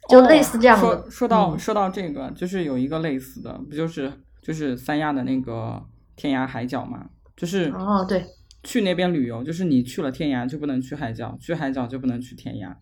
[0.10, 0.88] 就类似这样的。
[0.88, 4.12] 哦说说到、嗯说到这个，就是有一个类似的，不就是
[4.42, 5.82] 就是三亚的那个
[6.16, 7.06] 天涯海角嘛？
[7.38, 8.26] 就是哦，对，
[8.64, 12.80] 去那边旅游，就是你去了天涯就不能去海角，去海角就不能去天涯，啊，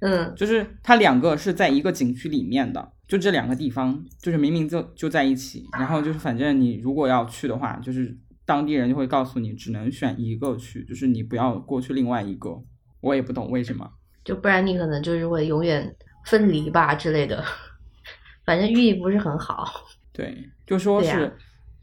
[0.00, 12.62] 嗯，就是它两个是在一个景区里面的，就这两个地方，就是明明就就在一起，然后就是反正你如果要去的话，就是当地人就会告诉你只能选一个去，就是你不要过去另外一个。
[13.00, 13.86] 我也不懂为什么。
[14.24, 15.94] 就不然你可能就是会永远
[16.24, 17.44] 分离吧之类的，
[18.46, 19.70] 反正寓意不是很好。
[20.10, 21.36] 对，就说是、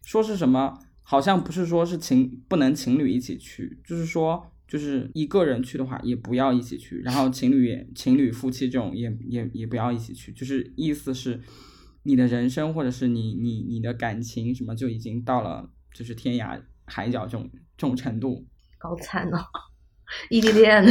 [0.03, 0.76] 说是什么，
[1.11, 11.41] 好像不是说是情不能情侣一起去，就是说就是一个人去的话也不要一起去，然后情侣也情侣夫妻这种也也也不要一起去，就是意思是
[12.03, 18.47] 你的人生或者是你你你的感情什么就已经到了就是天涯海角这种这种程度。
[18.79, 19.38] 好惨哦，
[20.29, 20.81] 异地恋。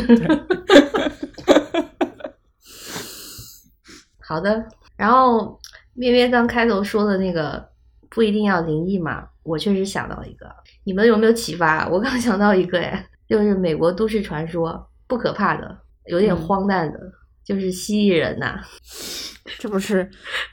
[4.19, 4.69] 好的，
[4.99, 5.59] 然后
[5.95, 7.71] 咩咩刚开头说的那个
[8.11, 10.47] 不一定要灵异嘛，我确实想到一个，
[10.85, 11.89] 你们有没有启发？
[11.89, 16.99] 我刚 想到一个，哎，就是美国都市传说，不可怕的，有点嗯荒诞的，
[17.45, 18.61] 就是蜥蜴人呐、
[19.59, 20.09] 这不是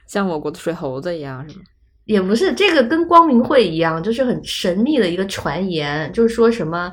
[0.08, 1.64] 像我国的水猴子一样是吗？
[2.06, 6.90] 也不是，这个跟光明会一样，就是很神秘的一个传言，就是说什么，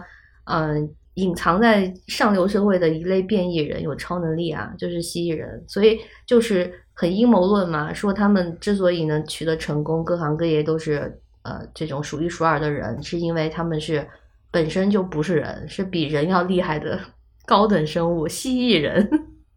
[0.46, 14.06] 嗯、隐藏在上流社会的一类变异人有超能力啊，就是蜥蜴人，所以就是很阴谋论嘛，说他们之所以能取得成功，各行各业都是呃这种数一数二的人，是因为他们是
[14.50, 17.00] 本身就不是人，是比人要厉害的
[17.46, 19.08] 高等生物，蜥蜴人。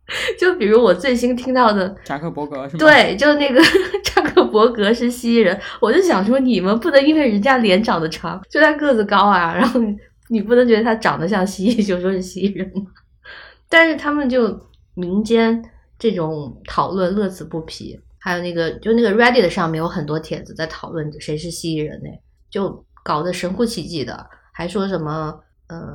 [0.40, 3.62] 就比如我最新听到的扎克伯格是吗？，对，就那个
[4.06, 9.98] 扎克伯格是蜥蜴人，我就想说，你们不能因为人家脸长得长，就他个子高啊，然后你
[10.30, 12.84] 你不能觉得他长得像蜥蜴就说是蜥蜴人吗？
[13.68, 14.58] 但是他们就
[14.94, 15.62] 民间
[16.00, 22.10] 这种讨论乐此不疲，还有那个就那个 Reddit 上面有很多帖子在讨论谁是蜥蜴人呢，
[22.50, 25.90] 就搞得神乎其技的，还说什么呃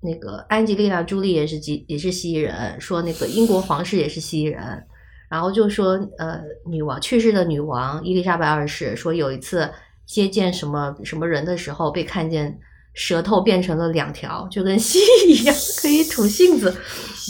[0.00, 4.60] 那个安吉丽娜朱莉也是蜥也是蜥蜴人，说那个英国皇室也是蜥蜴人，
[5.30, 9.70] 然后就说呃女王去世的女王伊丽莎白二世说有一次
[10.06, 12.58] 接见什么什么人的时候被看见。
[12.94, 16.74] 舌头变成了两条，就跟 蜥蜴一样，可以吐信子。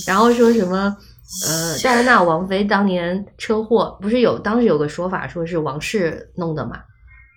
[0.07, 0.97] 然后说什么？
[1.47, 6.81] 呃，戴安娜王妃当年车祸不是有当时有个说法，说是王室弄的嘛。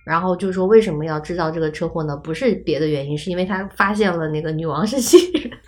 [0.04, 2.18] 然后就说为什么要制造这个车祸呢？
[2.18, 5.60] 不是别的原因，是因为他发现了那个女王是蜥蜴人。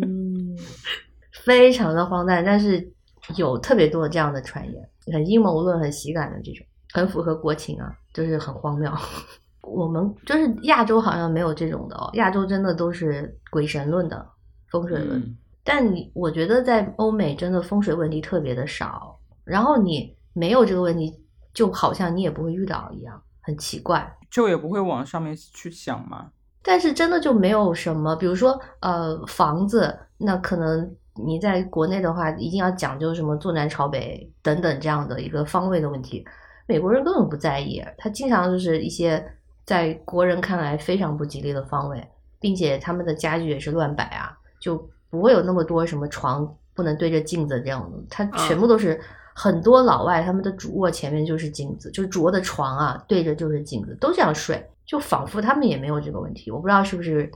[0.00, 0.56] 嗯，
[1.44, 2.90] 非常的荒诞，但是
[3.36, 6.64] 有特别多这样的传言，很阴谋论、很喜感的这种，
[6.94, 8.90] 很符合国情啊，就是很荒谬。
[9.62, 14.26] 我们就是亚洲好像没有这种的哦，亚洲真的都是鬼神论的
[14.70, 15.18] 风水论。
[15.18, 21.12] 嗯但你我觉得在欧美真的风水问题特别的少，然后你没有这个问题，
[21.54, 24.16] 就好像你也不会遇到一样，很奇怪。
[24.30, 26.30] 就也不会往上面去想嘛。
[26.62, 36.24] 但是真的就没有什么，比如说呃房子，那可能你在国内的话，一定要讲究什么坐南朝北等等这样的一个方位的问题，
[36.66, 39.22] 美国人根本不在意，他经常就是一些
[39.66, 42.08] 在国人看来非常不吉利的方位，
[42.40, 49.00] 并且他们的家具也是乱摆啊，就不会有那么多什么床不能对着镜子这样的，它全部都是。
[49.34, 56.50] 很多老外他们的主卧前面就是镜子，就是主卧的床啊对着就是镜子，都这样睡，就仿佛他们也没有这个问题。
[56.50, 57.30] 我不知道是不是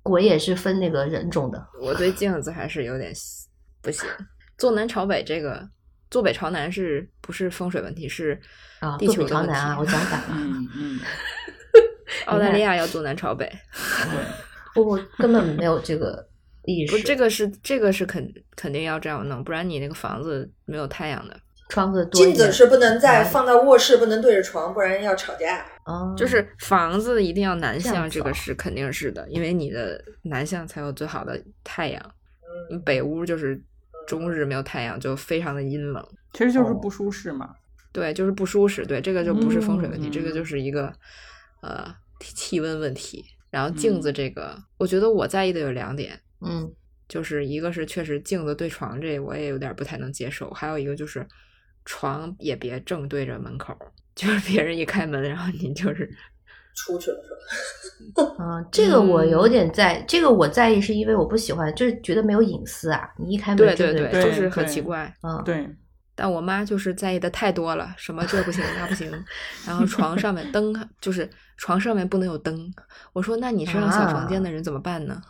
[0.00, 1.60] 鬼也是分那个人种的。
[1.82, 3.12] 我对镜子还是有点
[3.82, 4.08] 不行。
[4.58, 5.68] 坐南朝北这个，
[6.08, 8.08] 坐北朝南是不是风水问题？
[8.08, 8.40] 是
[8.78, 10.28] 啊，坐地球朝南啊，我讲反了。
[10.30, 11.00] 嗯嗯，
[12.26, 13.50] 澳大利亚要坐南朝北，
[14.76, 16.24] 我我根本没有这个
[16.86, 21.36] 不，这个是这个是肯肯定要这样弄，不然你那个房子没有太阳的。
[21.68, 25.64] 窗子多镜子是不能再嗯放到卧室，不能对着床，不然要吵架。
[25.84, 32.14] 哦，就是房子一定要南向，这个是肯定是的，因为你的南向才有最好的太阳。
[32.72, 33.62] 嗯，北屋就是
[34.08, 36.04] 终日没有太阳，就非常的阴冷。
[36.32, 37.50] 其实就是不舒适嘛。
[37.92, 38.84] 对，就是不舒适。
[38.84, 40.92] 对，这个就不是风水问题，嗯这个就是一个
[41.62, 41.86] 呃
[42.18, 43.24] 气气温问题。
[43.48, 46.72] 然后镜嗯子这个，我觉得我在意的有两点，嗯
[47.08, 51.26] 就是一个是确实镜子对床这我也有点不太能接受，还有一个就是
[51.84, 53.76] 床也别正对着门口，
[54.14, 56.08] 就是别人一开门，然后你就是
[56.76, 57.30] 出去了是
[58.14, 58.36] 吧？
[58.38, 63.08] 嗯，这个我有嗯点在，这个我在意是因为我不喜欢，就是觉得没有隐私啊。
[63.18, 65.12] 你一开门对就对对，就是很奇怪。
[65.22, 65.68] 嗯，对，
[66.14, 69.10] 但我妈就是在意的太多了，什么这不行那不行，
[69.66, 70.72] 然后床上面灯
[71.02, 72.72] 就是床上面不能有灯。
[73.12, 75.20] 我说那你是让小房间的人怎么办呢？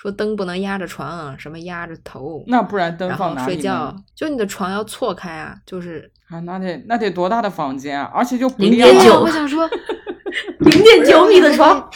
[0.00, 3.94] 说灯不能压着床啊，什么压着头，那不然灯放哪里睡觉？
[4.16, 8.10] 就你的床要错开啊，就是啊，那得那得多大的房间啊！
[8.14, 9.68] 而且就不零点九我想说
[10.60, 11.90] 零点九米的床，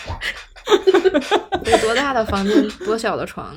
[1.64, 3.55] 有多大的房间，多小的床，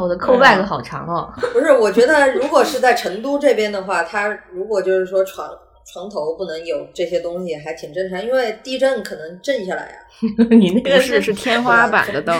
[0.00, 1.30] 我的扣 bag 好长哦。
[1.52, 5.46] 不是，我觉得如果是在成都这边的话，它如果就是说床
[5.92, 9.94] 床头不能有这些东西，还挺正常，因为地震可能震下来呀、
[10.56, 12.34] 你那个不是是天花板的灯，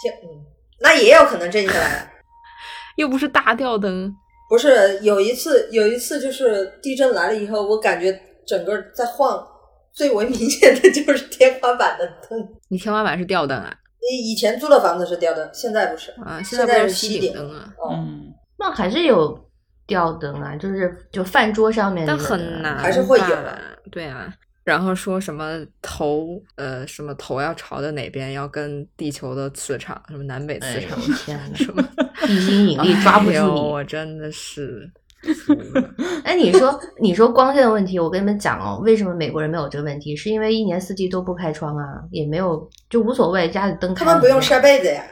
[0.00, 0.28] 天，嗯，
[0.80, 2.12] 那也有可能震下来啊。
[2.96, 4.14] 又不是大吊灯。
[4.48, 9.46] 不是有一次，有一次就是地震来了以后，我感觉整个在晃，
[9.92, 12.48] 最为明显的就是天花板的灯。
[12.68, 13.74] 你天花板是吊灯啊？
[14.00, 16.10] 你以前租的房子是吊灯，现在不是。
[16.24, 17.68] 啊，现在不是吸顶顶灯啊？
[17.78, 19.38] 哦，嗯，那还是有
[19.86, 23.58] 吊灯啊，就是就饭桌上面那但很难，还是会有的
[23.92, 24.32] 对啊。
[24.68, 31.82] 然后说什么头，呃，什么头要朝的哪边，要跟地球的磁场，什么南北磁哎场，呦天 哪什么
[32.20, 33.60] 地心引力抓不哎呦住你。
[33.60, 34.90] 我真的是。
[36.22, 40.14] 哎，你说你说光线的问题，我跟你们讲哦，为什么美国人没有这个问题？
[40.14, 45.02] 是因为一年四季都不开窗啊，也没有就无所谓，家里灯开他们不用晒被子呀。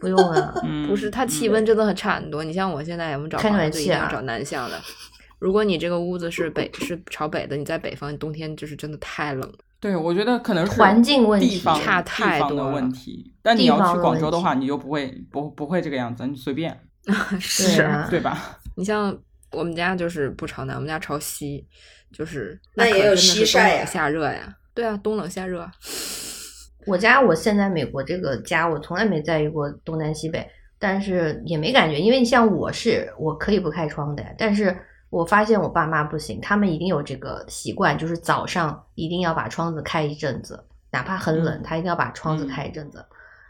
[0.00, 0.52] 不用啊。
[0.66, 2.42] 嗯不是，它气温真的很差很多。
[2.42, 4.76] 你像我现在，我们找开房暖气啊子一定要找南向的。
[5.40, 9.52] 如果你这个屋子是北是朝北的，你在北方，你冬天就是真的太冷。
[9.80, 13.34] 对，我觉得可能是环境问题差太多了问题。
[13.42, 16.78] 但你要去广州的话，题你就不会不不会这个样子，你随便，
[17.40, 18.58] 是 啊对吧？
[18.76, 19.18] 你像
[19.52, 21.66] 我们家就是不朝南，我们家朝西，
[22.12, 24.54] 就是那也有可真的是冬西晒呀冷夏热呀。
[24.74, 25.66] 对啊，冬冷夏热。
[26.86, 30.46] 我家我现在美国这个家，我从来没在意过东南西北，
[30.78, 34.76] 但是也没感觉，因为你像我是我可以不开窗的，但是
[35.10, 43.04] 我发现我爸妈不行，他们一定有这个习惯，就是早上一定要把窗子开一阵子，哪怕很冷，嗯他一定要把窗子嗯开一阵子，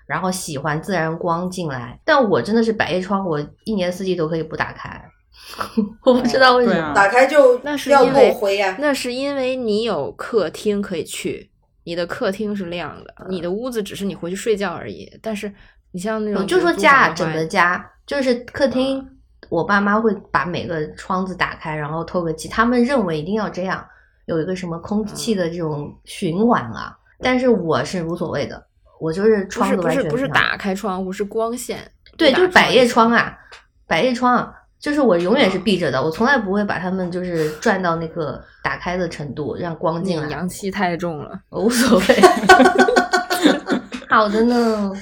[0.07, 2.01] 然后喜欢自然光进来。
[2.05, 5.05] 但我真的是百叶窗，我一年四季都可以不打开，
[6.05, 6.95] 我不知道为什么。
[6.95, 11.51] 打开就那是要因为够灰呀、那是因为你有客厅可以去，
[11.85, 15.11] 你的客厅是亮的，你的屋子只是你回去睡觉而已。
[15.21, 15.53] 但是
[15.93, 19.07] 你像那种我就说家整个家，就是客厅，
[19.51, 23.85] 我爸妈会把每个窗子打开，然后透个气，他们认为一定要这样，
[24.27, 26.97] 有一个什么空气的这种循环啊。
[27.21, 28.65] 但是我是无所谓的，
[29.01, 31.79] 我就是窗子是不是不是打开窗户，是光线。
[32.17, 33.37] 对，就是百叶窗啊，
[33.87, 40.29] 百叶窗啊，就是我永远是闭着的，我从来不会把它们就是转到那个打开的程度，让光你进来。
[40.29, 41.39] 阳气太重了。
[41.51, 42.05] 我无所谓。
[44.09, 44.93] 好的呢。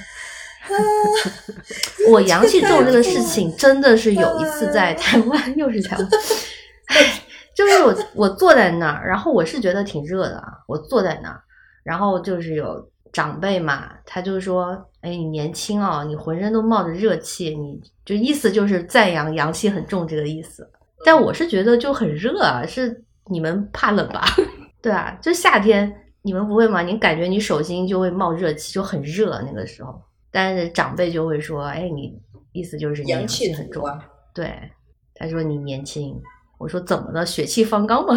[2.09, 6.07] 我阳气重这个事情，真的是有一次在台湾，又是台湾，
[7.55, 11.41] 就是我我坐在那儿，然后我是觉得挺热的啊，我坐在那儿，
[11.83, 20.69] 然后就是有长辈嘛，他就说：“哎，你年轻哦，你浑身都冒着热气，你就意思就是赞扬阳气很重这个意思。”
[21.05, 24.23] 但我是觉得就很热啊，是你们怕冷吧？
[24.81, 26.81] 对啊，就夏天你们不会吗？
[26.81, 30.01] 你感觉你手心就会冒热气，就很热那个时候。
[30.31, 33.85] 但是长辈就会说：“哎，你意思就是你阳阳气气很重。
[33.85, 33.99] 啊。
[34.33, 34.71] 对，
[35.15, 36.21] 他说你年轻，
[36.57, 37.25] 我说怎么了？
[37.25, 38.13] 血气方刚吗？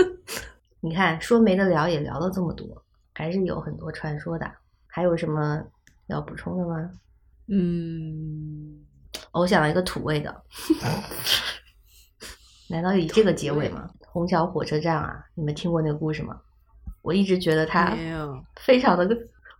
[0.80, 2.66] 你看说没得聊也聊了这么多，
[3.14, 4.50] 还是有很多传说的。
[4.86, 5.62] 还有什么
[6.06, 6.90] 要补充的吗？
[7.48, 8.84] 嗯，
[9.32, 10.42] 哦我想到一个土味的，
[12.68, 13.90] 难道以这个结尾吗？
[14.06, 16.40] 虹桥火车站啊，你们听过那个故事吗？
[17.02, 17.94] 我一直觉得它。
[18.56, 19.06] 非常的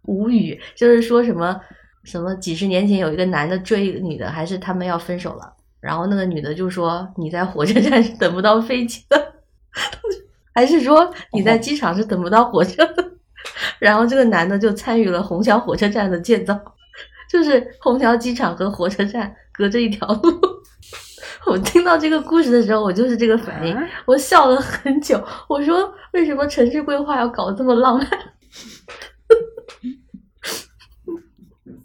[0.07, 1.61] 无语，就是说什么
[2.05, 9.35] 什么几十年前有一个男的追一个女的，还是他们要分手了，然后那个女的就说你在火车站是等不到飞机的，
[10.55, 13.13] 还是说你在机场是等不到火车的，
[13.79, 16.59] 然后这个男的就参与了虹桥火车站的建造，
[17.29, 20.41] 就是虹桥机场和火车站隔着一条路。
[21.47, 25.23] 我听到这个故事的时候，我就是这个反应，啊我笑了很久。
[25.49, 28.09] 我说，为什么城市规划要搞这么浪漫？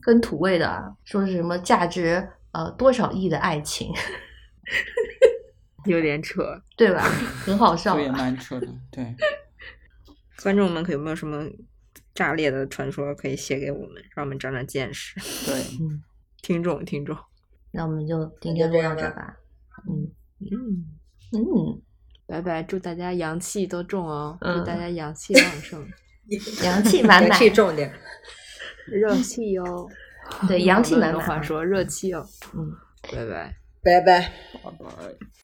[0.02, 3.92] 跟土味的啊，说是什么价值呃多少亿的爱情，
[5.86, 6.62] 有点扯。
[6.76, 7.04] 对吧？
[7.46, 7.96] 很好 笑。
[8.12, 9.16] 蛮扯的，对。
[10.42, 11.48] 观众们可有没有什么
[12.16, 15.20] 炸裂的传说可以写给我们，让我们长长见识？
[15.46, 16.02] 对， 嗯，
[16.42, 17.16] 听众，听众，
[17.72, 19.38] 那我们就今天录到这吧。
[19.88, 20.86] 嗯嗯，
[21.34, 21.82] 嗯，
[22.26, 25.88] 拜拜，祝大家阳气都重哦，嗯祝大家阳气旺盛，
[26.64, 27.94] 阳气满阳满，气重点。
[28.88, 29.88] 热气哦。
[30.48, 31.28] 对，阳气满有满。
[31.28, 32.72] 话说热气哦，嗯，
[33.12, 33.56] 拜拜。
[33.84, 34.32] 拜拜。
[34.64, 35.41] 拜拜。